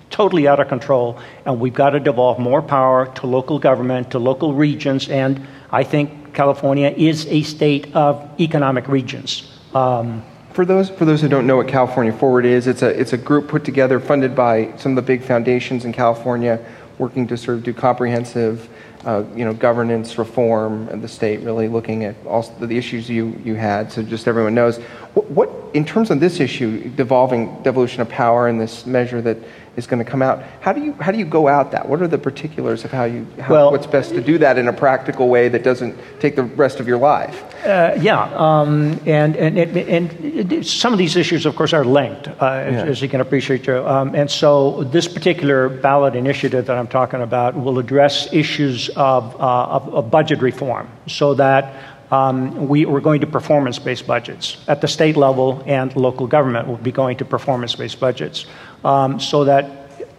totally 0.10 0.45
out 0.45 0.60
of 0.60 0.67
control. 0.67 1.17
And 1.45 1.62
we've 1.62 1.73
got 1.73 1.91
to 1.91 2.01
devolve 2.01 2.39
more 2.39 2.62
power 2.62 3.06
to 3.15 3.27
local 3.27 3.60
government, 3.60 4.12
to 4.12 4.19
local 4.19 4.53
regions. 4.53 5.08
And 5.08 5.47
I 5.71 5.86
think 5.86 6.34
California 6.34 6.89
is 6.89 7.25
a 7.27 7.43
state 7.43 7.95
of 7.95 8.29
economic 8.41 8.89
regions. 8.89 9.49
Um, 9.73 10.21
for 10.51 10.65
those, 10.65 10.89
for 10.89 11.06
those 11.06 11.21
who 11.21 11.29
don't 11.29 11.47
know 11.47 11.56
what 11.56 11.69
California 11.69 12.12
Forward 12.12 12.45
is, 12.45 12.67
it's 12.67 12.82
a, 12.82 12.89
it's 12.89 13.13
a 13.13 13.17
group 13.17 13.47
put 13.47 13.63
together, 13.63 14.01
funded 14.01 14.36
by 14.36 14.75
some 14.75 14.91
of 14.91 14.95
the 14.97 15.01
big 15.01 15.23
foundations 15.23 15.86
in 15.86 15.93
California, 15.93 16.60
working 16.97 17.25
to 17.27 17.38
sort 17.38 17.58
of 17.58 17.63
do 17.63 17.73
comprehensive 17.73 18.67
uh, 19.05 19.23
you 19.35 19.43
know, 19.43 19.53
governance 19.53 20.17
reform 20.17 20.87
in 20.89 21.01
the 21.01 21.07
state, 21.07 21.41
really 21.41 21.67
looking 21.67 22.05
at 22.05 22.15
all 22.25 22.43
the 22.59 22.77
issues 22.77 23.09
you, 23.09 23.39
you 23.43 23.55
had, 23.55 23.91
so 23.91 24.01
just 24.01 24.27
everyone 24.27 24.55
knows. 24.55 24.79
What, 25.13 25.30
what, 25.30 25.49
in 25.73 25.86
terms 25.86 26.10
of 26.10 26.19
this 26.19 26.39
issue, 26.39 26.89
devolving 26.89 27.62
devolution 27.63 28.02
of 28.02 28.10
power 28.10 28.47
and 28.47 28.60
this 28.60 28.86
measure 28.86 29.21
that 29.21 29.38
is 29.76 29.88
going 29.88 30.04
to 30.04 30.10
come 30.10 30.21
out. 30.21 30.43
How 30.62 30.71
do 30.71 30.84
you 30.84 30.93
how 30.93 31.12
do 31.12 31.17
you 31.17 31.26
go 31.26 31.47
out 31.47 31.71
that? 31.71 31.88
What 31.88 32.02
are 32.02 32.08
the 32.08 32.17
particulars 32.17 32.86
of 32.86 32.91
how 32.91 33.06
you 33.06 33.26
how, 33.39 33.54
well, 33.54 33.71
what's 33.71 33.88
best 33.88 34.12
to 34.12 34.21
do 34.21 34.38
that 34.38 34.58
in 34.58 34.67
a 34.67 34.73
practical 34.73 35.30
way 35.30 35.49
that 35.49 35.63
doesn't 35.63 35.97
take 36.19 36.36
the 36.36 36.43
rest 36.43 36.80
of 36.80 36.88
your 36.88 36.99
life? 36.99 37.43
Uh, 37.65 37.95
yeah, 37.99 38.32
um, 38.36 38.99
and 39.06 39.36
and 39.36 39.58
and, 39.58 40.52
and 40.52 40.65
some 40.65 40.93
of 40.93 40.99
these 40.99 41.15
issues, 41.15 41.45
of 41.45 41.56
course, 41.56 41.73
are 41.73 41.86
linked, 41.86 42.28
uh, 42.28 42.32
yeah. 42.39 42.86
as, 42.86 43.02
you 43.02 43.10
can 43.10 43.21
appreciate, 43.21 43.63
Joe. 43.63 43.88
Um, 43.88 44.13
and 44.13 44.30
so 44.30 44.84
this 44.84 45.08
particular 45.08 45.69
ballot 45.69 46.15
initiative 46.15 46.67
that 46.67 46.78
I'm 46.78 46.88
talking 46.88 47.21
about 47.21 47.56
will 47.56 47.80
address 47.80 48.32
issues 48.32 48.89
of, 48.89 49.36
uh, 49.41 49.65
of, 49.65 49.93
of 49.93 50.12
budget 50.12 50.41
reform, 50.41 50.88
so 51.08 51.34
that. 51.36 51.73
Um, 52.13 52.67
we, 52.67 52.86
are 52.86 53.02
going 53.02 53.21
to 53.21 53.28
performance 53.28 53.80
based 53.80 54.06
budgets. 54.06 54.63
At 54.67 54.82
the 54.82 54.88
state 54.88 55.17
level 55.17 55.63
and 55.65 55.95
local 55.95 56.28
government 56.28 56.67
will 56.67 56.78
be 56.78 56.91
going 56.91 57.17
to 57.17 57.26
performance 57.26 57.73
based 57.73 57.99
budgets 57.99 58.45
um, 58.86 59.19
so 59.19 59.45
that 59.45 59.65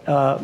uh, 0.05 0.37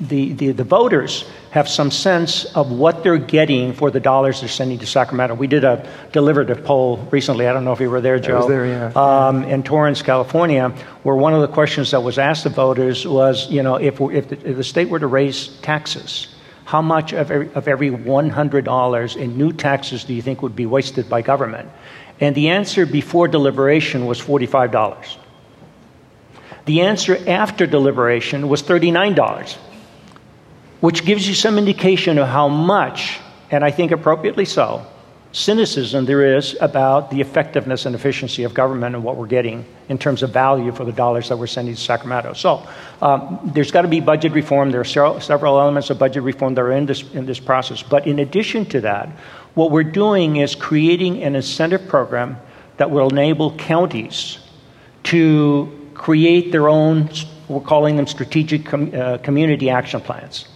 the, 0.00 0.32
the, 0.34 0.52
the, 0.52 0.64
voters 0.64 1.24
have 1.50 1.66
some 1.66 1.90
sense 1.90 2.44
of 2.54 2.70
what 2.70 3.02
they're 3.02 3.16
getting 3.16 3.72
for 3.72 3.90
the 3.90 4.00
dollars 4.00 4.40
they're 4.40 4.50
sending 4.50 4.78
to 4.78 4.86
Sacramento. 4.86 5.34
We 5.34 5.46
did 5.46 5.64
a 5.64 5.88
deliberative 6.12 6.62
poll 6.62 6.98
recently. 7.10 7.48
I 7.48 7.54
don't 7.54 7.64
know 7.64 7.72
if 7.72 7.80
you 7.80 7.90
were 7.90 8.02
there, 8.02 8.20
Joe. 8.20 8.36
I 8.36 8.38
was 8.38 8.48
there, 8.48 8.66
yeah. 8.66 8.92
Um, 8.94 9.44
in 9.44 9.62
Torrance, 9.62 10.02
California, 10.02 10.68
where 11.04 11.16
one 11.16 11.32
of 11.32 11.40
the 11.40 11.48
questions 11.48 11.90
that 11.92 12.02
was 12.02 12.18
asked 12.18 12.44
of 12.44 12.54
voters 12.54 13.06
was, 13.06 13.50
you 13.50 13.62
know, 13.62 13.76
if, 13.76 13.98
if, 14.00 14.28
the, 14.28 14.50
if 14.50 14.56
the 14.56 14.64
state 14.64 14.88
were 14.88 15.00
to 15.00 15.06
raise 15.06 15.48
taxes, 15.62 16.28
how 16.64 16.82
much 16.82 17.12
of 17.12 17.30
every, 17.30 17.52
of 17.54 17.68
every 17.68 17.90
$100 17.90 19.16
in 19.16 19.36
new 19.36 19.52
taxes 19.52 20.04
do 20.04 20.14
you 20.14 20.22
think 20.22 20.42
would 20.42 20.56
be 20.56 20.66
wasted 20.66 21.08
by 21.08 21.22
government? 21.22 21.68
And 22.20 22.34
the 22.34 22.50
answer 22.50 22.86
before 22.86 23.28
deliberation 23.28 24.06
was 24.06 24.20
$45. 24.20 25.16
The 26.64 26.82
answer 26.82 27.18
after 27.26 27.66
deliberation 27.66 28.48
was 28.48 28.62
$39, 28.62 29.56
which 30.80 31.04
gives 31.04 31.26
you 31.26 31.34
some 31.34 31.58
indication 31.58 32.18
of 32.18 32.28
how 32.28 32.48
much, 32.48 33.18
and 33.50 33.64
I 33.64 33.72
think 33.72 33.90
appropriately 33.90 34.44
so, 34.44 34.86
cynicism 35.32 36.04
there 36.04 36.36
is 36.36 36.56
about 36.60 37.10
the 37.10 37.20
effectiveness 37.20 37.86
and 37.86 37.94
efficiency 37.94 38.44
of 38.44 38.52
government 38.52 38.94
and 38.94 39.02
what 39.02 39.16
we're 39.16 39.26
getting 39.26 39.64
in 39.88 39.96
terms 39.96 40.22
of 40.22 40.30
value 40.30 40.70
for 40.72 40.84
the 40.84 40.92
dollars 40.92 41.28
that 41.30 41.36
we're 41.36 41.46
sending 41.46 41.74
to 41.74 41.80
Sacramento. 41.80 42.34
So 42.34 42.66
um, 43.00 43.50
there's 43.54 43.70
got 43.70 43.82
to 43.82 43.88
be 43.88 44.00
budget 44.00 44.32
reform. 44.32 44.70
There 44.70 44.82
are 44.82 45.20
several, 45.20 45.58
elements 45.58 45.88
of 45.88 45.98
budget 45.98 46.22
reform 46.22 46.54
that 46.54 46.60
are 46.60 46.72
in 46.72 46.86
this, 46.86 47.02
in 47.14 47.24
this 47.24 47.40
process. 47.40 47.82
But 47.82 48.06
in 48.06 48.18
addition 48.18 48.66
to 48.66 48.80
that, 48.82 49.08
what 49.54 49.70
we're 49.70 49.82
doing 49.84 50.36
is 50.36 50.54
creating 50.54 51.22
an 51.22 51.34
incentive 51.34 51.88
program 51.88 52.36
that 52.76 52.90
will 52.90 53.08
enable 53.08 53.56
counties 53.56 54.38
to 55.04 55.90
create 55.94 56.52
their 56.52 56.68
own, 56.68 57.08
we're 57.48 57.60
calling 57.60 57.96
them 57.96 58.06
strategic 58.06 58.66
com, 58.66 58.94
uh, 58.94 59.18
community 59.18 59.70
action 59.70 60.00
plans. 60.00 60.46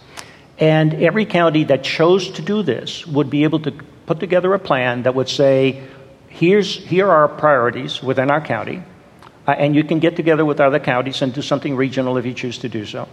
And 0.59 0.95
every 0.95 1.27
county 1.27 1.65
that 1.65 1.85
chose 1.85 2.31
to 2.31 2.43
do 2.43 2.63
this 2.63 3.07
would 3.07 3.29
be 3.29 3.45
able 3.45 3.61
to 3.61 3.75
put 4.07 4.21
together 4.21 4.55
a 4.55 4.59
plan 4.59 5.03
that 5.03 5.15
would 5.15 5.29
say, 5.29 5.83
Here's, 6.29 6.77
here 6.77 7.07
are 7.07 7.23
our 7.23 7.29
priorities 7.29 8.03
within 8.03 8.31
our 8.31 8.43
county, 8.43 8.83
uh, 9.47 9.53
and 9.53 9.75
you 9.75 9.85
can 9.85 10.01
get 10.01 10.17
together 10.17 10.45
with 10.45 10.61
other 10.61 10.79
counties 10.79 11.23
and 11.23 11.33
do 11.33 11.41
something 11.41 11.75
regional 11.75 12.19
if 12.19 12.27
you 12.27 12.35
choose 12.35 12.59
to 12.59 12.69
do 12.69 12.85
so. 12.85 13.09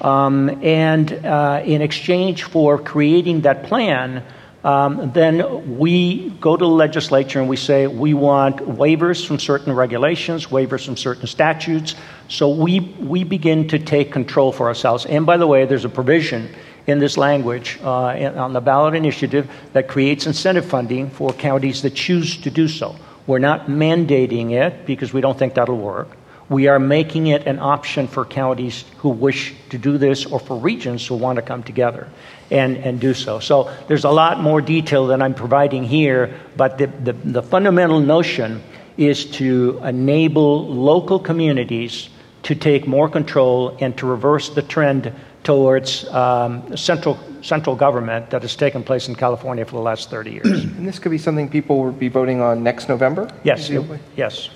Um, 0.00 0.48
and 0.62 1.12
uh, 1.24 1.62
in 1.64 1.82
exchange 1.82 2.42
for 2.42 2.78
creating 2.78 3.42
that 3.42 3.64
plan, 3.64 4.24
um, 4.64 5.12
then 5.12 5.78
we 5.78 6.30
go 6.40 6.56
to 6.56 6.64
the 6.64 6.68
legislature 6.68 7.38
and 7.38 7.48
we 7.48 7.56
say 7.56 7.86
we 7.86 8.14
want 8.14 8.56
waivers 8.56 9.24
from 9.24 9.38
certain 9.38 9.72
regulations, 9.72 10.46
waivers 10.46 10.86
from 10.86 10.96
certain 10.96 11.26
statutes. 11.26 11.94
So 12.28 12.48
we, 12.48 12.80
we 12.80 13.24
begin 13.24 13.68
to 13.68 13.78
take 13.78 14.10
control 14.10 14.50
for 14.50 14.66
ourselves. 14.66 15.04
And 15.04 15.26
by 15.26 15.36
the 15.36 15.46
way, 15.46 15.66
there's 15.66 15.84
a 15.84 15.90
provision 15.90 16.48
in 16.86 16.98
this 16.98 17.16
language 17.16 17.78
uh, 17.82 18.32
on 18.36 18.52
the 18.52 18.60
ballot 18.60 18.94
initiative 18.94 19.50
that 19.72 19.88
creates 19.88 20.26
incentive 20.26 20.66
funding 20.66 21.10
for 21.10 21.32
counties 21.32 21.82
that 21.82 21.94
choose 21.94 22.36
to 22.38 22.50
do 22.50 22.68
so. 22.68 22.96
We're 23.26 23.38
not 23.38 23.66
mandating 23.66 24.52
it 24.52 24.84
because 24.84 25.12
we 25.12 25.20
don't 25.20 25.38
think 25.38 25.54
that'll 25.54 25.78
work. 25.78 26.16
We 26.50 26.68
are 26.68 26.78
making 26.78 27.28
it 27.28 27.46
an 27.46 27.58
option 27.58 28.06
for 28.06 28.26
counties 28.26 28.84
who 28.98 29.08
wish 29.08 29.54
to 29.70 29.78
do 29.78 29.96
this 29.96 30.26
or 30.26 30.38
for 30.38 30.58
regions 30.58 31.06
who 31.06 31.14
want 31.14 31.36
to 31.36 31.42
come 31.42 31.62
together 31.62 32.08
and, 32.50 32.76
and 32.76 33.00
do 33.00 33.14
so. 33.14 33.38
So 33.38 33.74
there's 33.88 34.04
a 34.04 34.10
lot 34.10 34.40
more 34.40 34.60
detail 34.60 35.06
than 35.06 35.22
I'm 35.22 35.34
providing 35.34 35.84
here, 35.84 36.38
but 36.54 36.76
the, 36.76 36.88
the, 36.88 37.12
the 37.14 37.42
fundamental 37.42 38.00
notion 38.00 38.62
is 38.98 39.24
to 39.24 39.80
enable 39.82 40.68
local 40.68 41.18
communities 41.18 42.10
to 42.42 42.54
take 42.54 42.86
more 42.86 43.08
control 43.08 43.76
and 43.80 43.96
to 43.96 44.06
reverse 44.06 44.50
the 44.50 44.62
trend 44.62 45.12
towards 45.44 46.06
um, 46.08 46.76
central 46.76 47.18
central 47.42 47.76
government 47.76 48.30
that 48.30 48.42
has 48.42 48.56
taken 48.56 48.82
place 48.82 49.06
in 49.06 49.14
California 49.14 49.64
for 49.64 49.72
the 49.72 49.82
last 49.82 50.10
30 50.10 50.30
years. 50.30 50.64
and 50.64 50.88
this 50.88 50.98
could 50.98 51.10
be 51.10 51.18
something 51.18 51.48
people 51.48 51.84
will 51.84 51.92
be 51.92 52.08
voting 52.08 52.40
on 52.40 52.62
next 52.62 52.88
November? 52.88 53.30
Yes. 53.44 53.70
yes. 54.16 54.48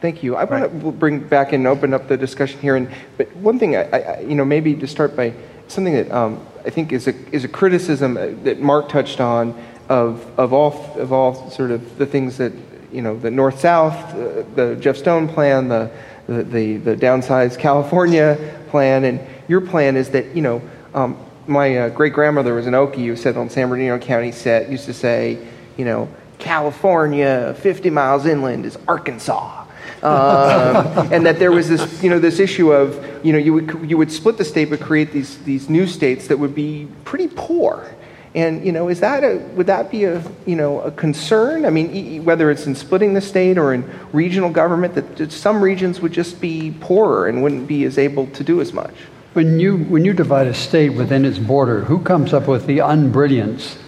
Thank 0.00 0.22
you. 0.22 0.36
I 0.36 0.44
want 0.44 0.64
to 0.64 0.92
bring 0.92 1.18
back 1.18 1.52
and 1.52 1.66
open 1.66 1.92
up 1.92 2.08
the 2.08 2.16
discussion 2.16 2.58
here. 2.60 2.76
And 2.76 2.88
but 3.18 3.34
one 3.36 3.58
thing, 3.58 3.76
I, 3.76 3.82
I, 3.82 4.20
you 4.20 4.34
know, 4.34 4.46
maybe 4.46 4.74
to 4.74 4.86
start 4.86 5.14
by 5.14 5.34
something 5.68 5.92
that 5.92 6.10
um, 6.10 6.46
I 6.64 6.70
think 6.70 6.92
is 6.92 7.06
a 7.06 7.14
is 7.34 7.44
a 7.44 7.48
criticism 7.48 8.16
uh, 8.16 8.28
that 8.44 8.60
Mark 8.60 8.88
touched 8.88 9.20
on 9.20 9.60
of 9.90 10.26
of 10.38 10.54
all 10.54 10.72
of 10.96 11.12
all 11.12 11.50
sort 11.50 11.70
of 11.70 11.98
the 11.98 12.06
things 12.06 12.38
that 12.38 12.52
you 12.90 13.02
know 13.02 13.18
the 13.18 13.30
north 13.30 13.60
south, 13.60 13.94
uh, 14.14 14.44
the 14.54 14.76
Jeff 14.80 14.96
Stone 14.96 15.28
plan, 15.28 15.68
the 15.68 15.90
the 16.26 16.44
the, 16.44 16.76
the 16.78 16.96
downsized 16.96 17.58
California 17.58 18.38
plan, 18.70 19.04
and 19.04 19.20
your 19.48 19.60
plan 19.60 19.96
is 19.96 20.10
that 20.10 20.34
you 20.34 20.42
know. 20.42 20.62
Um, 20.94 21.16
my 21.46 21.76
uh, 21.76 21.88
great 21.88 22.12
grandmother 22.12 22.54
was 22.54 22.68
an 22.68 22.74
Okie 22.74 23.06
who 23.06 23.16
said 23.16 23.36
on 23.36 23.50
San 23.50 23.68
Bernardino 23.68 23.98
County 23.98 24.30
set 24.30 24.70
used 24.70 24.84
to 24.84 24.94
say, 24.94 25.36
you 25.76 25.84
know, 25.84 26.08
California, 26.38 27.56
50 27.58 27.90
miles 27.90 28.24
inland 28.24 28.66
is 28.66 28.78
Arkansas 28.86 29.60
um, 30.02 31.12
and 31.12 31.26
that 31.26 31.38
there 31.38 31.52
was 31.52 31.68
this, 31.68 32.02
you 32.02 32.08
know, 32.08 32.18
this 32.18 32.38
issue 32.38 32.72
of, 32.72 33.24
you 33.24 33.32
know, 33.32 33.38
you 33.38 33.52
would, 33.52 33.90
you 33.90 33.98
would 33.98 34.10
split 34.10 34.38
the 34.38 34.44
state 34.44 34.70
but 34.70 34.80
create 34.80 35.12
these, 35.12 35.38
these 35.44 35.68
new 35.68 35.86
states 35.86 36.28
that 36.28 36.38
would 36.38 36.54
be 36.54 36.88
pretty 37.04 37.28
poor. 37.28 37.94
And 38.34 38.64
you 38.64 38.70
know, 38.70 38.88
is 38.88 39.00
that 39.00 39.24
a, 39.24 39.38
would 39.56 39.66
that 39.66 39.90
be 39.90 40.04
a 40.04 40.22
you 40.46 40.54
know 40.54 40.80
a 40.82 40.90
concern? 40.92 41.64
I 41.64 41.70
mean, 41.70 42.24
whether 42.24 42.50
it's 42.50 42.66
in 42.66 42.74
splitting 42.76 43.14
the 43.14 43.20
state 43.20 43.58
or 43.58 43.74
in 43.74 43.90
regional 44.12 44.50
government, 44.50 44.94
that 44.94 45.32
some 45.32 45.60
regions 45.60 46.00
would 46.00 46.12
just 46.12 46.40
be 46.40 46.72
poorer 46.80 47.26
and 47.26 47.42
wouldn't 47.42 47.66
be 47.66 47.84
as 47.84 47.98
able 47.98 48.28
to 48.28 48.44
do 48.44 48.60
as 48.60 48.72
much. 48.72 48.94
When 49.32 49.58
you 49.58 49.78
when 49.78 50.04
you 50.04 50.12
divide 50.12 50.46
a 50.46 50.54
state 50.54 50.90
within 50.90 51.24
its 51.24 51.38
border, 51.38 51.84
who 51.84 52.00
comes 52.00 52.32
up 52.32 52.46
with 52.46 52.66
the 52.66 52.80
unbrilliance 52.80 53.78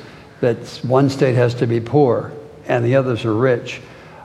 that 0.41 0.57
one 0.83 1.09
state 1.09 1.37
has 1.37 1.55
to 1.55 1.67
be 1.69 1.81
poor 1.81 2.33
and 2.67 2.85
the 2.85 2.97
others 2.97 3.25
are 3.25 3.35
rich? 3.35 3.81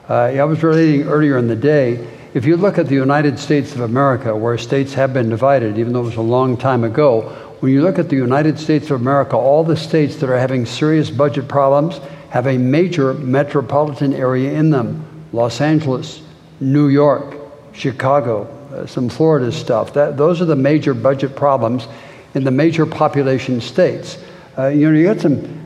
Uh, 0.08 0.14
I 0.14 0.44
was 0.44 0.62
relating 0.62 1.06
earlier 1.06 1.36
in 1.38 1.48
the 1.48 1.56
day, 1.56 2.08
if 2.34 2.44
you 2.44 2.56
look 2.56 2.78
at 2.78 2.88
the 2.88 2.94
United 2.94 3.38
States 3.38 3.74
of 3.74 3.80
America, 3.80 4.34
where 4.34 4.56
states 4.58 4.94
have 4.94 5.12
been 5.12 5.28
divided, 5.28 5.78
even 5.78 5.92
though 5.92 6.00
it 6.00 6.06
was 6.06 6.16
a 6.16 6.22
long 6.22 6.56
time 6.56 6.82
ago, 6.82 7.47
when 7.60 7.72
you 7.72 7.82
look 7.82 7.98
at 7.98 8.08
the 8.08 8.16
United 8.16 8.58
States 8.58 8.90
of 8.90 9.00
America, 9.00 9.36
all 9.36 9.64
the 9.64 9.76
states 9.76 10.16
that 10.16 10.30
are 10.30 10.38
having 10.38 10.66
serious 10.66 11.10
budget 11.10 11.48
problems 11.48 11.98
have 12.30 12.46
a 12.46 12.58
major 12.58 13.14
metropolitan 13.14 14.12
area 14.12 14.52
in 14.52 14.70
them 14.70 15.04
Los 15.32 15.60
Angeles, 15.60 16.22
New 16.60 16.88
York, 16.88 17.36
Chicago, 17.72 18.44
uh, 18.72 18.86
some 18.86 19.08
Florida 19.08 19.52
stuff. 19.52 19.92
That, 19.94 20.16
those 20.16 20.40
are 20.40 20.46
the 20.46 20.56
major 20.56 20.94
budget 20.94 21.36
problems 21.36 21.86
in 22.34 22.44
the 22.44 22.50
major 22.50 22.86
population 22.86 23.60
states. 23.60 24.18
Uh, 24.56 24.68
you 24.68 24.90
know, 24.90 24.96
you 24.96 25.04
got 25.04 25.20
some 25.20 25.58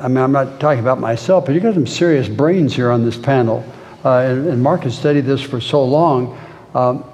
I 0.00 0.08
mean, 0.08 0.18
I'm 0.18 0.32
not 0.32 0.60
talking 0.60 0.80
about 0.80 1.00
myself, 1.00 1.46
but 1.46 1.54
you 1.54 1.60
got 1.60 1.74
some 1.74 1.86
serious 1.86 2.28
brains 2.28 2.74
here 2.74 2.90
on 2.90 3.04
this 3.04 3.16
panel. 3.16 3.64
Uh, 4.04 4.18
and, 4.18 4.46
and, 4.46 4.62
Mark 4.62 4.82
has 4.82 4.96
studied 4.96 5.24
this 5.24 5.40
for 5.40 5.60
so 5.60 5.84
long. 5.84 6.38
Um, 6.74 7.04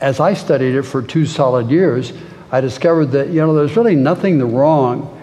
as 0.00 0.20
I 0.20 0.34
studied 0.34 0.74
it 0.74 0.82
for 0.82 1.02
two 1.02 1.24
solid 1.24 1.70
years, 1.70 2.12
I 2.52 2.60
discovered 2.60 3.06
that, 3.06 3.28
you 3.28 3.36
know, 3.36 3.54
there's 3.54 3.76
really 3.76 3.94
nothing 3.94 4.40
wrong 4.54 5.16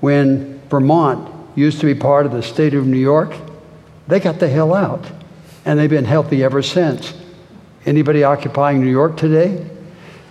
when 0.00 0.60
Vermont 0.68 1.32
used 1.56 1.80
to 1.80 1.86
be 1.86 1.94
part 1.94 2.26
of 2.26 2.32
the 2.32 2.42
state 2.42 2.74
of 2.74 2.86
New 2.86 2.98
York. 2.98 3.34
They 4.08 4.20
got 4.20 4.38
the 4.38 4.48
hell 4.48 4.74
out, 4.74 5.10
and 5.64 5.78
they've 5.78 5.90
been 5.90 6.04
healthy 6.04 6.44
ever 6.44 6.62
since. 6.62 7.14
Anybody 7.86 8.24
occupying 8.24 8.80
New 8.80 8.90
York 8.90 9.16
today? 9.16 9.64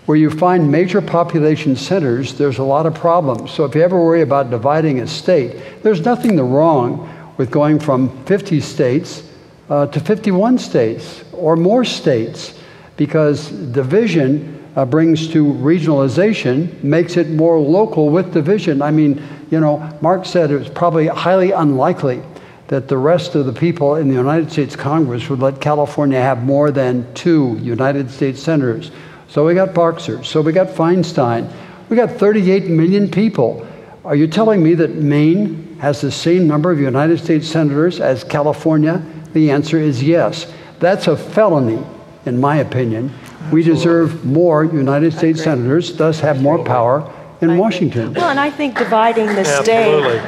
Where 0.05 0.17
you 0.17 0.29
find 0.29 0.71
major 0.71 1.01
population 1.01 1.75
centers, 1.75 2.35
there's 2.35 2.59
a 2.59 2.63
lot 2.63 2.85
of 2.85 2.93
problems. 2.93 3.51
So 3.51 3.65
if 3.65 3.73
you 3.73 3.81
ever 3.81 3.99
worry 3.99 4.21
about 4.21 4.51
dividing 4.51 4.99
a 4.99 5.07
state, 5.07 5.81
there's 5.81 6.01
nothing 6.01 6.39
wrong 6.39 7.33
with 7.37 7.49
going 7.49 7.79
from 7.79 8.23
50 8.25 8.61
states 8.61 9.23
uh, 9.67 9.87
to 9.87 9.99
51 9.99 10.59
states 10.59 11.23
or 11.33 11.55
more 11.55 11.83
states 11.83 12.53
because 12.97 13.49
division 13.49 14.64
uh, 14.75 14.85
brings 14.85 15.27
to 15.29 15.45
regionalization, 15.45 16.83
makes 16.83 17.17
it 17.17 17.29
more 17.29 17.59
local 17.59 18.09
with 18.09 18.33
division. 18.33 18.81
I 18.81 18.91
mean, 18.91 19.21
you 19.49 19.59
know, 19.59 19.97
Mark 20.01 20.25
said 20.25 20.51
it 20.51 20.57
was 20.57 20.69
probably 20.69 21.07
highly 21.07 21.51
unlikely 21.51 22.21
that 22.67 22.87
the 22.87 22.97
rest 22.97 23.35
of 23.35 23.45
the 23.45 23.53
people 23.53 23.95
in 23.95 24.07
the 24.07 24.15
United 24.15 24.51
States 24.51 24.75
Congress 24.75 25.29
would 25.29 25.39
let 25.39 25.61
California 25.61 26.19
have 26.19 26.43
more 26.43 26.71
than 26.71 27.11
two 27.13 27.57
United 27.61 28.09
States 28.09 28.41
senators. 28.41 28.91
So 29.29 29.45
we 29.45 29.53
got 29.53 29.73
Boxer. 29.73 30.23
So 30.23 30.41
we 30.41 30.51
got 30.51 30.67
Feinstein. 30.67 31.51
We 31.89 31.95
got 31.95 32.11
38 32.11 32.67
million 32.69 33.09
people. 33.09 33.67
Are 34.03 34.15
you 34.15 34.27
telling 34.27 34.63
me 34.63 34.73
that 34.75 34.95
Maine 34.95 35.77
has 35.79 36.01
the 36.01 36.11
same 36.11 36.47
number 36.47 36.71
of 36.71 36.79
United 36.79 37.19
States 37.19 37.47
senators 37.47 37.99
as 37.99 38.23
California? 38.23 39.03
The 39.33 39.51
answer 39.51 39.77
is 39.77 40.01
yes. 40.01 40.51
That's 40.79 41.07
a 41.07 41.15
felony, 41.15 41.83
in 42.25 42.39
my 42.39 42.57
opinion. 42.57 43.13
We 43.51 43.63
deserve 43.63 44.25
more 44.25 44.63
United 44.65 45.13
States 45.13 45.43
senators, 45.43 45.95
thus 45.95 46.19
have 46.19 46.41
more 46.41 46.63
power 46.63 47.11
in 47.41 47.57
Washington. 47.57 48.13
Well, 48.13 48.29
and 48.29 48.39
I 48.39 48.49
think 48.49 48.77
dividing 48.77 49.27
the 49.27 49.43
state 49.43 50.21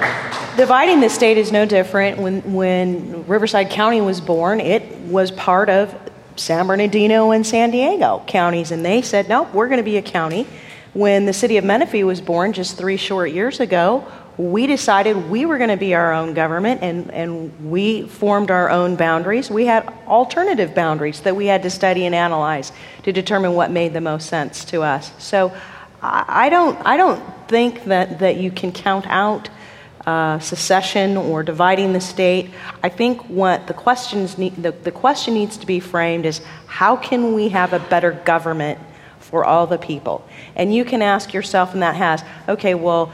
dividing 0.57 0.99
the 0.99 1.09
state 1.09 1.37
is 1.37 1.51
no 1.51 1.65
different. 1.65 2.17
When 2.19 2.53
when 2.53 3.25
Riverside 3.27 3.69
County 3.69 4.01
was 4.01 4.19
born, 4.19 4.59
it 4.59 4.83
was 5.01 5.31
part 5.31 5.69
of 5.69 5.95
San 6.35 6.67
Bernardino 6.67 7.31
and 7.31 7.45
San 7.45 7.71
Diego 7.71 8.23
counties, 8.27 8.71
and 8.71 8.85
they 8.85 9.01
said, 9.01 9.29
nope, 9.29 9.53
we're 9.53 9.67
going 9.67 9.77
to 9.79 9.83
be 9.83 9.97
a 9.97 10.01
county. 10.01 10.47
When 10.93 11.25
the 11.25 11.33
city 11.33 11.57
of 11.57 11.63
Menifee 11.63 12.03
was 12.03 12.21
born 12.21 12.53
just 12.53 12.77
three 12.77 12.97
short 12.97 13.31
years 13.31 13.59
ago, 13.59 14.07
we 14.37 14.67
decided 14.67 15.29
we 15.29 15.45
were 15.45 15.57
going 15.57 15.71
to 15.71 15.77
be 15.77 15.95
our 15.95 16.13
own 16.13 16.33
government 16.33 16.83
and, 16.83 17.11
and 17.11 17.71
we 17.71 18.03
formed 18.03 18.51
our 18.51 18.69
own 18.69 18.95
boundaries. 18.95 19.49
We 19.49 19.65
had 19.65 19.91
alternative 20.07 20.75
boundaries 20.75 21.21
that 21.21 21.35
we 21.35 21.47
had 21.47 21.63
to 21.63 21.69
study 21.69 22.05
and 22.05 22.13
analyze 22.13 22.71
to 23.03 23.11
determine 23.11 23.53
what 23.53 23.71
made 23.71 23.93
the 23.93 24.01
most 24.01 24.29
sense 24.29 24.63
to 24.65 24.83
us. 24.83 25.11
So 25.17 25.51
I 26.01 26.49
don't, 26.49 26.77
I 26.85 26.97
don't 26.97 27.23
think 27.47 27.85
that, 27.85 28.19
that 28.19 28.37
you 28.37 28.51
can 28.51 28.71
count 28.71 29.07
out 29.07 29.49
uh, 30.05 30.39
secession 30.39 31.17
or 31.17 31.43
dividing 31.43 31.93
the 31.93 31.99
state. 31.99 32.51
I 32.83 32.89
think 32.89 33.27
what 33.27 33.67
the, 33.67 33.73
questions 33.73 34.37
need, 34.37 34.55
the, 34.55 34.71
the 34.71 34.91
question 34.91 35.33
needs 35.33 35.57
to 35.57 35.65
be 35.65 35.79
framed 35.79 36.25
is 36.25 36.41
how 36.67 36.95
can 36.95 37.33
we 37.33 37.49
have 37.49 37.73
a 37.73 37.79
better 37.79 38.11
government 38.11 38.79
for 39.19 39.43
all 39.43 39.67
the 39.67 39.77
people? 39.77 40.25
And 40.55 40.73
you 40.73 40.85
can 40.85 41.01
ask 41.01 41.33
yourself, 41.33 41.73
and 41.73 41.81
that 41.81 41.95
has, 41.95 42.23
okay, 42.47 42.73
well, 42.73 43.11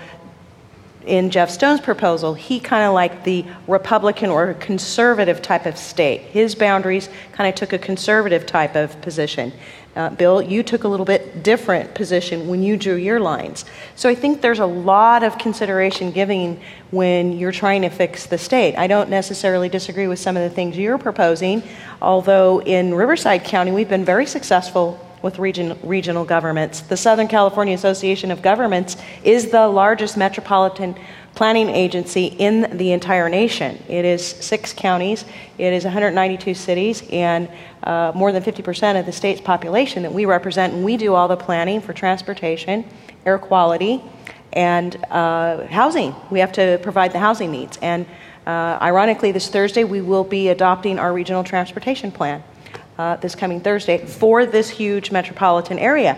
in 1.05 1.29
Jeff 1.29 1.49
Stone's 1.49 1.81
proposal, 1.81 2.33
he 2.33 2.59
kind 2.59 2.85
of 2.85 2.93
liked 2.93 3.23
the 3.25 3.45
Republican 3.67 4.29
or 4.29 4.53
conservative 4.53 5.41
type 5.41 5.65
of 5.65 5.77
state. 5.77 6.21
His 6.21 6.55
boundaries 6.55 7.09
kind 7.33 7.49
of 7.49 7.55
took 7.55 7.73
a 7.73 7.77
conservative 7.77 8.45
type 8.45 8.75
of 8.75 8.99
position. 9.01 9.51
Uh, 9.95 10.09
Bill, 10.09 10.41
you 10.41 10.63
took 10.63 10.85
a 10.85 10.87
little 10.87 11.05
bit 11.05 11.43
different 11.43 11.93
position 11.93 12.47
when 12.47 12.63
you 12.63 12.77
drew 12.77 12.95
your 12.95 13.19
lines. 13.19 13.63
So 13.95 14.09
I 14.09 14.15
think 14.15 14.41
there's 14.41 14.59
a 14.59 14.65
lot 14.65 15.21
of 15.21 15.37
consideration 15.37 16.11
giving 16.11 16.59
when 16.89 17.33
you're 17.33 17.51
trying 17.51 17.83
to 17.83 17.89
fix 17.89 18.25
the 18.25 18.39
state. 18.39 18.75
I 18.75 18.87
don't 18.87 19.09
necessarily 19.09 19.69
disagree 19.69 20.07
with 20.07 20.17
some 20.17 20.35
of 20.35 20.41
the 20.41 20.49
things 20.49 20.77
you're 20.77 20.97
proposing, 20.97 21.61
although 22.01 22.59
in 22.61 22.95
Riverside 22.95 23.43
County 23.43 23.71
we've 23.71 23.89
been 23.89 24.05
very 24.05 24.25
successful 24.25 25.02
with 25.23 25.39
region, 25.39 25.75
regional 25.81 26.25
governments. 26.25 26.81
The 26.81 26.97
Southern 26.97 27.27
California 27.27 27.73
Association 27.73 28.29
of 28.29 28.43
Governments 28.43 28.97
is 29.23 29.49
the 29.49 29.67
largest 29.67 30.17
metropolitan 30.17 30.95
planning 31.33 31.69
agency 31.69 32.25
in 32.25 32.77
the 32.77 32.91
entire 32.91 33.27
nation. 33.29 33.81
It 33.87 34.05
is 34.05 34.23
six 34.23 34.73
counties, 34.73 35.25
it 35.57 35.73
is 35.73 35.85
192 35.85 36.53
cities, 36.53 37.03
and 37.09 37.49
uh, 37.83 38.11
more 38.13 38.31
than 38.31 38.43
50% 38.43 38.99
of 38.99 39.05
the 39.07 39.11
state's 39.11 39.41
population 39.41 40.03
that 40.03 40.13
we 40.13 40.25
represent. 40.25 40.73
And 40.73 40.83
we 40.83 40.97
do 40.97 41.15
all 41.15 41.27
the 41.27 41.37
planning 41.37 41.81
for 41.81 41.93
transportation, 41.93 42.85
air 43.25 43.39
quality, 43.39 44.03
and 44.51 44.95
uh, 45.05 45.65
housing. 45.67 46.13
We 46.29 46.39
have 46.39 46.51
to 46.53 46.79
provide 46.83 47.13
the 47.13 47.19
housing 47.19 47.49
needs. 47.49 47.77
And 47.81 48.05
uh, 48.45 48.77
ironically, 48.81 49.31
this 49.31 49.47
Thursday 49.47 49.85
we 49.85 50.01
will 50.01 50.25
be 50.25 50.49
adopting 50.49 50.99
our 50.99 51.13
regional 51.13 51.43
transportation 51.43 52.11
plan. 52.11 52.43
Uh, 52.95 53.15
this 53.15 53.33
coming 53.33 53.59
Thursday 53.59 53.97
for 53.97 54.45
this 54.45 54.69
huge 54.69 55.09
metropolitan 55.09 55.79
area. 55.79 56.15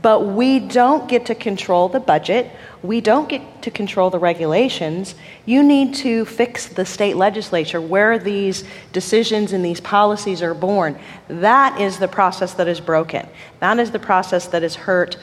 But 0.00 0.20
we 0.20 0.58
don't 0.60 1.08
get 1.10 1.26
to 1.26 1.34
control 1.34 1.90
the 1.90 2.00
budget. 2.00 2.50
We 2.82 3.02
don't 3.02 3.28
get 3.28 3.62
to 3.62 3.70
control 3.70 4.08
the 4.08 4.18
regulations. 4.18 5.14
You 5.44 5.62
need 5.62 5.94
to 5.96 6.24
fix 6.24 6.68
the 6.68 6.86
state 6.86 7.16
legislature 7.16 7.82
where 7.82 8.18
these 8.18 8.64
decisions 8.94 9.52
and 9.52 9.62
these 9.62 9.78
policies 9.78 10.40
are 10.40 10.54
born. 10.54 10.98
That 11.28 11.78
is 11.80 11.98
the 11.98 12.08
process 12.08 12.54
that 12.54 12.66
is 12.66 12.80
broken. 12.80 13.28
That 13.60 13.78
is 13.78 13.90
the 13.90 13.98
process 13.98 14.46
that 14.46 14.62
has 14.62 14.74
hurt 14.74 15.18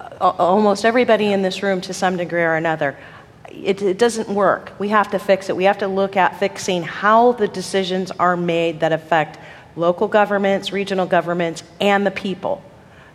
uh, 0.00 0.30
almost 0.38 0.84
everybody 0.84 1.32
in 1.32 1.42
this 1.42 1.64
room 1.64 1.80
to 1.80 1.92
some 1.92 2.16
degree 2.16 2.42
or 2.42 2.54
another. 2.54 2.96
It, 3.50 3.82
it, 3.82 3.98
doesn't 3.98 4.28
work. 4.28 4.72
We 4.78 4.88
have 4.88 5.10
to 5.10 5.18
fix 5.18 5.48
it. 5.48 5.56
We 5.56 5.64
have 5.64 5.78
to 5.78 5.88
look 5.88 6.16
at 6.16 6.38
fixing 6.38 6.82
how 6.82 7.32
the 7.32 7.48
decisions 7.48 8.10
are 8.12 8.36
made 8.36 8.80
that 8.80 8.92
affect 8.92 9.38
local 9.78 10.08
governments, 10.08 10.72
regional 10.72 11.06
governments, 11.06 11.62
and 11.80 12.06
the 12.06 12.10
people 12.10 12.62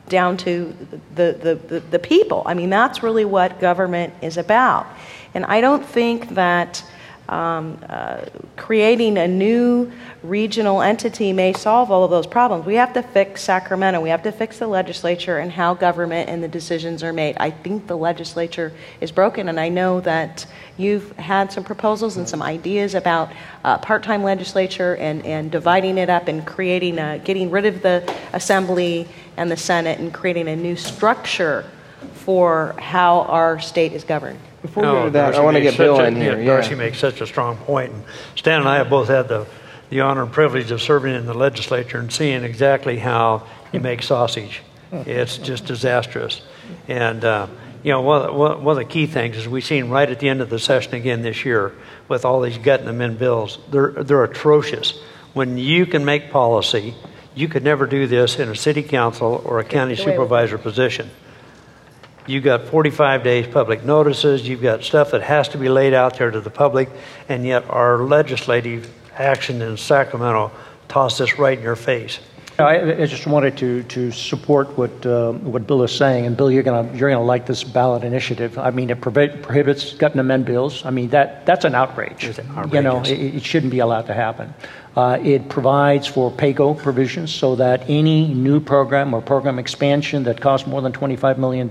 down 0.10 0.38
to 0.38 0.76
the, 1.16 1.32
the, 1.32 1.56
the, 1.56 1.80
the, 1.80 2.00
people. 2.00 2.44
I 2.46 2.54
mean, 2.54 2.70
that's 2.70 3.02
really 3.02 3.26
what 3.26 3.60
government 3.60 4.14
is 4.22 4.38
about. 4.38 4.86
And 5.34 5.46
I 5.46 5.62
don't 5.62 5.86
think 5.86 6.30
that 6.30 6.84
um, 7.30 7.80
uh, 7.88 8.26
creating 8.58 9.18
a 9.18 9.28
new 9.28 9.92
regional 10.22 10.82
entity 10.82 11.32
may 11.32 11.54
solve 11.54 11.90
all 11.90 12.04
of 12.04 12.12
those 12.12 12.28
problems. 12.28 12.66
We 12.66 12.76
have 12.76 12.94
to 12.94 13.02
fix 13.02 13.42
Sacramento. 13.42 14.02
We 14.02 14.10
have 14.10 14.24
to 14.24 14.32
fix 14.32 14.60
the 14.60 14.68
legislature 14.68 15.40
and 15.40 15.52
how 15.52 15.74
government 15.74 16.30
and 16.30 16.44
the 16.44 16.50
decisions 16.50 17.02
are 17.02 17.14
made. 17.14 17.38
I 17.40 17.50
think 17.50 17.88
the 17.88 17.98
legislature 17.98 18.74
is 19.00 19.12
broken, 19.12 19.48
and 19.48 19.60
I 19.60 19.70
know 19.70 20.02
that 20.02 20.46
you've 20.78 21.12
had 21.18 21.52
some 21.52 21.64
proposals 21.64 22.18
and 22.18 22.28
some 22.28 22.42
ideas 22.42 22.96
about 22.96 23.32
uh, 23.64 23.78
part-time 23.78 24.24
legislature 24.24 24.96
and, 24.96 25.26
and 25.26 25.52
dividing 25.52 25.98
it 25.98 26.10
up 26.10 26.28
and 26.28 26.46
creating, 26.48 26.98
a, 26.98 27.20
getting 27.20 27.52
rid 27.52 27.66
of 27.66 27.82
the 27.82 28.16
assembly 28.34 29.08
and 29.38 29.52
the 29.52 29.58
Senate 29.58 30.00
and 30.00 30.14
creating 30.14 30.48
a 30.48 30.56
new 30.56 30.76
structure 30.76 31.66
for 32.14 32.76
how 32.80 33.22
our 33.24 33.60
state 33.60 33.94
is 33.94 34.04
governed. 34.04 34.40
Before 34.62 34.84
we 34.84 34.90
go 34.90 35.06
to 35.06 35.12
that, 35.12 35.36
I 35.36 35.42
want 35.42 35.58
to 35.58 35.62
get 35.62 35.78
Bill 35.78 36.00
a, 36.00 36.06
in 36.06 36.16
here. 36.16 36.40
Yeah, 36.40 36.46
Darcy 36.46 36.76
makes 36.76 36.98
such 36.98 37.22
a 37.22 37.28
strong 37.28 37.58
point. 37.58 37.92
And 37.92 38.04
Stan 38.36 38.62
and 38.62 38.70
I 38.70 38.78
have 38.78 38.90
both 38.90 39.10
had 39.10 39.28
the, 39.28 39.46
the 39.90 40.02
honor 40.02 40.24
and 40.24 40.32
privilege 40.32 40.72
of 40.72 40.82
serving 40.82 41.14
in 41.14 41.26
the 41.26 41.34
legislature 41.34 42.00
and 42.00 42.12
seeing 42.12 42.44
exactly 42.44 42.98
how 42.98 43.46
you 43.72 43.80
make 43.80 44.02
sausage. 44.02 44.62
It's 44.92 45.38
just 45.38 45.66
disastrous. 45.66 46.42
And, 46.88 47.26
uh, 47.26 47.48
you 47.84 47.92
know, 47.92 48.02
one, 48.02 48.66
of 48.66 48.76
the 48.78 48.86
key 48.86 49.08
things 49.08 49.36
is 49.36 49.48
we've 49.48 49.64
seen 49.64 49.90
right 49.90 50.10
at 50.10 50.20
the 50.20 50.30
end 50.30 50.42
of 50.42 50.50
the 50.50 50.58
session 50.58 50.96
again 50.96 51.22
this 51.22 51.44
year 51.44 51.74
with 52.08 52.24
all 52.24 52.42
these 52.42 52.58
gut 52.58 52.80
and 52.80 52.90
amend 52.90 53.20
bills. 53.20 53.60
They're, 53.70 53.92
they're 53.92 54.24
atrocious. 54.24 54.92
When 55.34 55.58
you 55.58 55.86
can 55.86 56.06
make 56.06 56.32
policy, 56.32 56.96
you 57.36 57.50
could 57.50 57.64
never 57.64 57.86
do 57.86 58.08
this 58.08 58.40
in 58.40 58.48
a 58.48 58.56
city 58.56 58.84
council 58.84 59.42
or 59.44 59.60
a 59.60 59.66
county 59.66 59.96
supervisor 59.96 60.58
position. 60.58 61.10
You've 62.26 62.46
got 62.46 62.68
45 62.68 63.24
days 63.24 63.48
public 63.48 63.84
notices. 63.84 64.48
You've 64.48 64.62
got 64.62 64.84
stuff 64.84 65.12
that 65.12 65.24
has 65.24 65.50
to 65.50 65.58
be 65.58 65.68
laid 65.68 65.94
out 65.94 66.18
there 66.18 66.32
to 66.32 66.40
the 66.40 66.50
public. 66.50 66.90
And 67.28 67.46
yet, 67.46 67.70
our 67.70 67.98
legislative 67.98 68.90
action 69.14 69.62
in 69.62 69.76
Sacramento 69.76 70.52
tossed 70.88 71.20
this 71.20 71.38
right 71.38 71.58
in 71.58 71.64
your 71.64 71.76
face. 71.76 72.20
I, 72.60 73.02
I 73.02 73.06
just 73.08 73.26
wanted 73.26 73.58
to, 73.58 73.84
to 73.84 74.12
support 74.12 74.78
what, 74.78 75.06
uh, 75.06 75.32
what 75.32 75.66
Bill 75.66 75.82
is 75.84 75.92
saying. 75.92 76.28
And 76.28 76.38
Bill, 76.38 76.52
you're 76.52 76.62
going 76.62 76.96
you're 76.96 77.10
gonna 77.10 77.24
like 77.24 77.48
this 77.48 77.64
ballot 77.64 78.04
initiative. 78.04 78.60
I 78.60 78.70
mean, 78.70 78.92
it 78.92 79.02
prohibits 79.02 79.94
gut 79.94 80.12
and 80.12 80.22
amend 80.22 80.46
bills. 80.46 80.86
I 80.86 80.92
mean, 80.92 81.10
that, 81.10 81.48
that's 81.48 81.66
an 81.66 81.74
outrage. 81.74 82.40
You 82.72 82.82
know, 82.82 83.02
it, 83.02 83.36
it 83.36 83.44
shouldn't 83.44 83.72
be 83.72 83.80
allowed 83.80 84.06
to 84.08 84.14
happen. 84.14 84.54
Uh, 84.96 85.18
it 85.24 85.50
provides 85.50 86.06
for 86.06 86.32
PAYGO 86.32 86.78
provisions 86.78 87.34
so 87.34 87.56
that 87.56 87.90
any 87.90 88.28
new 88.28 88.60
program 88.60 89.16
or 89.16 89.22
program 89.22 89.58
expansion 89.58 90.24
that 90.26 90.40
costs 90.40 90.68
more 90.68 90.82
than 90.84 90.94
$25 90.94 91.40
million 91.40 91.68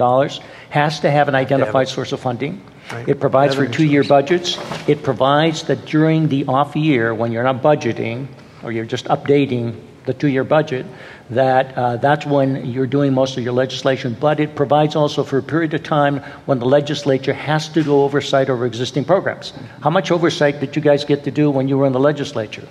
has 0.70 0.98
to 1.00 1.10
have 1.10 1.28
an 1.28 1.36
identified 1.36 1.86
source 1.86 2.10
of 2.10 2.18
funding. 2.18 2.60
Right. 2.90 3.08
It 3.08 3.20
provides 3.20 3.54
for 3.54 3.68
two 3.68 3.86
year 3.86 4.02
budgets. 4.02 4.58
It 4.88 5.04
provides 5.04 5.62
that 5.64 5.86
during 5.86 6.26
the 6.26 6.46
off 6.46 6.74
year, 6.74 7.14
when 7.14 7.30
you're 7.30 7.44
not 7.44 7.62
budgeting 7.62 8.26
or 8.64 8.72
you're 8.72 8.84
just 8.84 9.04
updating 9.04 9.80
the 10.06 10.14
two 10.14 10.28
year 10.28 10.44
budget, 10.44 10.86
that 11.30 11.76
uh, 11.76 11.96
that's 11.96 12.26
when 12.26 12.66
you're 12.66 12.86
doing 12.86 13.12
most 13.12 13.36
of 13.36 13.44
your 13.44 13.52
legislation. 13.52 14.16
But 14.18 14.40
it 14.40 14.54
provides 14.54 14.96
also 14.96 15.24
for 15.24 15.38
a 15.38 15.42
period 15.42 15.74
of 15.74 15.82
time 15.82 16.18
when 16.46 16.58
the 16.58 16.66
legislature 16.66 17.32
has 17.32 17.68
to 17.70 17.82
do 17.82 17.94
oversight 17.94 18.50
over 18.50 18.66
existing 18.66 19.04
programs. 19.04 19.52
How 19.80 19.90
much 19.90 20.10
oversight 20.10 20.60
did 20.60 20.76
you 20.76 20.82
guys 20.82 21.04
get 21.04 21.24
to 21.24 21.30
do 21.30 21.50
when 21.50 21.68
you 21.68 21.78
were 21.78 21.86
in 21.86 21.92
the 21.92 22.00
legislature? 22.00 22.66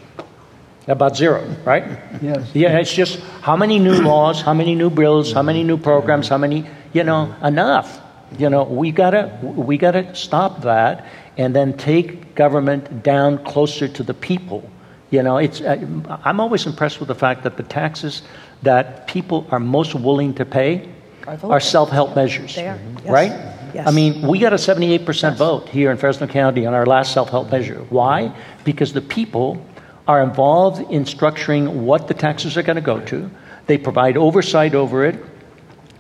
About 0.88 1.16
zero, 1.16 1.44
right? 1.64 1.84
Yes. 2.22 2.50
Yeah, 2.56 2.80
it's 2.80 2.94
just 2.94 3.20
how 3.42 3.56
many 3.56 3.78
new 3.78 4.02
laws, 4.02 4.42
how 4.42 4.54
many 4.54 4.74
new 4.74 4.90
bills, 4.90 5.32
how 5.32 5.44
many 5.44 5.64
new 5.64 5.78
programs, 5.78 6.28
how 6.28 6.38
many, 6.38 6.66
you 6.92 7.04
know, 7.04 7.34
enough. 7.44 8.00
You 8.38 8.50
know, 8.50 8.64
we 8.64 8.92
gotta 8.92 9.38
we 9.44 9.78
gotta 9.78 10.16
stop 10.16 10.62
that 10.62 11.06
and 11.38 11.56
then 11.56 11.78
take 11.78 12.34
government 12.36 13.04
down 13.04 13.44
closer 13.44 13.88
to 13.88 14.04
the 14.04 14.14
people. 14.14 14.70
You 15.12 15.22
know, 15.22 15.38
it's 15.38 15.62
uh, 15.62 15.78
I'm 16.24 16.40
always 16.40 16.66
impressed 16.66 17.00
with 17.00 17.08
the 17.08 17.16
fact 17.16 17.44
that 17.44 17.58
the 17.58 17.64
taxes 17.64 18.22
that 18.64 19.08
people 19.08 19.46
are 19.52 19.60
most 19.60 19.94
willing 19.94 20.34
to 20.36 20.46
pay 20.46 20.90
are 21.28 21.60
self-help 21.60 22.16
measures. 22.16 22.56
They 22.56 22.68
are. 22.68 22.80
Yes. 23.04 23.12
Right? 23.12 23.32
Yes. 23.74 23.88
I 23.88 23.92
mean, 23.92 24.28
we 24.28 24.40
got 24.40 24.54
a 24.54 24.58
78% 24.58 25.06
yes. 25.06 25.38
vote 25.38 25.70
here 25.70 25.92
in 25.92 25.98
Fresno 25.98 26.28
County 26.28 26.66
on 26.66 26.74
our 26.74 26.86
last 26.86 27.14
self-help 27.14 27.52
measure. 27.52 27.86
Why? 27.90 28.34
Because 28.64 28.94
the 28.94 29.02
people 29.02 29.66
are 30.08 30.24
involved 30.24 30.92
in 30.92 31.04
structuring 31.06 31.74
what 31.74 32.08
the 32.08 32.14
taxes 32.14 32.58
are 32.58 32.64
going 32.64 32.76
to 32.76 32.82
go 32.82 33.00
to. 33.06 33.30
They 33.68 33.78
provide 33.78 34.18
oversight 34.18 34.76
over 34.76 35.06
it, 35.06 35.24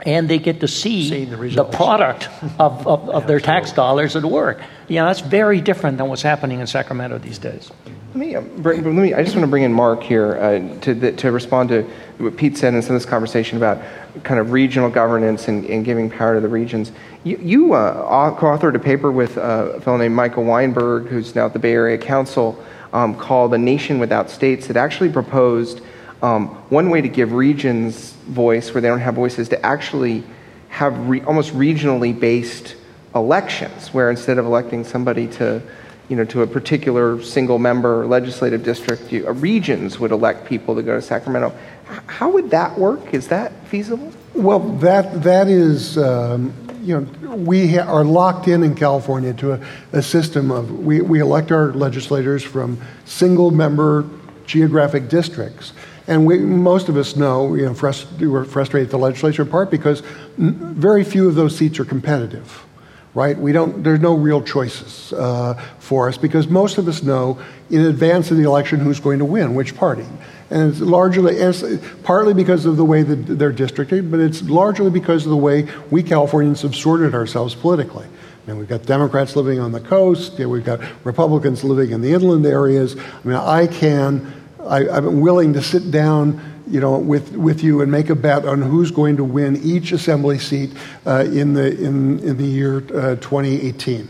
and 0.04 0.30
they 0.30 0.40
get 0.40 0.60
to 0.62 0.68
see 0.68 1.26
the, 1.26 1.36
the, 1.36 1.64
product 1.64 2.30
of, 2.60 2.88
of, 2.88 3.10
of 3.10 3.28
their 3.28 3.40
tax 3.40 3.72
dollars 3.72 4.16
at 4.16 4.24
work. 4.24 4.62
You 4.88 4.98
know, 4.98 5.06
that's 5.06 5.22
very 5.22 5.62
different 5.62 5.98
than 5.98 6.08
what's 6.08 6.22
happening 6.22 6.60
in 6.60 6.68
Sacramento 6.68 7.20
these 7.20 7.38
days. 7.38 7.72
Let 8.14 8.16
me, 8.16 8.36
uh, 8.36 8.42
bring, 8.42 8.84
let 8.84 8.94
me 8.94 9.14
I 9.14 9.24
just 9.24 9.36
want 9.36 9.46
to 9.46 9.50
bring 9.50 9.64
in 9.64 9.72
Mark 9.72 10.04
here 10.04 10.36
uh, 10.36 10.80
to, 10.82 10.94
the, 10.94 11.12
to 11.14 11.32
respond 11.32 11.70
to 11.70 11.84
what 12.18 12.36
Pete 12.36 12.58
said 12.58 12.74
in 12.74 12.82
some 12.82 12.96
of 12.96 13.02
this 13.02 13.10
conversation 13.10 13.58
about 13.58 13.82
kind 14.24 14.40
of 14.40 14.52
regional 14.52 14.90
governance 14.90 15.48
and, 15.48 15.66
and 15.66 15.86
giving 15.86 16.10
power 16.10 16.36
to 16.36 16.42
the 16.42 16.50
regions. 16.50 16.92
You, 17.24 17.38
you 17.38 17.74
uh, 17.74 18.36
co 18.36 18.48
authored 18.48 18.76
a 18.76 18.80
paper 18.80 19.12
with 19.12 19.38
uh, 19.38 19.74
a 19.76 19.82
fellow 19.82 19.98
named 19.98 20.16
Micah 20.16 20.42
Weinberg, 20.42 21.08
who's 21.08 21.36
now 21.36 21.46
at 21.46 21.54
the 21.54 21.60
Bay 21.60 21.72
Area 21.72 21.98
Council 21.98 22.62
um, 22.92 23.16
called 23.16 23.54
A 23.54 23.58
Nation 23.58 24.00
Without 24.00 24.30
States 24.30 24.68
that 24.68 24.76
actually 24.76 25.10
proposed 25.10 25.82
um, 26.22 26.48
one 26.70 26.90
way 26.90 27.02
to 27.02 27.10
give 27.10 27.34
regions 27.34 28.12
voice 28.28 28.74
where 28.74 28.82
they 28.82 28.88
don't 28.88 29.00
have 29.00 29.16
voice 29.16 29.40
is 29.40 29.50
to 29.50 29.66
actually 29.66 30.24
have 30.70 31.10
re- 31.10 31.22
almost 31.22 31.54
regionally 31.54 32.18
based 32.18 32.76
elections, 33.14 33.94
where 33.94 34.10
instead 34.10 34.38
of 34.38 34.46
electing 34.46 34.84
somebody 34.84 35.28
to 35.28 35.62
you 36.10 36.18
know, 36.18 36.26
to 36.26 36.42
a 36.42 36.48
particular 36.48 37.22
single 37.24 37.58
member 37.58 38.06
legislative 38.06 38.64
district, 38.64 39.14
you, 39.14 39.26
uh, 39.26 39.32
regions 39.32 39.98
would 39.98 40.12
elect 40.12 40.46
people 40.46 40.76
to 40.76 40.84
go 40.84 40.96
to 40.96 41.02
Sacramento. 41.02 41.56
How 41.86 42.30
would 42.30 42.50
that 42.50 42.78
work? 42.78 43.14
Is 43.14 43.30
that 43.30 43.54
feasible? 43.68 44.12
Well, 44.34 44.60
that 44.60 45.24
that 45.24 45.48
is 45.48 45.98
um, 45.98 46.54
you 46.82 47.00
know, 47.00 47.36
we 47.36 47.78
are 47.78 48.04
locked 48.04 48.50
in 48.50 48.64
in 48.64 48.76
California 48.76 49.34
to 49.36 49.54
a, 49.54 49.62
a 49.94 50.02
system 50.02 50.52
of 50.52 50.80
we, 50.80 51.00
we 51.00 51.22
elect 51.22 51.52
our 51.52 51.72
legislators 51.72 52.44
from 52.44 52.82
single 53.06 53.52
member 53.52 54.06
geographic 54.46 55.08
districts. 55.08 55.72
And 56.08 56.26
we, 56.26 56.40
most 56.40 56.90
of 56.90 56.98
us 56.98 57.16
know, 57.16 57.54
you 57.56 57.66
know, 57.66 57.74
frust- 57.74 58.20
we're 58.20 58.44
frustrated 58.46 58.88
at 58.88 58.92
the 58.92 58.98
legislature 58.98 59.44
in 59.44 59.50
part 59.50 59.70
because 59.70 60.02
very 60.38 61.04
few 61.04 61.28
of 61.28 61.36
those 61.36 61.56
seats 61.56 61.80
are 61.80 61.86
competitive 61.86 62.66
right? 63.14 63.38
We 63.38 63.52
don't, 63.52 63.84
there's 63.84 64.00
no 64.00 64.16
real 64.16 64.42
choices 64.42 65.12
uh, 65.14 65.56
for 65.80 66.08
us 66.08 66.18
because 66.18 66.48
most 66.48 66.78
of 66.78 66.88
us 66.88 67.04
know 67.04 67.40
in 67.70 67.82
advance 67.82 68.32
of 68.32 68.38
the 68.38 68.44
election 68.44 68.80
who's 68.80 69.00
going 69.00 69.20
to 69.20 69.26
win, 69.26 69.54
which 69.54 69.76
party. 69.76 70.06
And 70.50 70.72
it's 70.72 70.80
largely, 70.80 71.36
it's 71.36 71.64
partly 72.04 72.34
because 72.34 72.66
of 72.66 72.78
the 72.78 72.86
way 72.86 73.04
that 73.04 73.16
they're 73.16 73.52
districted, 73.52 74.12
but 74.12 74.20
it's 74.20 74.42
largely 74.44 74.90
because 74.90 75.26
of 75.26 75.30
the 75.30 75.38
way 75.38 75.68
we 75.90 76.04
Californians 76.04 76.62
have 76.62 76.76
sorted 76.76 77.14
ourselves 77.14 77.56
politically. 77.56 78.06
And 78.48 78.58
we've 78.58 78.68
got 78.68 78.84
Democrats 78.84 79.36
living 79.36 79.60
on 79.60 79.72
the 79.72 79.80
coast, 79.80 80.40
we've 80.40 80.66
got 80.66 80.82
Republicans 81.06 81.64
living 81.64 81.92
in 81.92 82.02
the 82.02 82.14
inland 82.14 82.46
areas. 82.46 82.98
I 82.98 83.28
mean, 83.28 83.36
I 83.36 83.68
can, 83.68 84.41
I, 84.66 84.90
I'm 84.90 85.22
willing 85.22 85.54
to 85.54 85.62
sit 85.62 85.92
down 85.92 86.42
you 86.68 86.80
know, 86.80 86.98
with, 86.98 87.34
with 87.34 87.64
you 87.64 87.82
and 87.82 87.92
make 87.92 88.10
a 88.10 88.16
bet 88.16 88.46
on 88.46 88.62
who's 88.62 88.92
going 88.92 89.18
to 89.18 89.24
win 89.24 89.58
each 89.62 89.92
assembly 89.92 90.40
seat 90.40 90.72
uh, 91.06 91.26
in, 91.26 91.54
the, 91.54 91.78
in, 91.78 92.20
in 92.20 92.38
the 92.38 92.46
year 92.46 92.78
uh, 92.78 93.16
2018. 93.16 94.08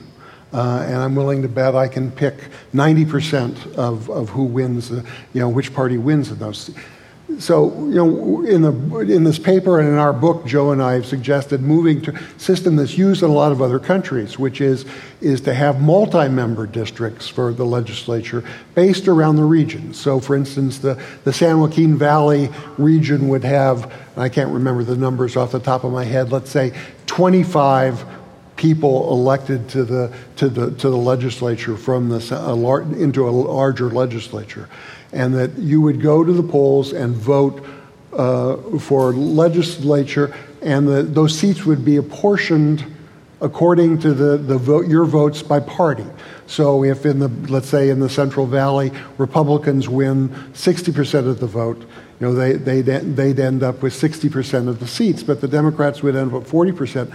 Uh, 0.53 0.83
and 0.85 0.97
I'm 0.97 1.15
willing 1.15 1.41
to 1.41 1.47
bet 1.47 1.75
I 1.75 1.87
can 1.87 2.11
pick 2.11 2.35
90% 2.73 3.75
of, 3.75 4.09
of 4.09 4.29
who 4.29 4.43
wins, 4.43 4.91
you 4.91 5.05
know, 5.33 5.49
which 5.49 5.73
party 5.73 5.97
wins 5.97 6.29
in 6.29 6.39
those 6.39 6.71
so, 7.39 7.73
you 7.85 7.95
know, 7.95 8.45
in, 8.45 8.61
the, 8.61 8.99
in 8.99 9.23
this 9.23 9.39
paper 9.39 9.79
and 9.79 9.87
in 9.87 9.95
our 9.95 10.13
book, 10.13 10.45
Joe 10.45 10.71
and 10.71 10.81
I 10.81 10.93
have 10.93 11.05
suggested 11.05 11.61
moving 11.61 12.01
to 12.03 12.15
a 12.15 12.39
system 12.39 12.75
that's 12.75 12.97
used 12.97 13.23
in 13.23 13.29
a 13.29 13.33
lot 13.33 13.51
of 13.51 13.61
other 13.61 13.79
countries, 13.79 14.37
which 14.39 14.61
is, 14.61 14.85
is 15.21 15.41
to 15.41 15.53
have 15.53 15.81
multi-member 15.81 16.67
districts 16.67 17.27
for 17.27 17.53
the 17.53 17.65
legislature 17.65 18.43
based 18.75 19.07
around 19.07 19.35
the 19.35 19.43
region. 19.43 19.93
So, 19.93 20.19
for 20.19 20.35
instance, 20.35 20.79
the, 20.79 21.01
the 21.23 21.33
San 21.33 21.59
Joaquin 21.59 21.97
Valley 21.97 22.49
region 22.77 23.27
would 23.29 23.43
have, 23.43 23.91
I 24.17 24.29
can't 24.29 24.51
remember 24.51 24.83
the 24.83 24.97
numbers 24.97 25.35
off 25.35 25.51
the 25.51 25.59
top 25.59 25.83
of 25.83 25.91
my 25.91 26.03
head, 26.03 26.31
let's 26.31 26.51
say 26.51 26.73
25 27.05 28.05
people 28.55 29.11
elected 29.11 29.67
to 29.69 29.83
the, 29.83 30.13
to 30.35 30.47
the, 30.47 30.71
to 30.71 30.89
the 30.89 30.97
legislature 30.97 31.75
from 31.75 32.09
the, 32.09 32.95
into 32.97 33.27
a 33.27 33.31
larger 33.31 33.89
legislature 33.89 34.69
and 35.11 35.33
that 35.35 35.57
you 35.57 35.81
would 35.81 36.01
go 36.01 36.23
to 36.23 36.31
the 36.31 36.43
polls 36.43 36.93
and 36.93 37.15
vote 37.15 37.65
uh, 38.13 38.57
for 38.79 39.13
legislature, 39.13 40.33
and 40.61 40.87
those 40.87 41.37
seats 41.37 41.65
would 41.65 41.83
be 41.83 41.97
apportioned 41.97 42.85
according 43.41 43.97
to 43.99 44.13
the, 44.13 44.37
the 44.37 44.57
vote, 44.57 44.87
your 44.87 45.05
votes 45.05 45.41
by 45.41 45.59
party. 45.59 46.05
So 46.45 46.83
if 46.83 47.05
in 47.05 47.19
the, 47.19 47.27
let's 47.49 47.67
say 47.67 47.89
in 47.89 47.99
the 47.99 48.09
Central 48.09 48.45
Valley, 48.45 48.91
Republicans 49.17 49.89
win 49.89 50.29
60% 50.53 51.27
of 51.27 51.39
the 51.39 51.47
vote, 51.47 51.81
you 52.19 52.27
know, 52.27 52.33
they, 52.35 52.53
they'd, 52.53 52.85
they'd 53.15 53.39
end 53.39 53.63
up 53.63 53.81
with 53.81 53.93
60% 53.93 54.67
of 54.67 54.79
the 54.79 54.87
seats, 54.87 55.23
but 55.23 55.41
the 55.41 55.47
Democrats 55.47 56.03
would 56.03 56.15
end 56.15 56.33
up 56.33 56.43
with 56.43 56.51
40%. 56.51 57.11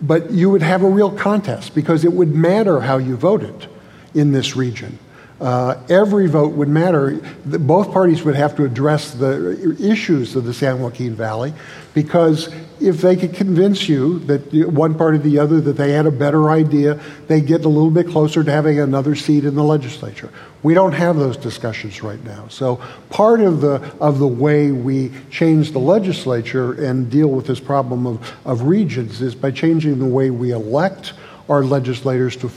But 0.00 0.30
you 0.30 0.50
would 0.50 0.62
have 0.62 0.82
a 0.82 0.88
real 0.88 1.10
contest 1.10 1.74
because 1.74 2.04
it 2.04 2.12
would 2.12 2.34
matter 2.34 2.80
how 2.80 2.96
you 2.96 3.16
voted 3.16 3.66
in 4.14 4.32
this 4.32 4.56
region. 4.56 4.98
Uh, 5.40 5.76
every 5.90 6.28
vote 6.28 6.52
would 6.52 6.68
matter. 6.68 7.20
Both 7.44 7.92
parties 7.92 8.22
would 8.22 8.36
have 8.36 8.56
to 8.56 8.64
address 8.64 9.12
the 9.12 9.76
issues 9.78 10.34
of 10.34 10.44
the 10.44 10.54
San 10.54 10.80
Joaquin 10.80 11.14
Valley 11.14 11.52
because 11.92 12.48
if 12.80 13.00
they 13.00 13.16
could 13.16 13.34
convince 13.34 13.88
you 13.88 14.18
that 14.20 14.52
one 14.70 14.94
part 14.94 15.14
or 15.14 15.18
the 15.18 15.38
other 15.38 15.60
that 15.60 15.74
they 15.74 15.92
had 15.92 16.06
a 16.06 16.10
better 16.10 16.50
idea, 16.50 17.00
they 17.26 17.40
get 17.40 17.64
a 17.64 17.68
little 17.68 17.90
bit 17.90 18.08
closer 18.08 18.44
to 18.44 18.50
having 18.50 18.80
another 18.80 19.14
seat 19.14 19.44
in 19.44 19.54
the 19.54 19.62
legislature. 19.62 20.30
We 20.62 20.74
don't 20.74 20.92
have 20.92 21.16
those 21.16 21.36
discussions 21.36 22.02
right 22.02 22.22
now. 22.24 22.48
So 22.48 22.80
part 23.10 23.40
of 23.40 23.60
the 23.60 23.74
of 24.00 24.18
the 24.18 24.28
way 24.28 24.72
we 24.72 25.10
change 25.30 25.72
the 25.72 25.78
legislature 25.78 26.72
and 26.82 27.10
deal 27.10 27.28
with 27.28 27.46
this 27.46 27.60
problem 27.60 28.06
of, 28.06 28.36
of 28.46 28.62
regions 28.62 29.20
is 29.20 29.34
by 29.34 29.50
changing 29.50 29.98
the 29.98 30.06
way 30.06 30.30
we 30.30 30.50
elect 30.50 31.12
our 31.48 31.62
legislators 31.62 32.36
to 32.36 32.48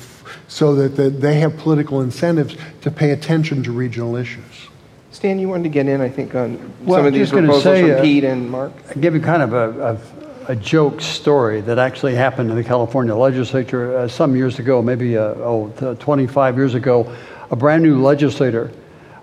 so 0.48 0.76
that 0.76 0.96
the, 0.96 1.10
they 1.10 1.40
have 1.40 1.58
political 1.58 2.02
incentives 2.02 2.56
to 2.82 2.92
pay 2.92 3.12
attention 3.12 3.64
to 3.64 3.72
regional 3.72 4.16
issues. 4.16 4.70
Stan, 5.12 5.40
you 5.40 5.50
wanted 5.50 5.64
to 5.64 5.70
get 5.70 5.88
in, 5.88 6.02
I 6.02 6.10
think, 6.10 6.36
on 6.36 6.74
well, 6.86 7.00
some 7.00 7.08
of 7.08 7.14
these 7.14 7.32
proposals 7.32 7.64
say, 7.64 7.82
from 7.82 7.92
uh, 8.00 8.02
Pete 8.02 8.24
and 8.24 8.50
Mark. 8.50 8.72
I'll 8.90 9.02
give 9.02 9.16
you 9.16 9.22
kind 9.22 9.42
of 9.42 9.54
a, 9.54 10.00
a, 10.48 10.52
a, 10.54 10.56
joke 10.56 11.02
story 11.02 11.62
that 11.62 11.80
actually 11.80 12.16
happened 12.16 12.50
in 12.52 12.56
the 12.56 12.64
California 12.64 13.16
legislature 13.16 13.98
uh, 13.98 14.08
some 14.08 14.36
years 14.36 14.60
ago, 14.60 14.82
maybe 14.82 15.18
uh, 15.18 15.34
oh, 15.36 15.96
25 16.00 16.56
years 16.58 16.76
ago. 16.76 17.14
A 17.52 17.56
brand 17.56 17.82
new 17.82 18.02
legislator 18.02 18.72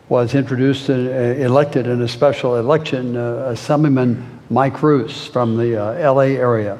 was 0.09 0.35
introduced 0.35 0.89
and 0.89 1.09
uh, 1.09 1.43
elected 1.45 1.87
in 1.87 2.03
a 2.03 2.09
special 2.09 2.57
election, 2.57 3.17
uh, 3.17 3.49
Assemblyman 3.53 4.41
Mike 4.51 4.83
Roos 4.83 5.27
from 5.27 5.57
the 5.57 5.77
uh, 5.77 6.13
LA 6.13 6.23
area. 6.37 6.79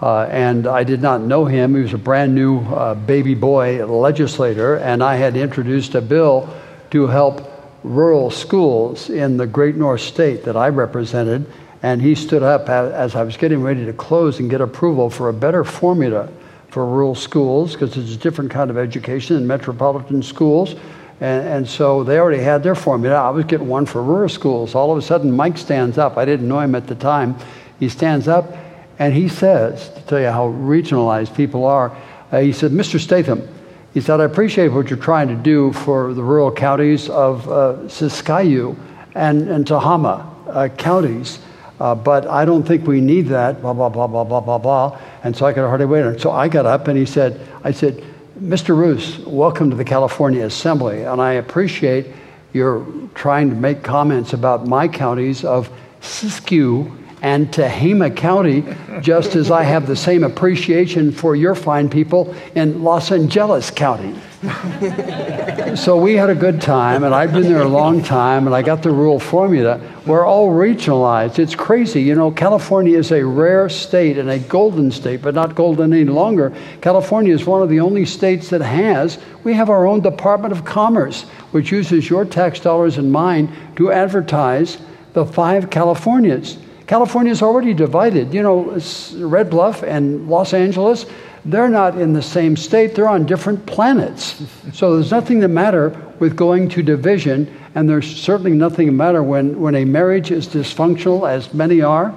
Uh, 0.00 0.22
and 0.30 0.66
I 0.66 0.84
did 0.84 1.02
not 1.02 1.22
know 1.22 1.44
him. 1.44 1.74
He 1.74 1.82
was 1.82 1.92
a 1.92 1.98
brand 1.98 2.34
new 2.34 2.60
uh, 2.60 2.94
baby 2.94 3.34
boy 3.34 3.84
legislator, 3.84 4.76
and 4.76 5.02
I 5.02 5.16
had 5.16 5.36
introduced 5.36 5.94
a 5.96 6.00
bill 6.00 6.48
to 6.90 7.06
help 7.08 7.50
rural 7.82 8.30
schools 8.30 9.10
in 9.10 9.36
the 9.36 9.46
great 9.46 9.76
North 9.76 10.00
State 10.00 10.44
that 10.44 10.56
I 10.56 10.68
represented. 10.68 11.46
And 11.82 12.02
he 12.02 12.14
stood 12.14 12.42
up 12.42 12.68
as 12.68 13.14
I 13.14 13.22
was 13.22 13.36
getting 13.36 13.62
ready 13.62 13.84
to 13.86 13.92
close 13.92 14.40
and 14.40 14.50
get 14.50 14.60
approval 14.60 15.10
for 15.10 15.28
a 15.28 15.32
better 15.32 15.64
formula 15.64 16.28
for 16.70 16.84
rural 16.84 17.14
schools 17.14 17.72
because 17.72 17.96
it's 17.96 18.12
a 18.12 18.16
different 18.16 18.50
kind 18.50 18.70
of 18.70 18.76
education 18.76 19.36
than 19.36 19.46
metropolitan 19.46 20.22
schools. 20.22 20.74
And, 21.20 21.48
and, 21.48 21.68
so 21.68 22.04
they 22.04 22.18
already 22.18 22.42
had 22.42 22.62
their 22.62 22.76
formula. 22.76 23.16
I 23.16 23.30
was 23.30 23.44
getting 23.44 23.66
one 23.66 23.86
for 23.86 24.02
rural 24.02 24.28
schools. 24.28 24.76
All 24.76 24.92
of 24.92 24.98
a 24.98 25.02
sudden, 25.02 25.32
Mike 25.32 25.58
stands 25.58 25.98
up. 25.98 26.16
I 26.16 26.24
didn't 26.24 26.46
know 26.46 26.60
him 26.60 26.76
at 26.76 26.86
the 26.86 26.94
time. 26.94 27.36
He 27.80 27.88
stands 27.88 28.28
up 28.28 28.54
and 28.98 29.14
he 29.14 29.28
says, 29.28 29.90
to 29.90 30.00
tell 30.02 30.20
you 30.20 30.28
how 30.28 30.48
regionalized 30.48 31.34
people 31.34 31.64
are, 31.64 31.96
uh, 32.32 32.40
he 32.40 32.52
said, 32.52 32.72
Mr. 32.72 32.98
Statham, 32.98 33.48
he 33.94 34.00
said, 34.00 34.20
I 34.20 34.24
appreciate 34.24 34.68
what 34.68 34.90
you're 34.90 34.98
trying 34.98 35.28
to 35.28 35.34
do 35.34 35.72
for 35.72 36.12
the 36.12 36.22
rural 36.22 36.52
counties 36.52 37.08
of 37.08 37.48
uh, 37.48 37.74
Siskiyou 37.86 38.76
and, 39.14 39.48
and 39.48 39.64
Tehama 39.64 40.26
uh, 40.48 40.68
counties, 40.76 41.38
uh, 41.80 41.94
but 41.94 42.26
I 42.26 42.44
don't 42.44 42.64
think 42.64 42.86
we 42.86 43.00
need 43.00 43.28
that, 43.28 43.62
blah, 43.62 43.72
blah, 43.72 43.88
blah, 43.88 44.06
blah, 44.06 44.24
blah, 44.24 44.40
blah, 44.40 44.58
blah. 44.58 45.00
And 45.22 45.36
so 45.36 45.46
I 45.46 45.52
could 45.52 45.66
hardly 45.66 45.86
wait. 45.86 46.02
And 46.02 46.20
so 46.20 46.32
I 46.32 46.48
got 46.48 46.66
up 46.66 46.88
and 46.88 46.98
he 46.98 47.06
said, 47.06 47.40
I 47.64 47.70
said, 47.70 48.04
Mr. 48.40 48.76
Roos, 48.76 49.18
welcome 49.20 49.70
to 49.70 49.76
the 49.76 49.84
California 49.84 50.44
Assembly, 50.44 51.02
and 51.02 51.20
I 51.20 51.34
appreciate 51.34 52.06
your 52.52 52.86
trying 53.14 53.50
to 53.50 53.56
make 53.56 53.82
comments 53.82 54.32
about 54.32 54.66
my 54.66 54.88
counties 54.88 55.44
of 55.44 55.70
Siskiyou 56.00 56.97
and 57.22 57.50
Tehama 57.50 58.14
County, 58.14 58.64
just 59.00 59.34
as 59.34 59.50
I 59.50 59.62
have 59.62 59.86
the 59.86 59.96
same 59.96 60.24
appreciation 60.24 61.10
for 61.12 61.34
your 61.34 61.54
fine 61.54 61.88
people 61.88 62.34
in 62.54 62.82
Los 62.84 63.10
Angeles 63.10 63.70
County. 63.70 64.14
so 65.74 65.96
we 66.00 66.14
had 66.14 66.30
a 66.30 66.34
good 66.34 66.60
time, 66.60 67.02
and 67.02 67.12
I've 67.12 67.32
been 67.32 67.42
there 67.42 67.62
a 67.62 67.68
long 67.68 68.04
time, 68.04 68.46
and 68.46 68.54
I 68.54 68.62
got 68.62 68.84
the 68.84 68.90
rural 68.92 69.18
formula. 69.18 69.80
We're 70.06 70.24
all 70.24 70.50
regionalized. 70.50 71.40
It's 71.40 71.56
crazy. 71.56 72.02
You 72.02 72.14
know, 72.14 72.30
California 72.30 72.96
is 72.96 73.10
a 73.10 73.24
rare 73.24 73.68
state 73.68 74.16
and 74.16 74.30
a 74.30 74.38
golden 74.38 74.92
state, 74.92 75.22
but 75.22 75.34
not 75.34 75.56
golden 75.56 75.92
any 75.92 76.04
longer. 76.04 76.54
California 76.80 77.34
is 77.34 77.46
one 77.46 77.62
of 77.62 77.68
the 77.68 77.80
only 77.80 78.04
states 78.04 78.48
that 78.50 78.60
has, 78.60 79.18
we 79.42 79.54
have 79.54 79.70
our 79.70 79.86
own 79.86 80.00
Department 80.00 80.52
of 80.52 80.64
Commerce, 80.64 81.22
which 81.50 81.72
uses 81.72 82.08
your 82.08 82.24
tax 82.24 82.60
dollars 82.60 82.96
and 82.96 83.10
mine 83.10 83.52
to 83.74 83.90
advertise 83.90 84.78
the 85.14 85.26
five 85.26 85.68
Californias. 85.68 86.58
California 86.88 87.30
is 87.30 87.42
already 87.42 87.74
divided. 87.74 88.32
You 88.32 88.42
know, 88.42 88.80
Red 89.18 89.50
Bluff 89.50 89.82
and 89.82 90.26
Los 90.26 90.54
Angeles, 90.54 91.04
they're 91.44 91.68
not 91.68 91.98
in 91.98 92.14
the 92.14 92.22
same 92.22 92.56
state, 92.56 92.94
they're 92.94 93.08
on 93.08 93.26
different 93.26 93.66
planets. 93.66 94.42
So 94.72 94.94
there's 94.94 95.10
nothing 95.10 95.38
the 95.40 95.48
matter 95.48 95.90
with 96.18 96.34
going 96.34 96.70
to 96.70 96.82
division, 96.82 97.54
and 97.74 97.86
there's 97.88 98.16
certainly 98.16 98.52
nothing 98.52 98.86
the 98.86 98.92
matter 98.92 99.22
when, 99.22 99.60
when 99.60 99.74
a 99.74 99.84
marriage 99.84 100.30
is 100.30 100.48
dysfunctional, 100.48 101.28
as 101.28 101.52
many 101.52 101.82
are. 101.82 102.14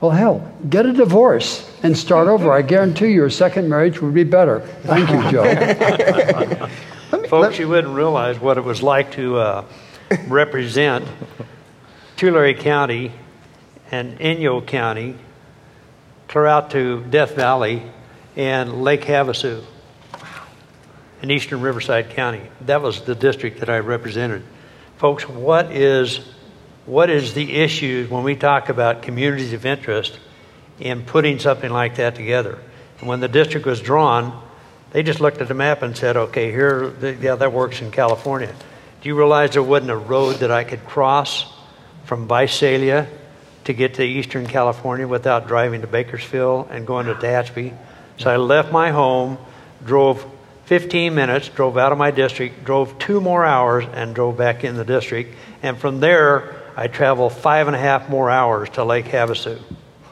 Well, 0.00 0.10
hell, 0.10 0.52
get 0.68 0.86
a 0.86 0.92
divorce 0.92 1.70
and 1.84 1.96
start 1.96 2.26
over. 2.26 2.52
I 2.52 2.62
guarantee 2.62 3.12
your 3.12 3.30
second 3.30 3.68
marriage 3.68 4.02
would 4.02 4.14
be 4.14 4.24
better. 4.24 4.60
Thank 4.82 5.08
you, 5.08 5.30
Joe. 5.30 6.68
Folks, 7.28 7.60
you 7.60 7.68
wouldn't 7.68 7.94
realize 7.94 8.40
what 8.40 8.58
it 8.58 8.64
was 8.64 8.82
like 8.82 9.12
to 9.12 9.36
uh, 9.36 9.64
represent 10.26 11.06
Tulare 12.20 12.52
County 12.52 13.12
and 13.90 14.18
Inyo 14.18 14.66
County, 14.66 15.16
clear 16.28 16.44
out 16.44 16.72
to 16.72 17.02
Death 17.04 17.34
Valley 17.34 17.82
and 18.36 18.82
Lake 18.82 19.06
Havasu 19.06 19.64
in 21.22 21.30
eastern 21.30 21.62
Riverside 21.62 22.10
County. 22.10 22.42
That 22.66 22.82
was 22.82 23.00
the 23.00 23.14
district 23.14 23.60
that 23.60 23.70
I 23.70 23.78
represented. 23.78 24.42
Folks, 24.98 25.26
what 25.26 25.72
is 25.72 26.20
what 26.84 27.08
is 27.08 27.32
the 27.32 27.56
issue 27.56 28.06
when 28.10 28.22
we 28.22 28.36
talk 28.36 28.68
about 28.68 29.00
communities 29.00 29.54
of 29.54 29.64
interest 29.64 30.18
in 30.78 31.06
putting 31.06 31.38
something 31.38 31.70
like 31.70 31.96
that 31.96 32.16
together? 32.16 32.58
And 32.98 33.08
when 33.08 33.20
the 33.20 33.28
district 33.28 33.64
was 33.64 33.80
drawn, 33.80 34.46
they 34.90 35.02
just 35.02 35.22
looked 35.22 35.40
at 35.40 35.48
the 35.48 35.54
map 35.54 35.80
and 35.80 35.96
said, 35.96 36.18
okay, 36.18 36.50
here, 36.50 36.92
yeah, 37.18 37.36
that 37.36 37.54
works 37.54 37.80
in 37.80 37.90
California. 37.90 38.54
Do 39.00 39.08
you 39.08 39.16
realize 39.16 39.52
there 39.52 39.62
wasn't 39.62 39.92
a 39.92 39.96
road 39.96 40.40
that 40.40 40.50
I 40.50 40.64
could 40.64 40.84
cross 40.84 41.49
from 42.10 42.26
Visalia 42.26 43.06
to 43.62 43.72
get 43.72 43.94
to 43.94 44.02
Eastern 44.02 44.44
California 44.44 45.06
without 45.06 45.46
driving 45.46 45.82
to 45.82 45.86
Bakersfield 45.86 46.66
and 46.68 46.84
going 46.84 47.06
to 47.06 47.14
Tehachapi. 47.14 47.72
So 48.18 48.28
I 48.28 48.36
left 48.36 48.72
my 48.72 48.90
home, 48.90 49.38
drove 49.84 50.26
15 50.64 51.14
minutes, 51.14 51.46
drove 51.50 51.78
out 51.78 51.92
of 51.92 51.98
my 51.98 52.10
district, 52.10 52.64
drove 52.64 52.98
two 52.98 53.20
more 53.20 53.44
hours, 53.44 53.84
and 53.92 54.12
drove 54.12 54.36
back 54.36 54.64
in 54.64 54.74
the 54.74 54.84
district. 54.84 55.36
And 55.62 55.78
from 55.78 56.00
there, 56.00 56.60
I 56.76 56.88
traveled 56.88 57.32
five 57.32 57.68
and 57.68 57.76
a 57.76 57.78
half 57.78 58.08
more 58.08 58.28
hours 58.28 58.68
to 58.70 58.82
Lake 58.82 59.04
Havasu 59.04 59.62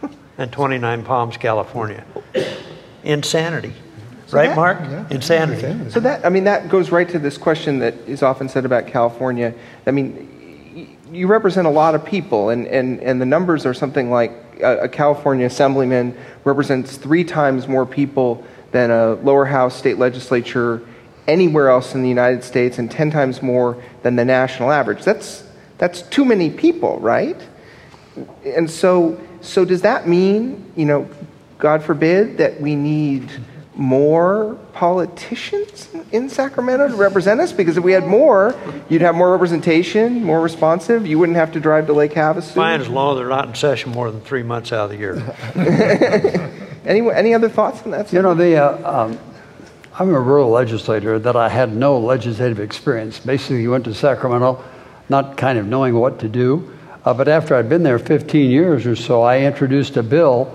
and 0.38 0.52
29 0.52 1.02
Palms, 1.02 1.36
California. 1.36 2.04
Insanity. 3.02 3.72
So 4.28 4.36
right, 4.36 4.50
that, 4.50 4.56
Mark? 4.56 4.78
Yeah, 4.82 5.04
Insanity. 5.10 5.66
Insanity. 5.66 5.90
So 5.90 5.98
that, 5.98 6.24
I 6.24 6.28
mean, 6.28 6.44
that 6.44 6.68
goes 6.68 6.92
right 6.92 7.08
to 7.08 7.18
this 7.18 7.36
question 7.36 7.80
that 7.80 7.94
is 8.06 8.22
often 8.22 8.48
said 8.48 8.64
about 8.64 8.86
California. 8.86 9.52
I 9.84 9.90
mean, 9.90 10.37
you 11.12 11.26
represent 11.26 11.66
a 11.66 11.70
lot 11.70 11.94
of 11.94 12.04
people, 12.04 12.50
and, 12.50 12.66
and, 12.66 13.00
and 13.02 13.20
the 13.20 13.26
numbers 13.26 13.64
are 13.66 13.74
something 13.74 14.10
like 14.10 14.32
a, 14.60 14.84
a, 14.84 14.88
California 14.88 15.46
assemblyman 15.46 16.16
represents 16.44 16.96
three 16.96 17.24
times 17.24 17.68
more 17.68 17.86
people 17.86 18.44
than 18.72 18.90
a 18.90 19.14
lower 19.14 19.44
house 19.44 19.74
state 19.76 19.98
legislature 19.98 20.82
anywhere 21.26 21.68
else 21.68 21.94
in 21.94 22.02
the 22.02 22.08
United 22.08 22.42
States, 22.42 22.78
and 22.78 22.90
10 22.90 23.10
times 23.10 23.42
more 23.42 23.82
than 24.02 24.16
the 24.16 24.24
national 24.24 24.70
average. 24.70 25.04
That's, 25.04 25.44
that's 25.76 26.02
too 26.02 26.24
many 26.24 26.50
people, 26.50 26.98
right? 27.00 27.40
And 28.44 28.70
so, 28.70 29.20
so 29.40 29.64
does 29.64 29.82
that 29.82 30.08
mean, 30.08 30.72
you 30.74 30.86
know, 30.86 31.08
God 31.58 31.82
forbid, 31.82 32.38
that 32.38 32.60
we 32.60 32.74
need 32.74 33.30
more 33.78 34.58
politicians 34.72 35.88
in 36.10 36.28
Sacramento 36.28 36.88
to 36.88 36.96
represent 36.96 37.40
us? 37.40 37.52
Because 37.52 37.76
if 37.76 37.84
we 37.84 37.92
had 37.92 38.06
more, 38.06 38.54
you'd 38.88 39.02
have 39.02 39.14
more 39.14 39.30
representation, 39.30 40.24
more 40.24 40.40
responsive. 40.40 41.06
You 41.06 41.18
wouldn't 41.18 41.36
have 41.36 41.52
to 41.52 41.60
drive 41.60 41.86
to 41.86 41.92
Lake 41.92 42.12
Havasu. 42.12 42.54
Fine 42.54 42.80
as 42.80 42.88
long 42.88 43.16
as 43.16 43.20
they're 43.20 43.28
not 43.28 43.48
in 43.48 43.54
session 43.54 43.92
more 43.92 44.10
than 44.10 44.20
three 44.20 44.42
months 44.42 44.72
out 44.72 44.86
of 44.86 44.90
the 44.90 44.96
year. 44.96 45.14
any, 46.84 47.08
any 47.08 47.34
other 47.34 47.48
thoughts 47.48 47.82
on 47.84 47.92
that? 47.92 48.12
You 48.12 48.20
know, 48.20 48.34
the, 48.34 48.56
uh, 48.56 49.04
um, 49.04 49.18
I'm 49.96 50.12
a 50.12 50.20
rural 50.20 50.50
legislator 50.50 51.20
that 51.20 51.36
I 51.36 51.48
had 51.48 51.74
no 51.74 51.98
legislative 52.00 52.58
experience. 52.58 53.20
Basically, 53.20 53.62
you 53.62 53.70
went 53.70 53.84
to 53.84 53.94
Sacramento 53.94 54.62
not 55.08 55.36
kind 55.36 55.56
of 55.56 55.66
knowing 55.66 55.94
what 55.94 56.18
to 56.18 56.28
do. 56.28 56.76
Uh, 57.04 57.14
but 57.14 57.28
after 57.28 57.54
I'd 57.54 57.68
been 57.68 57.84
there 57.84 58.00
15 58.00 58.50
years 58.50 58.86
or 58.86 58.96
so, 58.96 59.22
I 59.22 59.42
introduced 59.42 59.96
a 59.96 60.02
bill 60.02 60.52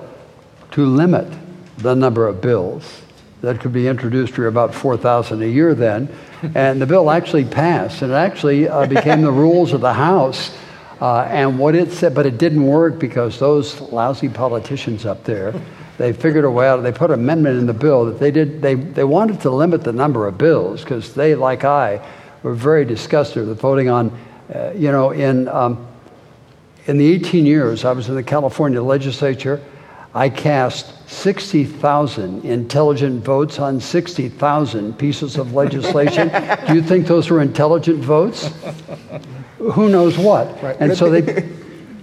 to 0.71 0.85
limit 0.85 1.31
the 1.77 1.95
number 1.95 2.27
of 2.27 2.41
bills 2.41 3.01
that 3.43 3.59
could 3.59 3.73
be 3.73 3.89
introduced 3.89 4.37
were 4.37 4.47
about 4.47 4.73
4,000 4.73 5.43
a 5.43 5.45
year 5.45 5.75
then. 5.75 6.07
And 6.55 6.81
the 6.81 6.85
bill 6.85 7.11
actually 7.11 7.43
passed, 7.43 8.01
and 8.01 8.09
it 8.09 8.15
actually 8.15 8.69
uh, 8.69 8.87
became 8.87 9.21
the 9.21 9.33
rules 9.33 9.73
of 9.73 9.81
the 9.81 9.93
House. 9.93 10.55
Uh, 11.01 11.23
and 11.23 11.59
what 11.59 11.75
it 11.75 11.91
said, 11.91 12.15
but 12.15 12.25
it 12.25 12.37
didn't 12.37 12.63
work 12.63 12.97
because 12.97 13.37
those 13.39 13.81
lousy 13.81 14.29
politicians 14.29 15.05
up 15.05 15.25
there, 15.25 15.53
they 15.97 16.13
figured 16.13 16.45
a 16.45 16.49
way 16.49 16.65
out. 16.65 16.77
They 16.77 16.93
put 16.93 17.11
an 17.11 17.19
amendment 17.19 17.59
in 17.59 17.65
the 17.65 17.73
bill 17.73 18.05
that 18.05 18.17
they 18.19 18.31
did. 18.31 18.61
They 18.61 18.75
they 18.75 19.03
wanted 19.03 19.41
to 19.41 19.49
limit 19.49 19.83
the 19.83 19.91
number 19.91 20.25
of 20.25 20.37
bills 20.37 20.81
because 20.81 21.13
they, 21.13 21.35
like 21.35 21.65
I, 21.65 21.99
were 22.43 22.53
very 22.53 22.85
disgusted 22.85 23.45
with 23.45 23.59
voting 23.59 23.89
on. 23.89 24.17
Uh, 24.53 24.71
you 24.73 24.91
know, 24.91 25.11
in 25.11 25.49
um, 25.49 25.85
in 26.85 26.97
the 26.97 27.11
18 27.13 27.45
years 27.45 27.83
I 27.83 27.91
was 27.91 28.07
in 28.07 28.15
the 28.15 28.23
California 28.23 28.81
legislature, 28.81 29.61
I 30.15 30.29
cast 30.29 31.09
60,000 31.09 32.45
intelligent 32.45 33.23
votes 33.23 33.57
on 33.57 33.79
60,000 33.79 34.97
pieces 34.97 35.37
of 35.37 35.53
legislation. 35.53 36.27
Do 36.67 36.75
you 36.75 36.83
think 36.83 37.07
those 37.07 37.29
were 37.29 37.41
intelligent 37.41 38.03
votes? 38.03 38.51
Who 39.57 39.89
knows 39.89 40.17
what? 40.17 40.61
Right. 40.61 40.77
And 40.79 40.89
But 40.89 40.97
so 40.97 41.09
they. 41.09 41.49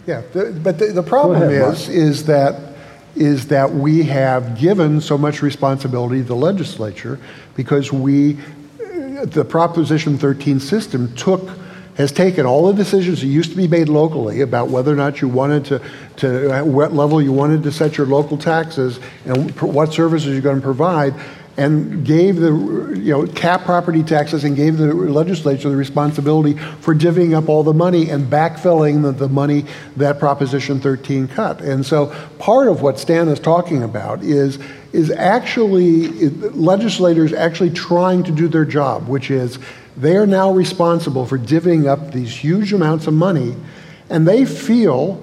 Yeah, 0.07 0.23
but 0.33 0.79
the, 0.79 0.87
the 0.93 1.03
problem 1.05 1.43
ahead, 1.43 1.61
Mark. 1.61 1.75
is 1.75 1.89
is 1.89 2.25
that 2.25 2.75
is 3.15 3.47
that 3.49 3.71
we 3.71 4.03
have 4.05 4.59
given 4.59 5.01
so 5.01 5.17
much 5.17 5.43
responsibility 5.43 6.23
to 6.23 6.25
the 6.25 6.35
legislature 6.35 7.21
because 7.55 7.93
we 7.93 8.39
the 9.23 9.45
Proposition 9.45 10.17
13 10.19 10.59
system 10.59 11.15
took 11.15 11.49
has 12.01 12.13
taken 12.13 12.47
all 12.47 12.67
the 12.67 12.73
decisions 12.73 13.21
that 13.21 13.27
used 13.27 13.51
to 13.51 13.57
be 13.57 13.69
made 13.69 13.89
locally 13.89 14.41
about 14.41 14.69
whether 14.69 14.93
or 14.93 14.97
not 14.97 15.21
you 15.21 15.29
wanted 15.29 15.65
to, 15.67 15.83
to 16.17 16.51
at 16.51 16.67
what 16.67 16.93
level 16.93 17.21
you 17.23 17.33
wanted 17.33 17.63
to 17.63 17.71
set 17.71 17.97
your 17.97 18.07
local 18.07 18.37
taxes 18.37 18.99
and 19.25 19.51
what 19.61 19.93
services 19.93 20.33
you're 20.33 20.41
going 20.41 20.57
to 20.57 20.63
provide 20.63 21.15
and 21.57 22.07
gave 22.07 22.37
the 22.37 22.53
you 22.97 23.13
know 23.13 23.27
cap 23.27 23.65
property 23.65 24.03
taxes 24.03 24.45
and 24.45 24.57
gave 24.57 24.79
the 24.79 24.95
legislature 24.95 25.69
the 25.69 25.77
responsibility 25.77 26.55
for 26.81 26.95
divvying 26.95 27.37
up 27.37 27.49
all 27.49 27.63
the 27.63 27.75
money 27.75 28.09
and 28.09 28.31
backfilling 28.31 29.03
the, 29.03 29.13
the 29.13 29.29
money 29.29 29.67
that 29.97 30.19
Proposition 30.19 30.81
13 30.81 31.29
cut. 31.29 31.61
And 31.61 31.85
so 31.85 32.15
part 32.39 32.69
of 32.69 32.83
what 32.83 32.99
Stan 32.99 33.29
is 33.29 33.41
talking 33.41 33.83
about 33.83 34.23
is 34.23 34.59
is 34.93 35.11
actually 35.11 36.09
legislators 36.51 37.33
actually 37.33 37.71
trying 37.71 38.23
to 38.25 38.33
do 38.33 38.49
their 38.49 38.65
job, 38.65 39.07
which 39.07 39.31
is 39.31 39.59
they 39.97 40.17
are 40.17 40.27
now 40.27 40.51
responsible 40.51 41.27
for 41.27 41.39
divvying 41.39 41.87
up 41.87 42.13
these 42.13 42.35
huge 42.35 42.73
amounts 42.73 43.07
of 43.07 43.15
money, 43.15 43.55
and 44.09 44.27
they 44.27 44.45
feel 44.45 45.23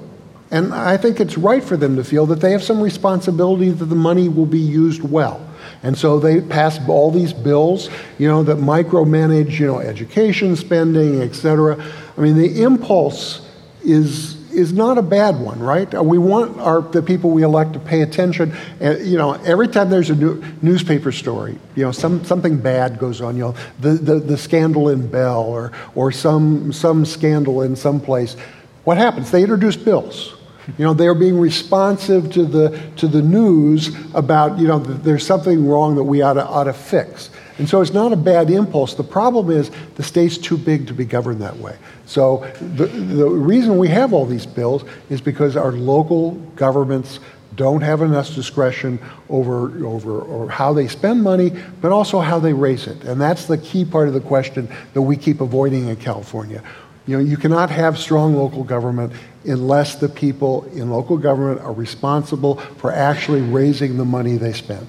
and 0.49 0.74
I 0.74 0.95
think 0.97 1.20
it's 1.20 1.38
right 1.38 1.63
for 1.63 1.76
them 1.76 1.97
to 1.97 2.03
feel 2.03 2.26
that 2.28 2.39
they 2.39 2.51
have 2.51 2.63
some 2.63 2.82
responsibility 2.82 3.70
that 3.70 3.86
the 3.86 3.95
money 3.95 4.30
will 4.30 4.45
be 4.45 4.59
used 4.59 5.03
well. 5.03 5.45
And 5.84 5.97
so 5.97 6.20
they 6.20 6.39
pass 6.39 6.80
all 6.88 7.11
these 7.11 7.34
bills, 7.34 7.89
you 8.18 8.28
know, 8.28 8.43
that 8.43 8.57
micromanage, 8.57 9.59
you 9.59 9.68
know, 9.68 9.80
education 9.80 10.55
spending, 10.55 11.22
et 11.22 11.36
cetera. 11.36 11.78
I 12.18 12.22
mean, 12.22 12.38
the 12.38 12.63
impulse 12.63 13.45
is 13.84 14.36
is 14.58 14.74
not 14.74 14.97
a 14.97 15.01
bad 15.01 15.39
one, 15.39 15.60
right? 15.60 15.93
Uh, 15.93 16.03
We 16.03 16.18
want 16.18 16.60
our 16.60 16.82
the 16.82 17.01
people 17.01 17.30
we 17.30 17.43
elect 17.43 17.74
to 17.74 17.80
pay 17.80 18.01
attention. 18.01 18.53
And 18.80 19.05
you 19.05 19.18
know, 19.18 19.34
every 19.34 19.68
time 19.68 19.89
there's 19.89 20.10
a 20.10 20.16
new, 20.16 20.43
newspaper 20.62 21.12
story, 21.12 21.58
you 21.76 21.84
know, 21.84 21.91
some 21.91 22.26
something 22.26 22.58
bad 22.58 22.97
goes 22.97 23.22
on. 23.22 23.36
You 23.38 23.43
know, 23.43 23.55
the, 23.80 23.91
the 23.91 24.16
the 24.20 24.38
scandal 24.38 24.89
in 24.89 25.08
Bell 25.08 25.43
or 25.43 25.72
or 25.95 26.12
some 26.12 26.74
some 26.74 27.05
scandal 27.05 27.62
in 27.62 27.76
some 27.76 27.99
place. 28.01 28.36
What 28.84 28.97
happens? 28.97 29.32
They 29.32 29.43
introduce 29.43 29.78
bills. 29.78 30.34
You 30.78 30.86
know, 30.86 30.93
they're 30.93 31.16
being 31.16 31.39
responsive 31.39 32.32
to 32.32 32.43
the, 32.43 32.78
to 32.97 33.08
the 33.08 33.22
news 33.22 33.95
about, 34.14 34.60
you 34.60 34.68
know, 34.68 34.80
there's 34.80 35.26
something 35.26 35.66
wrong 35.66 35.95
that 35.95 36.03
we 36.03 36.22
ought 36.22 36.34
to, 36.34 36.45
ought 36.45 36.66
to 36.66 36.74
fix. 36.74 37.30
And 37.58 37.68
so 37.68 37.82
it's 37.82 37.93
not 37.93 38.14
a 38.14 38.18
bad 38.18 38.49
impulse. 38.49 38.93
The 38.93 39.03
problem 39.03 39.49
is 39.49 39.72
the 39.95 40.03
state's 40.03 40.38
too 40.38 40.58
big 40.58 40.88
to 40.88 40.93
be 40.93 41.05
governed 41.05 41.41
that 41.41 41.58
way. 41.58 41.78
So 42.05 42.49
the, 42.62 42.86
the 42.86 43.28
reason 43.28 43.78
we 43.78 43.88
have 43.89 44.14
all 44.14 44.26
these 44.26 44.45
bills 44.45 44.84
is 45.10 45.22
because 45.22 45.55
our 45.58 45.72
local 45.72 46.32
governments 46.55 47.20
don't 47.55 47.82
have 47.82 48.01
enough 48.01 48.34
discretion 48.36 48.99
over, 49.30 49.86
over 49.86 50.22
or 50.22 50.49
how 50.49 50.74
they 50.74 50.88
spend 50.88 51.24
money, 51.24 51.51
but 51.82 51.91
also 51.91 52.20
how 52.20 52.39
they 52.39 52.53
raise 52.53 52.86
it. 52.86 53.03
And 53.03 53.20
that's 53.20 53.45
the 53.45 53.58
key 53.58 53.84
part 53.84 54.08
of 54.08 54.14
the 54.14 54.22
question 54.22 54.70
that 54.93 55.01
we 55.01 55.18
keep 55.18 55.41
avoiding 55.41 55.88
in 55.88 55.95
California. 55.95 56.64
You 57.08 57.18
know, 57.18 57.24
you 57.24 57.38
cannot 57.38 57.70
have 57.72 57.97
strong 57.97 58.36
local 58.36 58.64
government 58.64 59.14
unless 59.45 59.95
the 59.95 60.10
people 60.10 60.66
in 60.66 60.91
local 60.91 61.18
government 61.18 61.62
are 61.62 61.74
responsible 61.74 62.55
for 62.55 62.91
actually 62.91 63.41
raising 63.41 63.97
the 63.97 64.05
money 64.05 64.38
they 64.38 64.53
spend. 64.53 64.88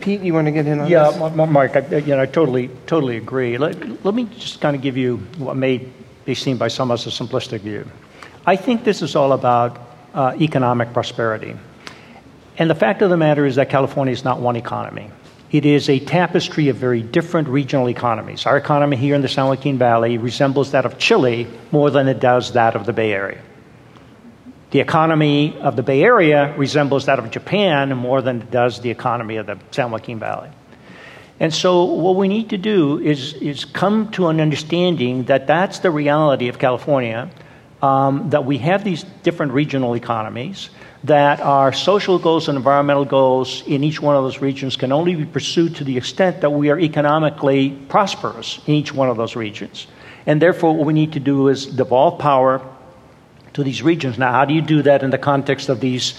Pete, 0.00 0.20
you 0.22 0.34
want 0.34 0.46
to 0.46 0.52
get 0.52 0.66
in 0.66 0.80
on 0.80 0.88
Yeah, 0.88 1.10
this? 1.10 1.34
Ma- 1.36 1.46
Mark, 1.46 1.76
I, 1.76 1.96
you 1.96 2.14
know, 2.14 2.20
I 2.22 2.26
totally, 2.26 2.68
totally 2.86 3.16
agree. 3.16 3.58
Let, 3.58 4.04
let 4.04 4.14
me 4.14 4.24
just 4.38 4.60
kind 4.60 4.74
of 4.76 4.82
give 4.82 4.96
you 4.96 5.18
what 5.38 5.56
may 5.56 5.86
be 6.24 6.34
seen 6.34 6.56
by 6.56 6.68
some 6.68 6.90
as 6.90 7.06
a 7.06 7.10
simplistic 7.10 7.60
view. 7.60 7.86
I 8.46 8.56
think 8.56 8.84
this 8.84 9.02
is 9.02 9.16
all 9.16 9.32
about 9.32 9.78
uh, 10.14 10.36
economic 10.40 10.92
prosperity. 10.92 11.56
And 12.58 12.70
the 12.70 12.74
fact 12.74 13.02
of 13.02 13.10
the 13.10 13.16
matter 13.16 13.44
is 13.44 13.56
that 13.56 13.68
California 13.70 14.12
is 14.12 14.24
not 14.24 14.40
one 14.40 14.56
economy. 14.56 15.10
It 15.52 15.64
is 15.64 15.88
a 15.88 16.00
tapestry 16.00 16.68
of 16.68 16.76
very 16.76 17.02
different 17.02 17.48
regional 17.48 17.88
economies. 17.88 18.46
Our 18.46 18.56
economy 18.56 18.96
here 18.96 19.14
in 19.14 19.22
the 19.22 19.28
San 19.28 19.46
Joaquin 19.46 19.78
Valley 19.78 20.18
resembles 20.18 20.72
that 20.72 20.84
of 20.84 20.98
Chile 20.98 21.46
more 21.70 21.90
than 21.90 22.08
it 22.08 22.18
does 22.18 22.52
that 22.52 22.74
of 22.74 22.86
the 22.86 22.92
Bay 22.92 23.12
Area. 23.12 23.40
The 24.76 24.82
economy 24.82 25.56
of 25.60 25.74
the 25.74 25.82
Bay 25.82 26.02
Area 26.02 26.54
resembles 26.58 27.06
that 27.06 27.18
of 27.18 27.30
Japan 27.30 27.96
more 27.96 28.20
than 28.20 28.42
it 28.42 28.50
does 28.50 28.78
the 28.82 28.90
economy 28.90 29.36
of 29.36 29.46
the 29.46 29.58
San 29.70 29.90
Joaquin 29.90 30.18
Valley. 30.18 30.50
And 31.40 31.54
so, 31.54 31.84
what 31.84 32.16
we 32.16 32.28
need 32.28 32.50
to 32.50 32.58
do 32.58 32.98
is, 32.98 33.32
is 33.32 33.64
come 33.64 34.10
to 34.10 34.26
an 34.28 34.38
understanding 34.38 35.24
that 35.32 35.46
that's 35.46 35.78
the 35.78 35.90
reality 35.90 36.48
of 36.48 36.58
California, 36.58 37.30
um, 37.80 38.28
that 38.28 38.44
we 38.44 38.58
have 38.58 38.84
these 38.84 39.02
different 39.22 39.52
regional 39.52 39.96
economies, 39.96 40.68
that 41.04 41.40
our 41.40 41.72
social 41.72 42.18
goals 42.18 42.46
and 42.50 42.58
environmental 42.58 43.06
goals 43.06 43.62
in 43.66 43.82
each 43.82 44.02
one 44.02 44.14
of 44.14 44.24
those 44.24 44.42
regions 44.42 44.76
can 44.76 44.92
only 44.92 45.14
be 45.14 45.24
pursued 45.24 45.76
to 45.76 45.84
the 45.84 45.96
extent 45.96 46.42
that 46.42 46.50
we 46.50 46.68
are 46.68 46.78
economically 46.78 47.70
prosperous 47.88 48.60
in 48.66 48.74
each 48.74 48.92
one 48.92 49.08
of 49.08 49.16
those 49.16 49.36
regions. 49.36 49.86
And 50.26 50.42
therefore, 50.42 50.76
what 50.76 50.84
we 50.84 50.92
need 50.92 51.14
to 51.14 51.20
do 51.20 51.48
is 51.48 51.64
devolve 51.64 52.18
power 52.18 52.60
to 53.56 53.64
these 53.64 53.82
regions. 53.82 54.18
Now, 54.18 54.32
how 54.32 54.44
do 54.44 54.52
you 54.52 54.60
do 54.60 54.82
that 54.82 55.02
in 55.02 55.10
the 55.10 55.18
context 55.18 55.70
of 55.70 55.80
these 55.80 56.14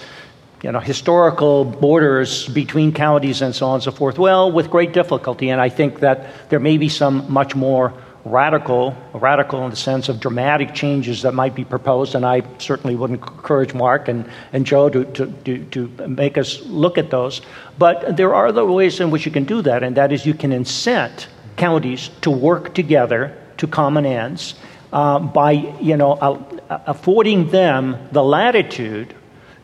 you 0.62 0.72
know, 0.72 0.80
historical 0.80 1.64
borders 1.64 2.48
between 2.48 2.92
counties 2.92 3.42
and 3.42 3.54
so 3.54 3.66
on 3.66 3.74
and 3.74 3.82
so 3.84 3.92
forth? 3.92 4.18
Well, 4.18 4.50
with 4.50 4.70
great 4.70 4.92
difficulty. 4.92 5.48
And 5.50 5.60
I 5.60 5.68
think 5.68 6.00
that 6.00 6.50
there 6.50 6.58
may 6.58 6.78
be 6.78 6.88
some 6.88 7.32
much 7.32 7.54
more 7.54 7.94
radical, 8.24 8.96
radical 9.14 9.62
in 9.64 9.70
the 9.70 9.76
sense 9.76 10.08
of 10.08 10.18
dramatic 10.18 10.74
changes 10.74 11.22
that 11.22 11.32
might 11.32 11.54
be 11.54 11.64
proposed. 11.64 12.16
And 12.16 12.26
I 12.26 12.42
certainly 12.58 12.96
would 12.96 13.10
encourage 13.10 13.72
Mark 13.72 14.08
and, 14.08 14.28
and 14.52 14.66
Joe 14.66 14.88
to, 14.90 15.04
to, 15.04 15.32
to, 15.44 15.64
to 15.66 16.08
make 16.08 16.36
us 16.36 16.60
look 16.66 16.98
at 16.98 17.10
those. 17.10 17.40
But 17.78 18.16
there 18.16 18.34
are 18.34 18.48
other 18.48 18.64
ways 18.64 18.98
in 18.98 19.12
which 19.12 19.24
you 19.26 19.30
can 19.30 19.44
do 19.44 19.62
that, 19.62 19.84
and 19.84 19.96
that 19.96 20.10
is 20.10 20.26
you 20.26 20.34
can 20.34 20.50
incent 20.50 21.28
counties 21.56 22.10
to 22.22 22.32
work 22.32 22.74
together 22.74 23.36
to 23.58 23.68
common 23.68 24.06
ends 24.06 24.54
uh, 24.92 25.18
by, 25.18 25.52
you 25.80 25.96
know, 25.96 26.12
uh, 26.12 26.57
affording 26.68 27.50
them 27.50 27.96
the 28.12 28.22
latitude 28.22 29.14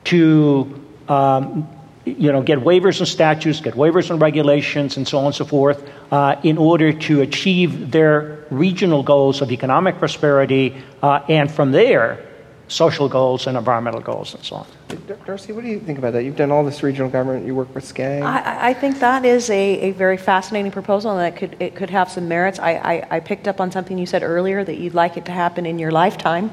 to 0.05 0.85
um, 1.09 1.69
you 2.05 2.31
know, 2.33 2.43
get 2.43 2.59
waivers 2.59 2.99
and 2.99 3.09
statutes, 3.09 3.61
get 3.61 3.75
waivers 3.75 4.11
and 4.11 4.21
regulations, 4.21 4.97
and 4.97 5.09
so 5.09 5.19
on 5.19 5.27
and 5.27 5.35
so 5.35 5.45
forth, 5.45 5.89
uh, 6.11 6.37
in 6.43 6.59
order 6.59 6.93
to 6.93 7.23
achieve 7.23 7.91
their 7.91 8.45
regional 8.51 9.03
goals 9.03 9.41
of 9.41 9.51
economic 9.51 9.99
prosperity, 9.99 10.77
uh, 11.03 11.21
and 11.29 11.51
from 11.51 11.73
there, 11.73 12.25
social 12.69 13.09
goals 13.09 13.47
and 13.47 13.57
environmental 13.57 14.01
goals, 14.01 14.35
and 14.35 14.43
so 14.43 14.57
on. 14.57 14.67
Dar- 15.07 15.17
Darcy, 15.27 15.53
what 15.53 15.65
do 15.65 15.71
you 15.71 15.81
think 15.81 15.99
about 15.99 16.13
that? 16.15 16.25
You've 16.25 16.37
done 16.37 16.51
all 16.51 16.65
this 16.65 16.83
regional 16.83 17.11
government. 17.11 17.47
You 17.47 17.55
work 17.55 17.75
with 17.75 17.85
SCAG. 17.85 18.23
I, 18.23 18.71
I 18.71 18.75
think 18.75 19.01
that 19.01 19.25
is 19.25 19.51
a, 19.51 19.81
a 19.81 19.91
very 19.93 20.17
fascinating 20.17 20.73
proposal, 20.73 21.11
and 21.11 21.21
that 21.21 21.39
could 21.39 21.57
it 21.61 21.75
could 21.75 21.91
have 21.91 22.11
some 22.11 22.27
merits. 22.27 22.59
I, 22.59 22.73
I, 22.73 23.17
I 23.17 23.21
picked 23.21 23.49
up 23.49 23.61
on 23.61 23.71
something 23.71 23.99
you 23.99 24.07
said 24.07 24.23
earlier 24.23 24.65
that 24.65 24.79
you'd 24.79 24.95
like 24.95 25.17
it 25.17 25.27
to 25.27 25.33
happen 25.33 25.67
in 25.67 25.79
your 25.79 25.91
lifetime, 25.91 26.51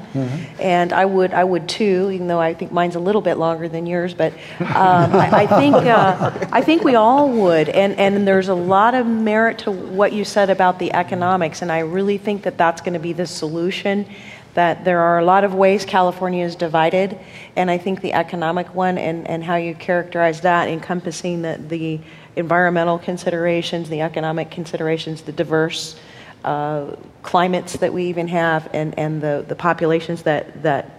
and 0.60 0.92
I 0.92 1.04
would 1.06 1.32
I 1.32 1.44
would 1.44 1.68
too, 1.68 2.10
even 2.12 2.26
though 2.26 2.40
I 2.40 2.52
think 2.54 2.72
mine's 2.72 2.96
a 2.96 3.00
little 3.00 3.22
bit 3.22 3.36
longer 3.38 3.68
than 3.68 3.86
yours. 3.86 4.12
But 4.12 4.32
um, 4.60 5.14
I, 5.14 5.30
I 5.32 5.46
think 5.46 5.74
uh, 5.74 6.48
I 6.52 6.60
think 6.60 6.84
we 6.84 6.94
all 6.94 7.30
would, 7.30 7.68
and 7.70 7.98
and 7.98 8.26
there's 8.28 8.48
a 8.48 8.54
lot 8.54 8.94
of 8.94 9.06
merit 9.06 9.58
to 9.60 9.70
what 9.72 10.12
you 10.12 10.24
said 10.24 10.50
about 10.50 10.78
the 10.78 10.92
economics, 10.92 11.62
and 11.62 11.72
I 11.72 11.80
really 11.80 12.18
think 12.18 12.42
that 12.42 12.58
that's 12.58 12.80
going 12.82 12.94
to 12.94 13.00
be 13.00 13.12
the 13.12 13.26
solution 13.26 14.06
that 14.54 14.84
there 14.84 15.00
are 15.00 15.18
a 15.18 15.24
lot 15.24 15.44
of 15.44 15.54
ways 15.54 15.84
California 15.84 16.44
is 16.44 16.56
divided, 16.56 17.18
and 17.56 17.70
I 17.70 17.78
think 17.78 18.00
the 18.00 18.12
economic 18.12 18.74
one 18.74 18.98
and, 18.98 19.26
and 19.26 19.42
how 19.42 19.56
you 19.56 19.74
characterize 19.74 20.42
that, 20.42 20.68
encompassing 20.68 21.42
the, 21.42 21.58
the 21.68 22.00
environmental 22.36 22.98
considerations, 22.98 23.88
the 23.88 24.02
economic 24.02 24.50
considerations, 24.50 25.22
the 25.22 25.32
diverse 25.32 25.96
uh, 26.44 26.96
climates 27.22 27.76
that 27.78 27.92
we 27.92 28.04
even 28.06 28.28
have, 28.28 28.68
and, 28.74 28.98
and 28.98 29.22
the, 29.22 29.44
the 29.48 29.54
populations 29.54 30.22
that, 30.22 30.62
that 30.62 30.98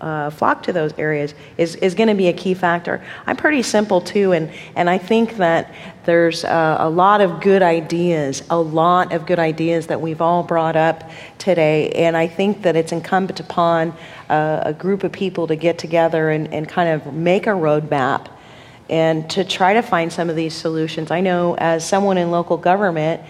uh, 0.00 0.30
flock 0.30 0.62
to 0.62 0.72
those 0.72 0.92
areas 0.98 1.34
is, 1.56 1.74
is 1.76 1.94
going 1.94 2.08
to 2.08 2.14
be 2.14 2.28
a 2.28 2.32
key 2.32 2.54
factor. 2.54 3.04
I'm 3.26 3.36
pretty 3.36 3.62
simple 3.62 4.00
too, 4.00 4.32
and, 4.32 4.50
and 4.76 4.88
I 4.88 4.98
think 4.98 5.36
that 5.38 5.74
there's 6.08 6.42
uh, 6.42 6.76
a 6.80 6.88
lot 6.88 7.20
of 7.20 7.38
good 7.42 7.60
ideas, 7.60 8.42
a 8.48 8.58
lot 8.58 9.12
of 9.12 9.26
good 9.26 9.38
ideas 9.38 9.88
that 9.88 10.00
we've 10.00 10.22
all 10.22 10.42
brought 10.42 10.74
up 10.74 11.10
today. 11.36 11.90
And 11.90 12.16
I 12.16 12.26
think 12.26 12.62
that 12.62 12.76
it's 12.76 12.92
incumbent 12.92 13.40
upon 13.40 13.92
uh, 14.30 14.62
a 14.64 14.72
group 14.72 15.04
of 15.04 15.12
people 15.12 15.46
to 15.48 15.54
get 15.54 15.76
together 15.76 16.30
and, 16.30 16.50
and 16.54 16.66
kind 16.66 16.88
of 16.88 17.12
make 17.12 17.46
a 17.46 17.50
roadmap 17.50 18.28
and 18.88 19.28
to 19.28 19.44
try 19.44 19.74
to 19.74 19.82
find 19.82 20.10
some 20.10 20.30
of 20.30 20.36
these 20.36 20.54
solutions. 20.54 21.10
I 21.10 21.20
know 21.20 21.56
as 21.58 21.86
someone 21.86 22.16
in 22.16 22.30
local 22.30 22.56
government, 22.56 23.20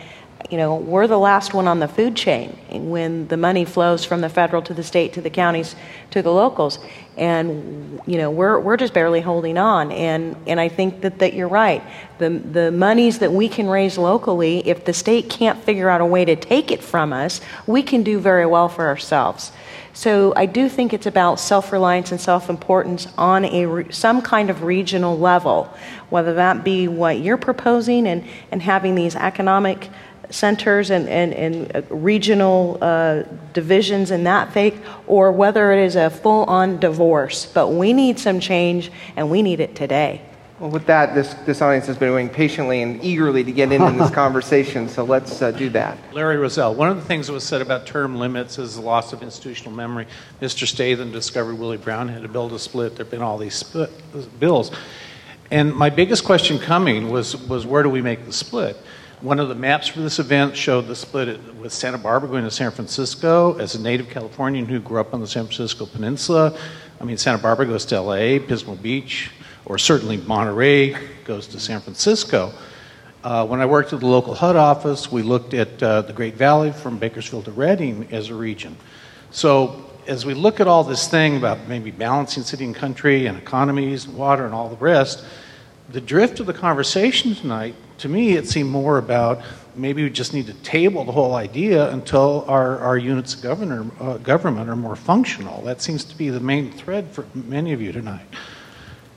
you 0.50 0.56
know, 0.56 0.76
we're 0.76 1.06
the 1.06 1.18
last 1.18 1.52
one 1.52 1.66
on 1.66 1.80
the 1.80 1.88
food 1.88 2.16
chain 2.16 2.56
when 2.70 3.28
the 3.28 3.36
money 3.36 3.64
flows 3.64 4.04
from 4.04 4.20
the 4.20 4.28
federal 4.28 4.62
to 4.62 4.72
the 4.72 4.82
state 4.82 5.12
to 5.14 5.20
the 5.20 5.30
counties 5.30 5.74
to 6.10 6.22
the 6.22 6.32
locals. 6.32 6.78
And, 7.16 8.00
you 8.06 8.16
know, 8.16 8.30
we're, 8.30 8.58
we're 8.60 8.76
just 8.76 8.94
barely 8.94 9.20
holding 9.20 9.58
on. 9.58 9.90
And, 9.90 10.36
and 10.46 10.60
I 10.60 10.68
think 10.68 11.00
that, 11.00 11.18
that 11.18 11.34
you're 11.34 11.48
right. 11.48 11.82
The, 12.18 12.30
the 12.30 12.70
monies 12.70 13.18
that 13.18 13.32
we 13.32 13.48
can 13.48 13.68
raise 13.68 13.98
locally, 13.98 14.66
if 14.66 14.84
the 14.84 14.92
state 14.94 15.28
can't 15.28 15.62
figure 15.64 15.90
out 15.90 16.00
a 16.00 16.06
way 16.06 16.24
to 16.24 16.36
take 16.36 16.70
it 16.70 16.82
from 16.82 17.12
us, 17.12 17.40
we 17.66 17.82
can 17.82 18.02
do 18.02 18.20
very 18.20 18.46
well 18.46 18.68
for 18.68 18.86
ourselves. 18.86 19.52
So 19.92 20.32
I 20.36 20.46
do 20.46 20.68
think 20.68 20.94
it's 20.94 21.06
about 21.06 21.40
self-reliance 21.40 22.12
and 22.12 22.20
self-importance 22.20 23.08
on 23.18 23.44
a 23.44 23.92
some 23.92 24.22
kind 24.22 24.48
of 24.48 24.62
regional 24.62 25.18
level, 25.18 25.64
whether 26.08 26.34
that 26.34 26.62
be 26.62 26.86
what 26.86 27.18
you're 27.18 27.36
proposing 27.36 28.06
and, 28.06 28.24
and 28.52 28.62
having 28.62 28.94
these 28.94 29.16
economic 29.16 29.88
centers 30.30 30.90
and, 30.90 31.08
and, 31.08 31.32
and 31.34 31.76
uh, 31.76 31.82
regional 31.94 32.78
uh, 32.80 33.22
divisions 33.52 34.10
in 34.10 34.24
that 34.24 34.52
faith, 34.52 34.82
or 35.06 35.32
whether 35.32 35.72
it 35.72 35.84
is 35.84 35.96
a 35.96 36.10
full 36.10 36.44
on 36.44 36.78
divorce. 36.78 37.46
But 37.46 37.68
we 37.68 37.92
need 37.92 38.18
some 38.18 38.40
change, 38.40 38.90
and 39.16 39.30
we 39.30 39.42
need 39.42 39.60
it 39.60 39.74
today. 39.74 40.22
Well, 40.60 40.70
with 40.70 40.86
that, 40.86 41.14
this, 41.14 41.34
this 41.46 41.62
audience 41.62 41.86
has 41.86 41.96
been 41.96 42.12
waiting 42.12 42.30
patiently 42.30 42.82
and 42.82 43.02
eagerly 43.02 43.44
to 43.44 43.52
get 43.52 43.70
into 43.70 43.92
this 43.92 44.10
conversation, 44.14 44.88
so 44.88 45.04
let's 45.04 45.40
uh, 45.40 45.52
do 45.52 45.70
that. 45.70 45.96
Larry 46.12 46.36
Roselle, 46.36 46.74
one 46.74 46.90
of 46.90 46.96
the 46.96 47.04
things 47.04 47.28
that 47.28 47.32
was 47.32 47.44
said 47.44 47.62
about 47.62 47.86
term 47.86 48.16
limits 48.18 48.58
is 48.58 48.74
the 48.74 48.80
loss 48.80 49.12
of 49.12 49.22
institutional 49.22 49.72
memory. 49.72 50.08
Mr. 50.42 50.66
Statham 50.66 51.12
discovered 51.12 51.54
Willie 51.54 51.76
Brown 51.76 52.08
had 52.08 52.22
to 52.22 52.28
build 52.28 52.52
a 52.52 52.58
split. 52.58 52.96
There 52.96 53.04
have 53.04 53.10
been 53.10 53.22
all 53.22 53.38
these 53.38 53.54
split, 53.54 53.90
bills. 54.40 54.72
And 55.52 55.72
my 55.74 55.90
biggest 55.90 56.24
question 56.24 56.58
coming 56.58 57.08
was, 57.10 57.36
was 57.36 57.64
where 57.64 57.84
do 57.84 57.88
we 57.88 58.02
make 58.02 58.26
the 58.26 58.32
split? 58.32 58.76
One 59.20 59.40
of 59.40 59.48
the 59.48 59.56
maps 59.56 59.88
for 59.88 59.98
this 59.98 60.20
event 60.20 60.56
showed 60.56 60.86
the 60.86 60.94
split 60.94 61.42
with 61.56 61.72
Santa 61.72 61.98
Barbara 61.98 62.28
going 62.28 62.44
to 62.44 62.52
San 62.52 62.70
Francisco. 62.70 63.58
As 63.58 63.74
a 63.74 63.82
native 63.82 64.08
Californian 64.08 64.66
who 64.66 64.78
grew 64.78 65.00
up 65.00 65.12
on 65.12 65.20
the 65.20 65.26
San 65.26 65.46
Francisco 65.46 65.86
Peninsula, 65.86 66.56
I 67.00 67.04
mean, 67.04 67.16
Santa 67.16 67.38
Barbara 67.38 67.66
goes 67.66 67.84
to 67.86 68.00
LA, 68.00 68.38
Pismo 68.38 68.80
Beach, 68.80 69.32
or 69.64 69.76
certainly 69.76 70.18
Monterey 70.18 70.96
goes 71.24 71.48
to 71.48 71.58
San 71.58 71.80
Francisco. 71.80 72.52
Uh, 73.24 73.44
when 73.44 73.60
I 73.60 73.66
worked 73.66 73.92
at 73.92 73.98
the 73.98 74.06
local 74.06 74.34
HUD 74.34 74.54
office, 74.54 75.10
we 75.10 75.22
looked 75.22 75.52
at 75.52 75.82
uh, 75.82 76.02
the 76.02 76.12
Great 76.12 76.34
Valley 76.34 76.70
from 76.70 76.96
Bakersfield 76.96 77.46
to 77.46 77.50
Redding 77.50 78.06
as 78.12 78.28
a 78.28 78.36
region. 78.36 78.76
So, 79.32 79.84
as 80.06 80.24
we 80.24 80.34
look 80.34 80.60
at 80.60 80.68
all 80.68 80.84
this 80.84 81.08
thing 81.08 81.36
about 81.36 81.66
maybe 81.66 81.90
balancing 81.90 82.44
city 82.44 82.64
and 82.64 82.74
country 82.74 83.26
and 83.26 83.36
economies 83.36 84.04
and 84.04 84.16
water 84.16 84.44
and 84.44 84.54
all 84.54 84.68
the 84.68 84.76
rest, 84.76 85.24
the 85.88 86.00
drift 86.00 86.38
of 86.38 86.46
the 86.46 86.54
conversation 86.54 87.34
tonight 87.34 87.74
to 87.98 88.08
me, 88.08 88.32
it 88.32 88.48
seemed 88.48 88.70
more 88.70 88.98
about 88.98 89.42
maybe 89.74 90.02
we 90.02 90.10
just 90.10 90.34
need 90.34 90.46
to 90.46 90.54
table 90.54 91.04
the 91.04 91.12
whole 91.12 91.34
idea 91.34 91.90
until 91.90 92.44
our, 92.48 92.78
our 92.78 92.98
units 92.98 93.34
of 93.34 93.42
governor, 93.42 93.86
uh, 94.00 94.18
government 94.18 94.68
are 94.68 94.76
more 94.76 94.96
functional. 94.96 95.62
That 95.62 95.80
seems 95.82 96.04
to 96.04 96.16
be 96.16 96.30
the 96.30 96.40
main 96.40 96.72
thread 96.72 97.10
for 97.10 97.26
many 97.34 97.72
of 97.72 97.80
you 97.80 97.92
tonight. 97.92 98.26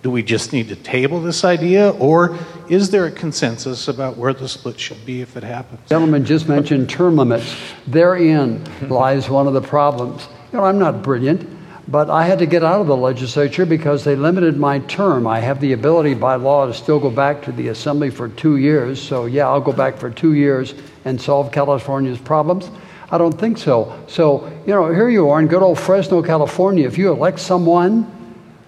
Do 0.03 0.09
we 0.09 0.23
just 0.23 0.51
need 0.51 0.67
to 0.69 0.75
table 0.75 1.21
this 1.21 1.43
idea, 1.43 1.91
or 1.91 2.35
is 2.69 2.89
there 2.89 3.05
a 3.05 3.11
consensus 3.11 3.87
about 3.87 4.17
where 4.17 4.33
the 4.33 4.47
split 4.47 4.79
should 4.79 5.05
be 5.05 5.21
if 5.21 5.37
it 5.37 5.43
happens? 5.43 5.79
Gentleman 5.87 6.25
just 6.25 6.49
mentioned 6.49 6.89
term 6.89 7.17
limits. 7.17 7.55
Therein 7.85 8.63
lies 8.89 9.29
one 9.29 9.45
of 9.45 9.53
the 9.53 9.61
problems. 9.61 10.27
You 10.51 10.57
know, 10.57 10.65
I'm 10.65 10.79
not 10.79 11.03
brilliant. 11.03 11.47
But 11.91 12.09
I 12.09 12.23
had 12.23 12.39
to 12.39 12.45
get 12.45 12.63
out 12.63 12.79
of 12.79 12.87
the 12.87 12.95
legislature 12.95 13.65
because 13.65 14.05
they 14.05 14.15
limited 14.15 14.55
my 14.55 14.79
term. 14.79 15.27
I 15.27 15.41
have 15.41 15.59
the 15.59 15.73
ability 15.73 16.13
by 16.13 16.35
law 16.35 16.65
to 16.65 16.73
still 16.73 17.01
go 17.01 17.09
back 17.09 17.41
to 17.43 17.51
the 17.51 17.67
assembly 17.67 18.09
for 18.09 18.29
two 18.29 18.55
years. 18.55 19.01
So, 19.01 19.25
yeah, 19.25 19.49
I'll 19.49 19.59
go 19.59 19.73
back 19.73 19.97
for 19.97 20.09
two 20.09 20.33
years 20.33 20.73
and 21.03 21.21
solve 21.21 21.51
California's 21.51 22.17
problems. 22.17 22.71
I 23.09 23.17
don't 23.17 23.37
think 23.37 23.57
so. 23.57 24.01
So, 24.07 24.47
you 24.65 24.73
know, 24.73 24.87
here 24.87 25.09
you 25.09 25.29
are 25.31 25.41
in 25.41 25.47
good 25.47 25.61
old 25.61 25.77
Fresno, 25.77 26.23
California. 26.23 26.87
If 26.87 26.97
you 26.97 27.11
elect 27.11 27.39
someone, 27.39 28.03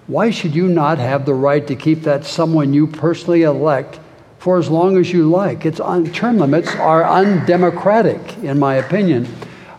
why 0.08 0.30
should 0.30 0.54
you 0.54 0.68
not 0.68 0.98
have 0.98 1.26
the 1.26 1.34
right 1.34 1.66
to 1.66 1.78
keep 1.78 2.02
that 2.02 2.26
someone 2.26 2.74
you 2.74 2.88
personally 2.88 3.44
elect 3.44 4.02
for 4.40 4.58
as 4.58 4.70
long 4.70 4.98
as 4.98 5.14
you 5.14 5.30
like? 5.30 5.66
It's 5.66 5.80
un- 5.80 6.12
term 6.12 6.40
limits 6.40 6.76
are 6.76 7.10
undemocratic, 7.10 8.40
in 8.40 8.60
my 8.60 8.76
opinion. 8.76 9.34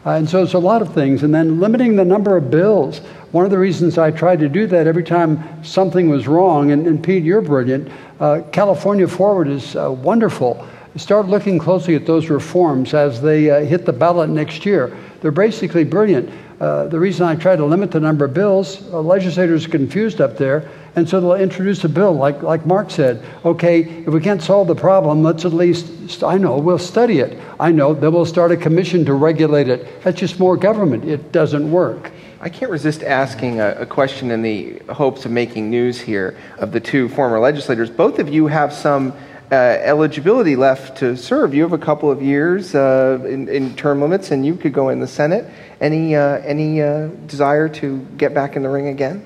Uh, 0.06 0.12
and 0.12 0.28
so 0.28 0.42
it's 0.42 0.54
a 0.54 0.58
lot 0.58 0.80
of 0.80 0.94
things. 0.94 1.22
And 1.22 1.34
then 1.34 1.60
limiting 1.60 1.96
the 1.96 2.04
number 2.06 2.38
of 2.38 2.50
bills. 2.50 3.02
One 3.34 3.44
of 3.44 3.50
the 3.50 3.58
reasons 3.58 3.98
I 3.98 4.12
tried 4.12 4.38
to 4.38 4.48
do 4.48 4.68
that 4.68 4.86
every 4.86 5.02
time 5.02 5.64
something 5.64 6.08
was 6.08 6.28
wrong, 6.28 6.70
and, 6.70 6.86
and 6.86 7.02
Pete, 7.02 7.24
you're 7.24 7.40
brilliant, 7.40 7.90
uh, 8.20 8.42
California 8.52 9.08
Forward 9.08 9.48
is 9.48 9.74
uh, 9.74 9.90
wonderful. 9.90 10.64
Start 10.94 11.26
looking 11.26 11.58
closely 11.58 11.96
at 11.96 12.06
those 12.06 12.30
reforms 12.30 12.94
as 12.94 13.20
they 13.20 13.50
uh, 13.50 13.64
hit 13.64 13.86
the 13.86 13.92
ballot 13.92 14.30
next 14.30 14.64
year. 14.64 14.96
They're 15.20 15.32
basically 15.32 15.82
brilliant. 15.82 16.30
Uh, 16.60 16.86
the 16.86 17.00
reason 17.00 17.26
I 17.26 17.34
try 17.34 17.56
to 17.56 17.64
limit 17.64 17.90
the 17.90 17.98
number 17.98 18.24
of 18.24 18.34
bills, 18.34 18.80
uh, 18.92 19.00
legislators 19.00 19.66
are 19.66 19.70
confused 19.70 20.20
up 20.20 20.36
there, 20.36 20.70
and 20.94 21.08
so 21.08 21.20
they'll 21.20 21.34
introduce 21.34 21.82
a 21.82 21.88
bill, 21.88 22.12
like, 22.12 22.40
like 22.44 22.64
Mark 22.64 22.88
said. 22.88 23.20
Okay, 23.44 23.80
if 23.80 24.06
we 24.06 24.20
can't 24.20 24.42
solve 24.42 24.68
the 24.68 24.76
problem, 24.76 25.24
let's 25.24 25.44
at 25.44 25.52
least, 25.52 26.22
I 26.22 26.38
know, 26.38 26.58
we'll 26.58 26.78
study 26.78 27.18
it. 27.18 27.36
I 27.58 27.72
know, 27.72 27.94
then 27.94 28.12
we'll 28.12 28.26
start 28.26 28.52
a 28.52 28.56
commission 28.56 29.04
to 29.06 29.14
regulate 29.14 29.68
it. 29.68 30.04
That's 30.04 30.20
just 30.20 30.38
more 30.38 30.56
government. 30.56 31.04
It 31.04 31.32
doesn't 31.32 31.68
work. 31.68 32.12
I 32.44 32.50
can't 32.50 32.70
resist 32.70 33.02
asking 33.02 33.58
a, 33.58 33.70
a, 33.70 33.86
question 33.86 34.30
in 34.30 34.42
the 34.42 34.80
hopes 34.90 35.24
of 35.24 35.30
making 35.30 35.70
news 35.70 35.98
here 35.98 36.36
of 36.58 36.72
the 36.72 36.80
two 36.80 37.08
former 37.08 37.38
legislators. 37.38 37.88
Both 37.88 38.18
of 38.18 38.28
you 38.28 38.48
have 38.48 38.70
some 38.70 39.14
uh, 39.50 39.54
eligibility 39.54 40.54
left 40.54 40.98
to 40.98 41.16
serve. 41.16 41.54
You 41.54 41.62
have 41.62 41.72
a 41.72 41.78
couple 41.78 42.10
of 42.10 42.20
years 42.20 42.74
uh, 42.74 43.24
in, 43.26 43.48
in, 43.48 43.74
term 43.76 44.02
limits, 44.02 44.30
and 44.30 44.44
you 44.44 44.56
could 44.56 44.74
go 44.74 44.90
in 44.90 45.00
the 45.00 45.06
Senate. 45.06 45.50
Any 45.80 46.16
uh, 46.16 46.40
any 46.40 46.82
uh, 46.82 47.06
desire 47.26 47.70
to 47.80 48.00
get 48.18 48.34
back 48.34 48.56
in 48.56 48.62
the 48.62 48.68
ring 48.68 48.88
again? 48.88 49.24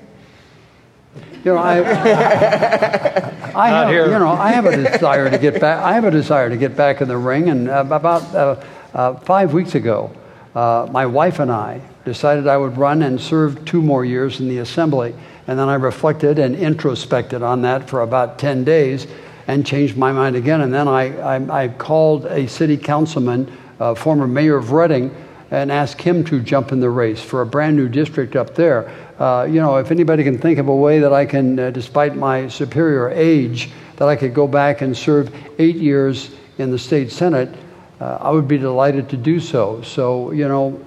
You 1.43 1.55
know, 1.55 1.57
I, 1.57 1.79
I 3.53 3.67
have, 3.67 3.91
you 3.91 4.17
know, 4.17 4.29
I 4.29 4.53
have 4.53 4.65
a 4.65 4.77
desire 4.77 5.29
to 5.29 5.37
get 5.37 5.59
back. 5.59 5.83
I 5.83 5.91
have 5.91 6.05
a 6.05 6.11
desire 6.11 6.49
to 6.49 6.57
get 6.57 6.77
back 6.77 7.01
in 7.01 7.09
the 7.09 7.17
ring, 7.17 7.49
and 7.49 7.69
uh, 7.69 7.83
about 7.91 8.33
uh, 8.93 9.15
five 9.15 9.51
weeks 9.51 9.75
ago, 9.75 10.09
my 10.55 11.05
wife 11.05 11.39
and 11.39 11.51
I 11.51 11.81
decided 12.09 12.47
I 12.47 12.57
would 12.57 12.75
run 12.75 13.03
and 13.03 13.21
serve 13.21 13.63
two 13.65 13.83
more 13.83 14.03
years 14.03 14.39
in 14.39 14.49
the 14.49 14.57
assembly. 14.57 15.13
And 15.45 15.59
then 15.59 15.69
I 15.69 15.75
reflected 15.75 16.39
and 16.39 16.55
introspected 16.55 17.43
on 17.43 17.61
that 17.61 17.87
for 17.87 18.01
about 18.01 18.39
10 18.39 18.63
days 18.63 19.05
and 19.45 19.63
changed 19.63 19.95
my 19.95 20.11
mind 20.11 20.35
again. 20.35 20.61
And 20.61 20.73
then 20.73 20.87
I, 20.87 21.15
I, 21.19 21.63
I 21.65 21.67
called 21.67 22.25
a 22.25 22.47
city 22.47 22.77
councilman, 22.77 23.55
uh, 23.79 23.93
former 23.93 24.25
mayor 24.25 24.57
of 24.57 24.71
Redding, 24.71 25.15
and 25.51 25.71
asked 25.71 26.01
him 26.01 26.23
to 26.25 26.39
jump 26.39 26.71
in 26.71 26.79
the 26.79 26.89
race 26.89 27.21
for 27.21 27.41
a 27.41 27.45
brand 27.45 27.75
new 27.75 27.87
district 27.87 28.35
up 28.35 28.55
there. 28.55 28.89
Uh, 29.19 29.43
you 29.43 29.61
know, 29.61 29.77
if 29.77 29.91
anybody 29.91 30.23
can 30.23 30.39
think 30.39 30.57
of 30.57 30.67
a 30.67 30.75
way 30.75 30.97
that 30.97 31.13
I 31.13 31.27
can, 31.27 31.59
uh, 31.59 31.69
despite 31.69 32.15
my 32.15 32.47
superior 32.47 33.09
age, 33.09 33.69
that 33.97 34.07
I 34.07 34.15
could 34.15 34.33
go 34.33 34.47
back 34.47 34.81
and 34.81 34.97
serve 34.97 35.31
eight 35.59 35.75
years 35.75 36.31
in 36.57 36.71
the 36.71 36.79
state 36.79 37.11
senate, 37.11 37.55
uh, 38.01 38.17
I 38.19 38.31
would 38.31 38.47
be 38.47 38.57
delighted 38.57 39.09
to 39.09 39.17
do 39.17 39.39
so. 39.39 39.83
So, 39.83 40.31
you 40.31 40.47
know, 40.47 40.83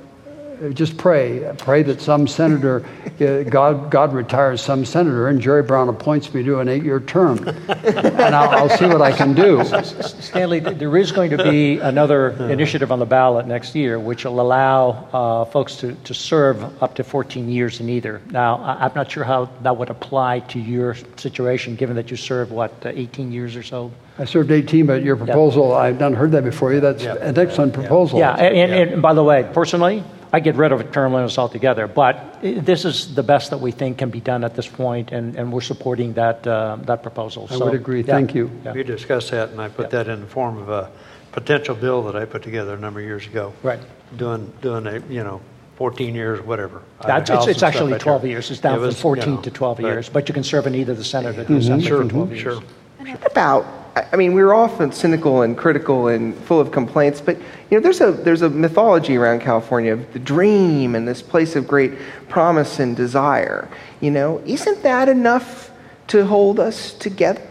just 0.71 0.97
pray. 0.97 1.53
Pray 1.59 1.83
that 1.83 2.01
some 2.01 2.27
senator, 2.27 2.85
uh, 3.21 3.43
God, 3.43 3.91
God 3.91 4.13
retires 4.13 4.61
some 4.61 4.85
senator, 4.85 5.29
and 5.29 5.41
Jerry 5.41 5.63
Brown 5.63 5.89
appoints 5.89 6.33
me 6.33 6.43
to 6.45 6.61
an 6.61 6.69
eight 6.69 6.85
year 6.85 7.01
term. 7.01 7.49
and 7.49 8.35
I'll, 8.35 8.51
I'll, 8.51 8.79
see 8.79 8.87
what 8.87 9.03
I 9.03 9.13
can 9.13 9.35
do. 9.35 9.63
Stanley, 9.85 10.61
there 10.61 10.97
is 10.97 11.13
going 11.13 11.31
to 11.31 11.43
be 11.43 11.79
another 11.79 12.31
initiative 12.51 12.93
on 12.93 12.99
the 12.99 13.07
ballot 13.07 13.47
next 13.47 13.75
year 13.75 13.99
which 13.99 14.25
will 14.25 14.41
allow 14.41 14.91
uh, 15.13 15.45
folks 15.47 15.77
to, 15.77 15.95
to 15.95 16.15
serve 16.15 16.83
up 16.83 16.95
to 16.97 17.05
14 17.05 17.49
years 17.49 17.81
in 17.81 17.89
either. 17.89 18.21
Now, 18.31 18.59
I'm 18.59 18.93
not 18.95 19.11
sure 19.11 19.25
how 19.25 19.51
that 19.63 19.77
would 19.77 19.91
apply 19.91 20.41
to 20.41 20.59
your 20.59 20.95
situation, 21.17 21.77
given 21.77 21.97
that 21.97 22.11
you 22.11 22.17
served, 22.17 22.51
what, 22.51 22.73
18 22.85 23.33
years 23.33 23.57
or 23.57 23.63
so? 23.63 23.93
I 24.19 24.25
served 24.25 24.51
18, 24.51 24.87
but 24.87 25.03
your 25.03 25.17
proposal, 25.17 25.71
yep. 25.71 25.79
I've 25.79 26.01
not 26.01 26.13
heard 26.13 26.33
that 26.33 26.45
before 26.45 26.73
you. 26.73 26.81
That's 26.81 27.03
yep. 27.03 27.19
an 27.21 27.39
excellent 27.39 27.73
proposal. 27.73 28.19
Yeah, 28.19 28.35
and, 28.35 28.73
and 28.73 29.03
by 29.03 29.15
the 29.15 29.25
way, 29.25 29.49
personally, 29.53 30.05
I 30.33 30.41
get 30.41 30.57
rid 30.57 30.73
of 30.73 30.91
term 30.93 31.13
limits 31.13 31.37
altogether. 31.37 31.87
But 31.87 32.39
this 32.41 32.85
is 32.85 33.15
the 33.15 33.23
best 33.23 33.51
that 33.51 33.59
we 33.59 33.71
think 33.71 33.99
can 33.99 34.09
be 34.09 34.21
done 34.21 34.45
at 34.45 34.55
this 34.55 34.67
point, 34.67 35.13
and, 35.13 35.37
and 35.37 35.53
we're 35.53 35.61
supporting 35.61 36.15
that, 36.15 36.47
uh, 36.47 36.79
that 36.83 37.03
proposal. 37.03 37.47
I 37.51 37.57
so, 37.57 37.67
would 37.67 37.75
agree. 37.75 38.01
Yeah. 38.01 38.15
Thank 38.15 38.35
you. 38.35 38.51
Yeah. 38.65 38.73
We 38.73 38.83
discussed 38.83 39.31
that, 39.33 39.51
and 39.51 39.61
I 39.61 39.69
put 39.69 39.87
yeah. 39.87 40.03
that 40.03 40.09
in 40.09 40.21
the 40.21 40.27
form 40.27 40.57
of 40.57 40.71
a 40.71 40.91
potential 41.33 41.75
bill 41.75 42.03
that 42.05 42.17
I 42.17 42.25
put 42.25 42.43
together 42.43 42.75
a 42.75 42.79
number 42.79 43.01
of 43.01 43.07
years 43.07 43.27
ago. 43.27 43.53
Right. 43.63 43.81
Doing, 44.17 44.51
doing 44.63 44.87
a, 44.87 45.01
you 45.09 45.23
know, 45.23 45.43
14 45.77 46.15
years, 46.15 46.41
whatever. 46.41 46.83
That's, 47.05 47.29
it's, 47.29 47.47
it's 47.47 47.63
actually 47.63 47.99
12 47.99 48.25
years. 48.27 48.51
It's 48.51 48.61
down 48.61 48.81
was, 48.81 48.95
from 48.95 49.03
14 49.03 49.25
you 49.25 49.35
know, 49.37 49.43
to 49.43 49.51
12 49.51 49.81
years, 49.81 50.09
but 50.09 50.29
you 50.29 50.35
can 50.35 50.45
serve 50.45 50.67
in 50.67 50.75
either 50.75 50.95
the 50.95 51.05
Senate 51.05 51.31
or 51.31 51.45
the 51.45 51.45
mm-hmm. 51.45 51.57
Assembly 51.57 51.87
sure, 51.87 52.03
for 52.05 52.09
12 52.09 52.31
years. 52.31 52.41
Sure. 52.41 52.63
What 52.99 53.31
about 53.31 53.82
I 53.95 54.17
mean, 54.17 54.33
we're 54.33 54.55
often 54.55 54.91
cynical 54.91 55.43
and 55.43 55.57
critical 55.57 56.09
and 56.09 56.35
full 56.35 56.61
of 56.61 56.73
complaints, 56.73 57.21
but 57.21 57.37
you 57.37 57.77
know, 57.77 57.81
there's 57.81 58.01
a 58.01 58.11
there's 58.11 58.41
a 58.41 58.49
mythology 58.49 59.17
around 59.17 59.41
California 59.41 59.93
of 59.93 60.13
the 60.15 60.19
dream 60.19 60.95
and 60.95 61.07
this 61.07 61.21
place 61.21 61.57
of 61.57 61.69
great 61.69 61.93
promise 62.29 62.79
and 62.79 62.97
desire. 62.97 63.69
You 64.01 64.11
know, 64.11 64.43
isn't 64.47 64.83
that 64.83 65.11
enough 65.11 65.71
to 66.09 66.25
hold 66.25 66.59
us 66.59 66.95
together? 66.95 67.47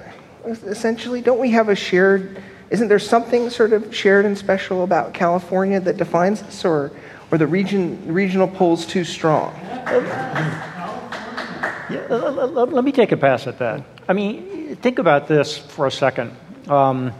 Essentially, 0.45 1.21
don't 1.21 1.39
we 1.39 1.51
have 1.51 1.69
a 1.69 1.75
shared? 1.75 2.41
Isn't 2.71 2.87
there 2.87 2.97
something 2.97 3.51
sort 3.51 3.73
of 3.73 3.93
shared 3.95 4.25
and 4.25 4.35
special 4.35 4.83
about 4.83 5.13
California 5.13 5.79
that 5.79 5.97
defines 5.97 6.41
us, 6.41 6.65
or 6.65 6.91
or 7.29 7.37
the 7.37 7.45
region 7.45 8.11
regional 8.11 8.47
poles 8.47 8.87
too 8.87 9.03
strong? 9.03 9.53
Yeah, 11.91 12.07
let 12.09 12.83
me 12.83 12.91
take 12.91 13.11
a 13.11 13.17
pass 13.17 13.45
at 13.45 13.59
that. 13.59 13.83
I 14.11 14.13
mean, 14.13 14.75
think 14.75 14.99
about 14.99 15.29
this 15.29 15.57
for 15.57 15.87
a 15.87 15.91
second. 15.91 16.35
Um, 16.67 17.13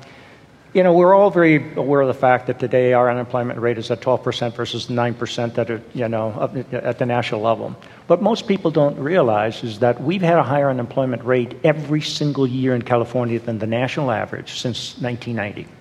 you 0.74 0.84
know, 0.84 0.92
we're 0.92 1.14
all 1.14 1.30
very 1.30 1.74
aware 1.76 2.02
of 2.02 2.10
the 2.10 2.14
fact 2.14 2.48
that 2.48 2.60
today 2.60 2.92
our 2.92 3.10
unemployment 3.10 3.62
rate 3.62 3.78
is 3.78 3.90
at 3.92 4.02
12% 4.02 4.54
versus 4.54 4.88
9% 4.88 5.54
that 5.54 5.72
are, 5.72 5.82
you 5.94 6.10
know, 6.10 6.52
at 6.74 7.00
the 7.00 7.06
national 7.06 7.40
level. 7.40 7.78
But 8.08 8.22
most 8.22 8.46
people 8.46 8.72
don't 8.72 9.00
realize 9.00 9.64
is 9.64 9.80
that 9.80 10.04
we've 10.04 10.22
had 10.22 10.38
a 10.38 10.44
higher 10.44 10.70
unemployment 10.70 11.24
rate 11.24 11.56
every 11.64 12.02
single 12.02 12.46
year 12.46 12.76
in 12.76 12.82
California 12.82 13.40
than 13.40 13.60
the 13.60 13.68
national 13.68 14.12
average 14.12 14.60
since 14.60 15.00
1990. 15.00 15.72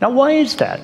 Now, 0.00 0.10
why 0.10 0.34
is 0.34 0.54
that? 0.56 0.80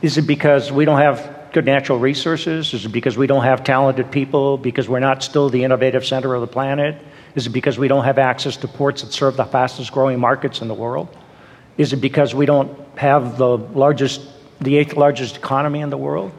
Is 0.00 0.16
it 0.16 0.26
because 0.26 0.72
we 0.72 0.86
don't 0.86 1.00
have 1.00 1.50
good 1.52 1.66
natural 1.66 1.98
resources? 1.98 2.72
Is 2.72 2.86
it 2.86 2.92
because 2.92 3.18
we 3.18 3.26
don't 3.26 3.44
have 3.44 3.64
talented 3.64 4.10
people? 4.10 4.56
Because 4.56 4.88
we're 4.88 4.98
not 5.00 5.22
still 5.22 5.50
the 5.50 5.64
innovative 5.64 6.06
center 6.06 6.34
of 6.34 6.40
the 6.40 6.46
planet? 6.46 6.96
Is 7.34 7.46
it 7.46 7.50
because 7.50 7.78
we 7.78 7.88
don't 7.88 8.04
have 8.04 8.18
access 8.18 8.56
to 8.58 8.68
ports 8.68 9.02
that 9.02 9.12
serve 9.12 9.36
the 9.36 9.44
fastest 9.44 9.92
growing 9.92 10.18
markets 10.18 10.60
in 10.60 10.68
the 10.68 10.74
world? 10.74 11.08
Is 11.76 11.92
it 11.92 11.96
because 11.96 12.34
we 12.34 12.46
don't 12.46 12.76
have 12.98 13.38
the 13.38 13.56
largest, 13.56 14.22
the 14.60 14.76
eighth 14.76 14.96
largest 14.96 15.36
economy 15.36 15.80
in 15.80 15.90
the 15.90 15.96
world? 15.96 16.32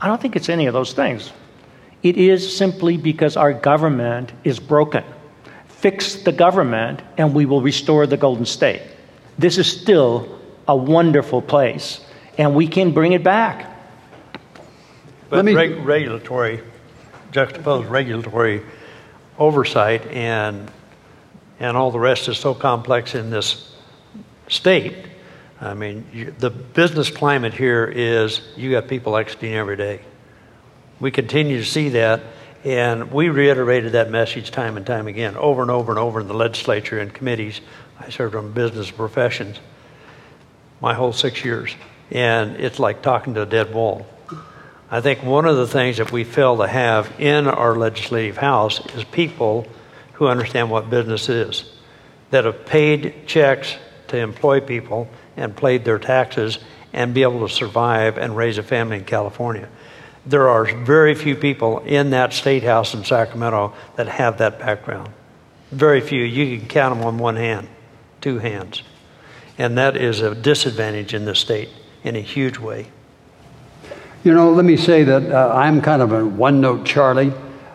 I 0.00 0.08
don't 0.08 0.20
think 0.20 0.36
it's 0.36 0.48
any 0.48 0.66
of 0.66 0.74
those 0.74 0.92
things. 0.92 1.32
It 2.02 2.16
is 2.18 2.56
simply 2.56 2.96
because 2.96 3.36
our 3.36 3.52
government 3.52 4.32
is 4.44 4.60
broken. 4.60 5.04
Fix 5.68 6.16
the 6.16 6.32
government, 6.32 7.00
and 7.16 7.34
we 7.34 7.46
will 7.46 7.62
restore 7.62 8.06
the 8.06 8.16
Golden 8.16 8.44
State. 8.44 8.82
This 9.38 9.58
is 9.58 9.70
still 9.70 10.38
a 10.68 10.76
wonderful 10.76 11.40
place, 11.40 12.00
and 12.38 12.54
we 12.54 12.66
can 12.68 12.92
bring 12.92 13.12
it 13.12 13.22
back. 13.22 13.72
But 15.28 15.44
me... 15.44 15.54
reg- 15.54 15.84
regulatory, 15.84 16.60
juxtaposed 17.32 17.88
regulatory 17.88 18.62
oversight 19.38 20.06
and 20.06 20.70
and 21.58 21.76
all 21.76 21.90
the 21.90 21.98
rest 21.98 22.28
is 22.28 22.38
so 22.38 22.54
complex 22.54 23.14
in 23.14 23.30
this 23.30 23.74
state. 24.48 24.94
I 25.60 25.74
mean, 25.74 26.06
you, 26.12 26.34
the 26.38 26.50
business 26.50 27.10
climate 27.10 27.54
here 27.54 27.86
is 27.86 28.42
you 28.56 28.70
got 28.70 28.88
people 28.88 29.16
exiting 29.16 29.54
every 29.54 29.76
day. 29.76 30.00
We 31.00 31.10
continue 31.10 31.58
to 31.58 31.64
see 31.64 31.90
that, 31.90 32.22
and 32.64 33.10
we 33.10 33.30
reiterated 33.30 33.92
that 33.92 34.10
message 34.10 34.50
time 34.50 34.76
and 34.76 34.86
time 34.86 35.06
again, 35.08 35.36
over 35.36 35.62
and 35.62 35.70
over 35.70 35.92
and 35.92 35.98
over 35.98 36.20
in 36.20 36.28
the 36.28 36.34
legislature 36.34 36.98
and 36.98 37.12
committees. 37.12 37.60
I 37.98 38.10
served 38.10 38.34
on 38.34 38.52
business 38.52 38.90
professions 38.90 39.58
my 40.82 40.92
whole 40.92 41.12
six 41.14 41.42
years, 41.42 41.74
and 42.10 42.56
it's 42.56 42.78
like 42.78 43.00
talking 43.00 43.34
to 43.34 43.42
a 43.42 43.46
dead 43.46 43.72
wall. 43.72 44.06
I 44.90 45.00
think 45.00 45.22
one 45.22 45.46
of 45.46 45.56
the 45.56 45.66
things 45.66 45.96
that 45.96 46.12
we 46.12 46.22
fail 46.22 46.58
to 46.58 46.68
have 46.68 47.12
in 47.18 47.48
our 47.48 47.74
legislative 47.74 48.36
house 48.36 48.84
is 48.94 49.02
people 49.04 49.66
who 50.14 50.28
understand 50.28 50.70
what 50.70 50.88
business 50.88 51.28
is, 51.28 51.70
that 52.30 52.44
have 52.44 52.66
paid 52.66 53.26
checks 53.26 53.76
to 54.08 54.18
employ 54.18 54.60
people 54.60 55.08
and 55.36 55.56
paid 55.56 55.84
their 55.84 55.98
taxes 55.98 56.58
and 56.92 57.12
be 57.12 57.22
able 57.22 57.46
to 57.46 57.52
survive 57.52 58.16
and 58.16 58.36
raise 58.36 58.58
a 58.58 58.62
family 58.62 58.96
in 58.96 59.04
California. 59.04 59.68
There 60.24 60.48
are 60.48 60.64
very 60.64 61.14
few 61.14 61.36
people 61.36 61.80
in 61.80 62.10
that 62.10 62.32
state 62.32 62.62
house 62.62 62.94
in 62.94 63.04
Sacramento 63.04 63.74
that 63.96 64.08
have 64.08 64.38
that 64.38 64.58
background. 64.58 65.12
Very 65.70 66.00
few. 66.00 66.22
You 66.22 66.58
can 66.58 66.68
count 66.68 66.96
them 66.96 67.04
on 67.04 67.18
one 67.18 67.36
hand, 67.36 67.68
two 68.20 68.38
hands. 68.38 68.82
And 69.58 69.78
that 69.78 69.96
is 69.96 70.20
a 70.20 70.34
disadvantage 70.34 71.12
in 71.12 71.24
this 71.24 71.40
state 71.40 71.70
in 72.04 72.16
a 72.16 72.20
huge 72.20 72.58
way. 72.58 72.86
You 74.24 74.34
know, 74.34 74.50
let 74.50 74.64
me 74.64 74.76
say 74.76 75.04
that 75.04 75.30
uh, 75.30 75.52
I'm 75.54 75.80
kind 75.80 76.02
of 76.02 76.12
a 76.12 76.24
one 76.24 76.60
note 76.60 76.84
Charlie, 76.84 77.32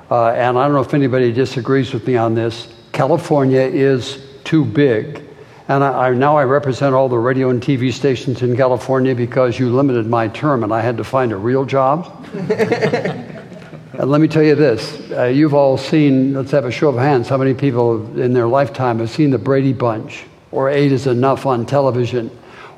uh, 0.10 0.32
and 0.32 0.58
I 0.58 0.66
don't 0.66 0.74
know 0.74 0.82
if 0.82 0.94
anybody 0.94 1.32
disagrees 1.32 1.94
with 1.94 2.06
me 2.08 2.18
on 2.18 2.36
this. 2.36 2.68
California 2.92 3.62
is 3.62 4.22
too 4.44 4.66
big. 4.66 5.24
And 5.68 5.84
I, 5.84 6.08
I, 6.08 6.14
now 6.14 6.36
I 6.36 6.44
represent 6.44 6.94
all 6.94 7.08
the 7.08 7.18
radio 7.18 7.50
and 7.50 7.62
TV 7.62 7.94
stations 7.94 8.42
in 8.42 8.58
California 8.58 9.16
because 9.16 9.58
you 9.58 9.70
limited 9.70 10.08
my 10.08 10.28
term 10.28 10.66
and 10.66 10.74
I 10.74 10.82
had 10.82 10.98
to 10.98 11.04
find 11.06 11.32
a 11.32 11.38
real 11.38 11.64
job. 11.64 12.28
and 12.34 14.10
let 14.10 14.20
me 14.20 14.28
tell 14.28 14.44
you 14.44 14.56
this 14.56 15.12
uh, 15.12 15.26
you've 15.26 15.54
all 15.54 15.78
seen, 15.78 16.34
let's 16.34 16.52
have 16.52 16.66
a 16.66 16.72
show 16.72 16.90
of 16.90 16.98
hands, 16.98 17.30
how 17.30 17.38
many 17.38 17.54
people 17.54 18.20
in 18.20 18.34
their 18.34 18.48
lifetime 18.48 19.00
have 19.00 19.10
seen 19.10 19.30
the 19.30 19.38
Brady 19.38 19.72
Bunch 19.72 20.26
or 20.52 20.70
Eight 20.70 20.92
is 20.92 21.08
Enough 21.08 21.46
on 21.46 21.66
television? 21.66 22.30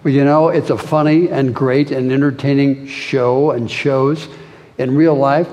Well, 0.03 0.13
you 0.13 0.25
know, 0.25 0.49
it's 0.49 0.69
a 0.69 0.77
funny 0.77 1.29
and 1.29 1.55
great 1.55 1.91
and 1.91 2.11
entertaining 2.11 2.87
show 2.87 3.51
and 3.51 3.71
shows. 3.71 4.27
In 4.77 4.95
real 4.95 5.15
life, 5.15 5.47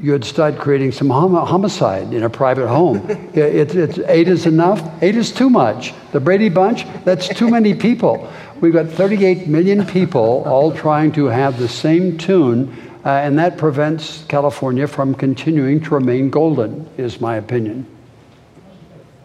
you'd 0.00 0.24
start 0.24 0.58
creating 0.58 0.92
some 0.92 1.10
homicide 1.10 2.14
in 2.14 2.22
a 2.22 2.30
private 2.30 2.68
home. 2.68 2.98
it, 3.34 3.74
it's, 3.74 3.98
eight 4.06 4.28
is 4.28 4.46
enough, 4.46 5.02
eight 5.02 5.16
is 5.16 5.32
too 5.32 5.50
much. 5.50 5.92
The 6.12 6.20
Brady 6.20 6.48
Bunch, 6.48 6.86
that's 7.04 7.28
too 7.28 7.50
many 7.50 7.74
people. 7.74 8.32
We've 8.60 8.72
got 8.72 8.86
38 8.86 9.48
million 9.48 9.84
people 9.86 10.44
all 10.46 10.72
trying 10.72 11.10
to 11.12 11.26
have 11.26 11.58
the 11.58 11.68
same 11.68 12.16
tune, 12.16 12.76
uh, 13.04 13.08
and 13.08 13.36
that 13.40 13.58
prevents 13.58 14.24
California 14.28 14.86
from 14.86 15.16
continuing 15.16 15.80
to 15.80 15.94
remain 15.94 16.30
golden, 16.30 16.88
is 16.96 17.20
my 17.20 17.36
opinion. 17.36 17.86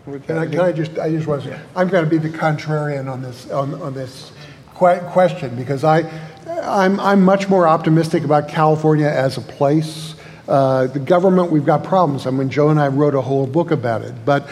Can 0.05 0.37
I, 0.37 0.45
can 0.45 0.59
I 0.59 0.71
just, 0.71 0.99
I 0.99 1.09
just 1.09 1.25
want 1.25 1.43
to 1.43 1.59
I'm 1.75 1.87
going 1.87 2.03
to 2.03 2.09
be 2.09 2.19
the 2.19 2.29
contrarian 2.29 3.11
on 3.11 3.23
this, 3.23 3.49
on, 3.49 3.73
on 3.81 3.95
this 3.95 4.31
question 4.75 5.55
because 5.55 5.83
I, 5.83 6.01
I'm, 6.47 6.99
I'm 6.99 7.23
much 7.23 7.49
more 7.49 7.67
optimistic 7.67 8.23
about 8.23 8.47
California 8.47 9.07
as 9.07 9.37
a 9.37 9.41
place. 9.41 10.13
Uh, 10.47 10.85
the 10.85 10.99
government, 10.99 11.51
we've 11.51 11.65
got 11.65 11.83
problems. 11.83 12.27
I 12.27 12.29
mean, 12.29 12.51
Joe 12.51 12.69
and 12.69 12.79
I 12.79 12.89
wrote 12.89 13.15
a 13.15 13.21
whole 13.21 13.47
book 13.47 13.71
about 13.71 14.03
it. 14.03 14.13
But, 14.25 14.47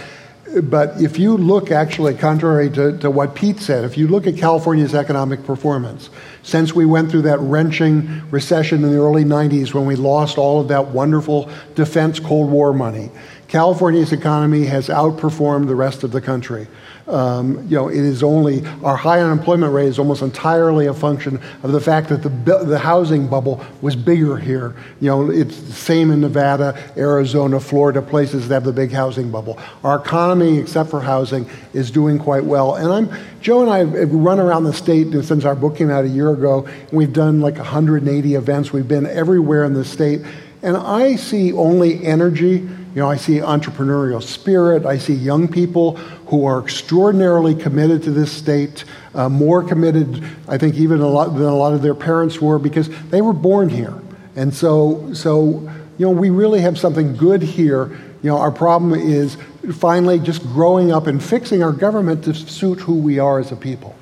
but 0.63 0.99
if 0.99 1.19
you 1.19 1.37
look 1.37 1.69
actually, 1.69 2.15
contrary 2.15 2.71
to, 2.71 2.97
to 2.97 3.11
what 3.11 3.35
Pete 3.35 3.59
said, 3.59 3.85
if 3.85 3.95
you 3.95 4.07
look 4.07 4.25
at 4.25 4.35
California's 4.35 4.95
economic 4.95 5.45
performance, 5.45 6.09
since 6.41 6.73
we 6.73 6.85
went 6.87 7.11
through 7.11 7.23
that 7.23 7.39
wrenching 7.39 8.27
recession 8.31 8.83
in 8.83 8.89
the 8.89 8.97
early 8.97 9.23
90s 9.23 9.71
when 9.71 9.85
we 9.85 9.95
lost 9.95 10.39
all 10.39 10.61
of 10.61 10.67
that 10.69 10.87
wonderful 10.87 11.47
defense 11.75 12.19
Cold 12.19 12.49
War 12.49 12.73
money, 12.73 13.11
California's 13.53 14.11
economy 14.11 14.65
has 14.65 14.87
outperformed 14.87 15.67
the 15.67 15.75
rest 15.75 16.03
of 16.03 16.09
the 16.09 16.19
country. 16.19 16.65
Um, 17.07 17.67
you 17.67 17.77
know, 17.77 17.87
it 17.87 17.99
is 17.99 18.23
only 18.23 18.65
our 18.83 18.95
high 18.95 19.19
unemployment 19.19 19.71
rate 19.71 19.89
is 19.89 19.99
almost 19.99 20.23
entirely 20.23 20.87
a 20.87 20.93
function 20.95 21.39
of 21.61 21.71
the 21.71 21.79
fact 21.79 22.09
that 22.09 22.23
the 22.23 22.29
the 22.63 22.79
housing 22.79 23.27
bubble 23.27 23.63
was 23.79 23.95
bigger 23.95 24.37
here. 24.37 24.75
You 24.99 25.09
know, 25.09 25.29
it's 25.29 25.59
the 25.61 25.71
same 25.71 26.09
in 26.09 26.21
Nevada, 26.21 26.75
Arizona, 26.97 27.59
Florida, 27.59 28.01
places 28.01 28.47
that 28.47 28.55
have 28.55 28.63
the 28.63 28.73
big 28.73 28.91
housing 28.91 29.29
bubble. 29.29 29.59
Our 29.83 29.99
economy, 29.99 30.57
except 30.57 30.89
for 30.89 31.01
housing, 31.01 31.47
is 31.73 31.91
doing 31.91 32.17
quite 32.17 32.45
well. 32.45 32.73
And 32.73 32.91
I'm 32.91 33.19
Joe 33.39 33.61
and 33.61 33.69
I 33.69 33.99
have 33.99 34.11
run 34.11 34.39
around 34.39 34.63
the 34.63 34.73
state 34.73 35.11
since 35.23 35.45
our 35.45 35.55
book 35.55 35.77
came 35.77 35.91
out 35.91 36.05
a 36.05 36.09
year 36.09 36.33
ago. 36.33 36.67
We've 36.91 37.13
done 37.13 37.39
like 37.39 37.57
180 37.57 38.33
events. 38.33 38.73
We've 38.73 38.87
been 38.87 39.05
everywhere 39.05 39.63
in 39.63 39.75
the 39.75 39.85
state, 39.85 40.21
and 40.63 40.75
I 40.75 41.17
see 41.17 41.53
only 41.53 42.03
energy 42.03 42.67
you 42.95 43.01
know, 43.01 43.09
I 43.09 43.17
see 43.17 43.37
entrepreneurial 43.37 44.21
spirit. 44.21 44.85
I 44.85 44.99
see 44.99 45.13
young 45.13 45.47
people 45.47 45.95
who 46.27 46.45
are 46.45 46.59
extraordinarily 46.59 47.55
committed 47.55 48.03
to 48.03 48.11
this 48.11 48.31
state, 48.31 48.85
uh, 49.15 49.29
more 49.29 49.63
committed, 49.63 50.23
I 50.47 50.59
think, 50.59 50.75
even 50.75 50.99
a 50.99 51.07
lot 51.07 51.33
than 51.33 51.43
a 51.43 51.55
lot 51.55 51.73
of 51.73 51.81
their 51.81 51.95
parents 51.95 52.39
were 52.39 52.59
because 52.59 52.89
they 53.09 53.21
were 53.21 53.33
born 53.33 53.69
here. 53.69 53.99
And 54.35 54.53
so, 54.53 55.11
so 55.13 55.69
you 55.97 56.05
know, 56.05 56.11
we 56.11 56.29
really 56.29 56.61
have 56.61 56.77
something 56.77 57.15
good 57.15 57.41
here. 57.41 57.87
You 58.21 58.29
know, 58.29 58.37
our 58.37 58.51
problem 58.51 58.93
is 58.93 59.37
finally 59.73 60.19
just 60.19 60.43
growing 60.43 60.91
up 60.91 61.07
and 61.07 61.21
fixing 61.23 61.63
our 61.63 61.71
government 61.71 62.23
to 62.25 62.33
suit 62.33 62.79
who 62.79 62.95
we 62.95 63.17
are 63.17 63.39
as 63.39 63.51
a 63.51 63.55
people. 63.55 63.95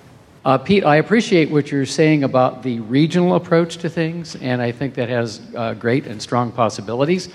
Uh, 0.44 0.58
Pete, 0.58 0.84
I 0.84 0.96
appreciate 0.96 1.52
what 1.52 1.72
you're 1.72 1.86
saying 1.86 2.24
about 2.24 2.64
the 2.64 2.80
regional 2.82 3.36
approach 3.36 3.78
to 3.78 3.89
things, 3.89 4.36
and 4.38 4.62
I 4.62 4.72
think 4.72 4.96
that 4.96 5.08
has 5.08 5.39
uh, 5.56 5.76
great 5.76 6.08
and 6.08 6.20
strong 6.20 6.52
possibilities. 6.52 7.30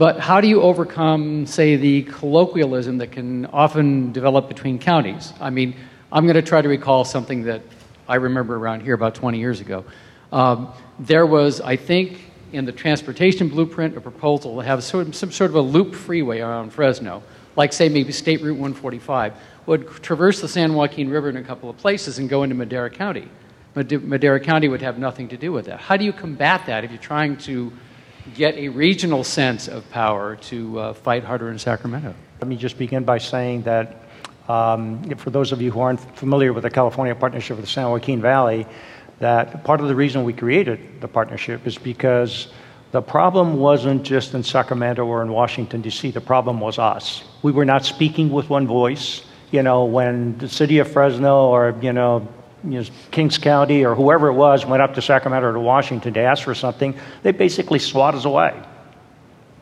But 0.00 0.18
how 0.18 0.40
do 0.40 0.48
you 0.48 0.62
overcome, 0.62 1.44
say, 1.44 1.76
the 1.76 2.04
colloquialism 2.04 2.96
that 2.96 3.12
can 3.12 3.44
often 3.44 4.12
develop 4.12 4.48
between 4.48 4.78
counties? 4.78 5.34
I 5.38 5.50
mean, 5.50 5.76
I'm 6.10 6.24
going 6.24 6.36
to 6.36 6.42
try 6.42 6.62
to 6.62 6.70
recall 6.70 7.04
something 7.04 7.42
that 7.42 7.60
I 8.08 8.14
remember 8.14 8.56
around 8.56 8.80
here 8.80 8.94
about 8.94 9.14
20 9.14 9.38
years 9.38 9.60
ago. 9.60 9.84
Um, 10.32 10.72
there 10.98 11.26
was, 11.26 11.60
I 11.60 11.76
think, 11.76 12.18
in 12.52 12.64
the 12.64 12.72
transportation 12.72 13.50
blueprint, 13.50 13.94
a 13.94 14.00
proposal 14.00 14.56
to 14.56 14.66
have 14.66 14.82
sort 14.82 15.06
of, 15.06 15.14
some 15.14 15.30
sort 15.30 15.50
of 15.50 15.56
a 15.56 15.60
loop 15.60 15.94
freeway 15.94 16.40
around 16.40 16.70
Fresno, 16.70 17.22
like 17.54 17.74
say 17.74 17.90
maybe 17.90 18.10
State 18.10 18.40
Route 18.40 18.52
145, 18.52 19.34
would 19.66 19.86
traverse 20.02 20.40
the 20.40 20.48
San 20.48 20.72
Joaquin 20.72 21.10
River 21.10 21.28
in 21.28 21.36
a 21.36 21.42
couple 21.42 21.68
of 21.68 21.76
places 21.76 22.18
and 22.18 22.26
go 22.26 22.42
into 22.42 22.54
Madera 22.54 22.88
County. 22.88 23.28
Madera 23.74 24.40
County 24.40 24.66
would 24.66 24.80
have 24.80 24.98
nothing 24.98 25.28
to 25.28 25.36
do 25.36 25.52
with 25.52 25.66
that. 25.66 25.78
How 25.78 25.98
do 25.98 26.06
you 26.06 26.12
combat 26.14 26.64
that 26.64 26.84
if 26.84 26.90
you're 26.90 26.98
trying 26.98 27.36
to 27.36 27.70
get 28.34 28.56
a 28.56 28.68
regional 28.68 29.24
sense 29.24 29.68
of 29.68 29.88
power 29.90 30.36
to 30.36 30.78
uh, 30.78 30.92
fight 30.94 31.24
harder 31.24 31.50
in 31.50 31.58
Sacramento? 31.58 32.14
Let 32.40 32.48
me 32.48 32.56
just 32.56 32.78
begin 32.78 33.04
by 33.04 33.18
saying 33.18 33.62
that 33.62 33.96
um, 34.48 35.02
for 35.16 35.30
those 35.30 35.52
of 35.52 35.62
you 35.62 35.70
who 35.70 35.80
aren't 35.80 36.00
familiar 36.16 36.52
with 36.52 36.64
the 36.64 36.70
California 36.70 37.14
Partnership 37.14 37.56
of 37.56 37.62
the 37.62 37.70
San 37.70 37.88
Joaquin 37.90 38.20
Valley, 38.20 38.66
that 39.20 39.64
part 39.64 39.80
of 39.80 39.88
the 39.88 39.94
reason 39.94 40.24
we 40.24 40.32
created 40.32 41.00
the 41.00 41.08
partnership 41.08 41.66
is 41.66 41.78
because 41.78 42.48
the 42.90 43.02
problem 43.02 43.58
wasn't 43.58 44.02
just 44.02 44.34
in 44.34 44.42
Sacramento 44.42 45.06
or 45.06 45.22
in 45.22 45.30
Washington, 45.30 45.80
D.C., 45.80 46.10
the 46.10 46.20
problem 46.20 46.58
was 46.58 46.78
us. 46.78 47.22
We 47.42 47.52
were 47.52 47.64
not 47.64 47.84
speaking 47.84 48.30
with 48.30 48.50
one 48.50 48.66
voice. 48.66 49.22
You 49.52 49.62
know, 49.62 49.84
when 49.84 50.38
the 50.38 50.48
city 50.48 50.78
of 50.78 50.90
Fresno 50.90 51.48
or, 51.48 51.76
you 51.80 51.92
know, 51.92 52.26
you 52.64 52.80
know, 52.80 52.84
Kings 53.10 53.38
County 53.38 53.84
or 53.84 53.94
whoever 53.94 54.28
it 54.28 54.34
was 54.34 54.66
went 54.66 54.82
up 54.82 54.94
to 54.94 55.02
Sacramento 55.02 55.48
or 55.48 55.52
to 55.52 55.60
Washington 55.60 56.14
to 56.14 56.20
ask 56.20 56.44
for 56.44 56.54
something, 56.54 56.98
they 57.22 57.32
basically 57.32 57.78
swat 57.78 58.14
us 58.14 58.24
away. 58.24 58.54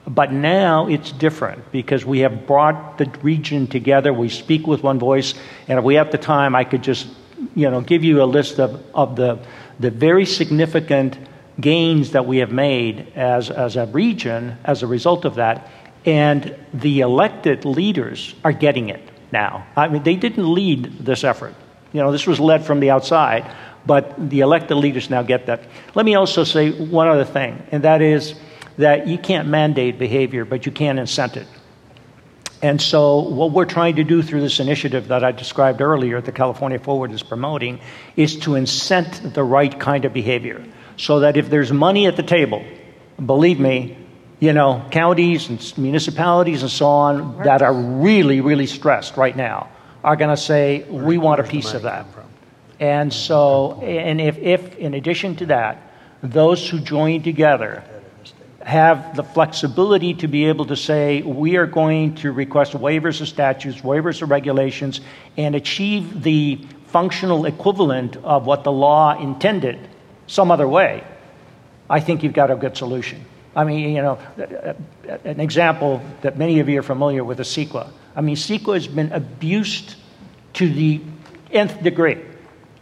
But 0.07 0.33
now 0.33 0.89
it's 0.89 1.13
different 1.13 1.71
because 1.71 2.05
we 2.05 2.21
have 2.21 2.47
brought 2.47 2.99
the 2.99 3.11
region 3.23 3.67
together. 3.67 4.13
We 4.13 4.31
speak 4.31 4.67
with 4.67 4.83
one 4.83 4.99
voice, 4.99 5.35
and 5.69 5.79
if 5.79 5.85
we 5.85 5.97
have 5.97 6.11
the 6.11 6.19
time, 6.19 6.55
I 6.55 6.65
could 6.65 6.83
just, 6.83 7.09
you 7.55 7.71
know, 7.71 7.83
give 7.83 8.05
you 8.05 8.23
a 8.23 8.25
list 8.25 8.59
of, 8.59 8.83
of 8.95 9.17
the, 9.17 9.39
the 9.79 9.91
very 9.91 10.25
significant 10.25 11.19
gains 11.61 12.13
that 12.13 12.25
we 12.25 12.39
have 12.39 12.53
made 12.53 13.13
as, 13.17 13.51
as 13.51 13.77
a 13.77 13.87
region 13.87 14.57
as 14.65 14.83
a 14.83 14.87
result 14.87 15.25
of 15.25 15.35
that. 15.35 15.69
And 16.07 16.57
the 16.73 17.01
elected 17.01 17.65
leaders 17.65 18.35
are 18.45 18.53
getting 18.53 18.89
it 18.89 19.07
now. 19.31 19.67
I 19.77 19.89
mean, 19.89 20.05
they 20.05 20.17
didn't 20.17 20.53
lead 20.53 20.85
this 21.01 21.23
effort. 21.23 21.55
You 21.93 22.03
know, 22.03 22.13
this 22.13 22.27
was 22.27 22.39
led 22.39 22.65
from 22.67 22.81
the 22.81 22.91
outside, 22.91 23.51
but 23.87 24.31
the 24.31 24.41
elected 24.41 24.77
leaders 24.77 25.09
now 25.09 25.23
get 25.23 25.47
that. 25.47 25.63
Let 25.95 26.05
me 26.05 26.15
also 26.15 26.45
say 26.45 26.71
one 26.71 27.09
other 27.09 27.25
thing, 27.25 27.63
and 27.73 27.85
that 27.85 28.03
is 28.03 28.35
that 28.77 29.09
you 29.09 29.19
can't 29.19 29.49
mandate 29.49 29.99
behavior, 29.99 30.45
but 30.45 30.67
you 30.67 30.73
can 30.73 30.99
incent 30.99 31.37
it. 31.37 31.47
And 32.61 32.83
so, 32.83 33.21
what 33.21 33.53
we're 33.53 33.65
trying 33.65 33.97
to 33.97 34.05
do 34.05 34.21
through 34.21 34.41
this 34.41 34.59
initiative 34.59 35.09
that 35.09 35.25
I 35.25 35.33
described 35.33 35.81
earlier, 35.81 36.21
the 36.21 36.33
California 36.33 36.79
Forward 36.79 37.13
is 37.13 37.23
promoting, 37.23 37.81
is 38.17 38.37
to 38.41 38.51
incent 38.51 39.33
the 39.35 39.45
right 39.45 39.79
kind 39.79 40.05
of 40.05 40.13
behavior. 40.13 40.65
So 40.97 41.21
that 41.21 41.37
if 41.37 41.49
there's 41.49 41.73
money 41.73 42.07
at 42.07 42.17
the 42.17 42.25
table, 42.25 42.65
believe 43.25 43.61
me, 43.61 43.97
you 44.41 44.53
know, 44.53 44.85
counties 44.91 45.49
and 45.49 45.79
municipalities 45.79 46.63
and 46.63 46.71
so 46.71 46.87
on 46.87 47.45
that 47.45 47.63
are 47.63 47.73
really, 47.73 48.41
really 48.41 48.67
stressed 48.67 49.17
right 49.17 49.37
now 49.37 49.71
are 50.09 50.17
going 50.17 50.31
to 50.31 50.43
say, 50.43 50.85
we 50.89 51.19
want 51.19 51.39
a 51.39 51.45
piece 51.45 51.75
of 51.75 51.83
that. 51.83 52.07
And 52.81 53.13
so, 53.13 53.79
and 53.83 54.19
if, 54.23 54.39
if 54.39 54.79
in 54.79 54.95
addition 54.95 55.37
to 55.37 55.47
that, 55.47 55.93
those 56.23 56.67
who 56.67 56.81
join 56.81 57.23
together 57.23 57.85
have 58.63 59.15
the 59.17 59.23
flexibility 59.23 60.15
to 60.15 60.27
be 60.27 60.47
able 60.47 60.65
to 60.65 60.77
say, 60.77 61.21
we 61.21 61.57
are 61.57 61.67
going 61.67 62.15
to 62.15 62.33
request 62.33 62.73
waivers 62.73 63.21
of 63.21 63.29
statutes, 63.29 63.83
waivers 63.83 64.23
of 64.23 64.31
regulations, 64.31 65.03
and 65.37 65.55
achieve 65.55 66.23
the 66.23 66.59
functional 66.87 67.45
equivalent 67.45 68.17
of 68.25 68.47
what 68.47 68.65
the 68.65 68.73
law 68.73 69.21
intended 69.21 69.79
some 70.27 70.51
other 70.51 70.67
way, 70.67 71.05
I 71.91 72.01
think 72.01 72.23
you've 72.23 72.33
got 72.33 72.51
a 72.51 72.57
good 72.57 72.79
solution. 72.79 73.27
I 73.55 73.65
mean, 73.65 73.95
you 73.95 74.01
know, 74.01 74.19
an 75.25 75.39
example 75.39 76.01
that 76.23 76.39
many 76.39 76.61
of 76.61 76.69
you 76.71 76.79
are 76.79 76.83
familiar 76.83 77.25
with 77.25 77.41
is 77.41 77.49
CEQA. 77.49 77.91
I 78.19 78.21
mean, 78.21 78.35
CEQA 78.35 78.75
has 78.75 78.89
been 78.89 79.13
abused 79.13 79.95
to 80.55 80.69
the 80.69 81.01
nth 81.51 81.83
degree 81.83 82.19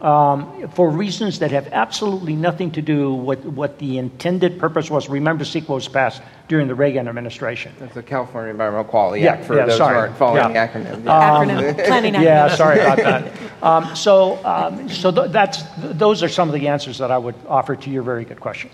um, 0.01 0.67
for 0.69 0.89
reasons 0.89 1.39
that 1.39 1.51
have 1.51 1.67
absolutely 1.71 2.35
nothing 2.35 2.71
to 2.71 2.81
do 2.81 3.13
with 3.13 3.43
what 3.45 3.79
the 3.79 3.97
intended 3.97 4.59
purpose 4.59 4.91
was. 4.91 5.09
Remember, 5.09 5.43
CEQA 5.43 5.69
was 5.69 5.87
passed 5.87 6.21
during 6.47 6.67
the 6.67 6.75
Reagan 6.75 7.07
administration. 7.07 7.73
That's 7.79 7.95
the 7.95 8.03
California 8.03 8.51
Environmental 8.51 8.85
Quality 8.85 9.23
yeah, 9.23 9.33
Act 9.33 9.45
for 9.45 9.55
yeah, 9.55 9.65
those 9.65 9.77
sorry. 9.77 9.95
who 9.95 9.99
aren't 10.01 10.17
following 10.17 10.53
yeah. 10.53 10.67
the 10.67 10.79
acronym. 10.79 11.05
Yeah. 11.05 11.37
Um, 11.37 11.49
acronym. 11.49 11.85
Planning 11.85 12.13
Yeah, 12.21 12.55
sorry 12.55 12.79
about 12.79 12.97
that. 12.97 13.33
Um, 13.59 13.95
so, 13.95 14.45
um, 14.45 14.87
so 14.87 15.11
th- 15.11 15.31
that's 15.31 15.63
th- 15.81 15.93
those 15.93 16.21
are 16.21 16.29
some 16.29 16.47
of 16.47 16.53
the 16.53 16.67
answers 16.67 16.99
that 16.99 17.09
I 17.09 17.17
would 17.17 17.33
offer 17.47 17.75
to 17.75 17.89
your 17.89 18.03
very 18.03 18.23
good 18.23 18.39
question. 18.39 18.69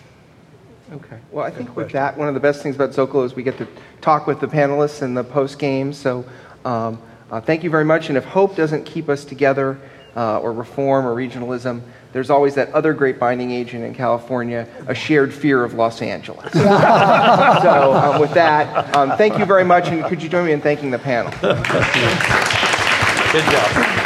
Okay. 0.91 1.17
Well, 1.31 1.45
I 1.45 1.51
think 1.51 1.73
with 1.77 1.93
that, 1.93 2.17
one 2.17 2.27
of 2.27 2.33
the 2.33 2.41
best 2.41 2.61
things 2.61 2.75
about 2.75 2.89
Zocalo 2.89 3.25
is 3.25 3.33
we 3.33 3.43
get 3.43 3.57
to 3.59 3.67
talk 4.01 4.27
with 4.27 4.41
the 4.41 4.47
panelists 4.47 5.01
in 5.01 5.13
the 5.13 5.23
post 5.23 5.57
game. 5.57 5.93
So, 5.93 6.25
um, 6.65 7.01
uh, 7.33 7.41
thank 7.41 7.63
you 7.63 7.69
very 7.69 7.85
much. 7.85 8.09
And 8.09 8.17
if 8.17 8.25
hope 8.25 8.55
doesn't 8.55 8.85
keep 8.85 9.09
us 9.09 9.25
together, 9.25 9.79
uh, 10.15 10.39
or 10.39 10.53
reform 10.53 11.05
or 11.05 11.15
regionalism, 11.15 11.81
there's 12.11 12.29
always 12.29 12.55
that 12.55 12.71
other 12.73 12.93
great 12.93 13.19
binding 13.19 13.51
agent 13.51 13.83
in 13.83 13.95
California, 13.95 14.67
a 14.87 14.93
shared 14.93 15.33
fear 15.33 15.63
of 15.63 15.73
Los 15.73 16.01
Angeles. 16.01 16.51
so, 16.53 17.93
um, 17.93 18.21
with 18.21 18.33
that, 18.35 18.95
um, 18.95 19.17
thank 19.17 19.39
you 19.39 19.45
very 19.45 19.65
much. 19.65 19.87
And 19.87 20.05
could 20.05 20.21
you 20.21 20.29
join 20.29 20.45
me 20.45 20.51
in 20.51 20.61
thanking 20.61 20.91
the 20.91 20.99
panel? 20.99 21.31
Good 23.31 23.45
job. 23.45 23.99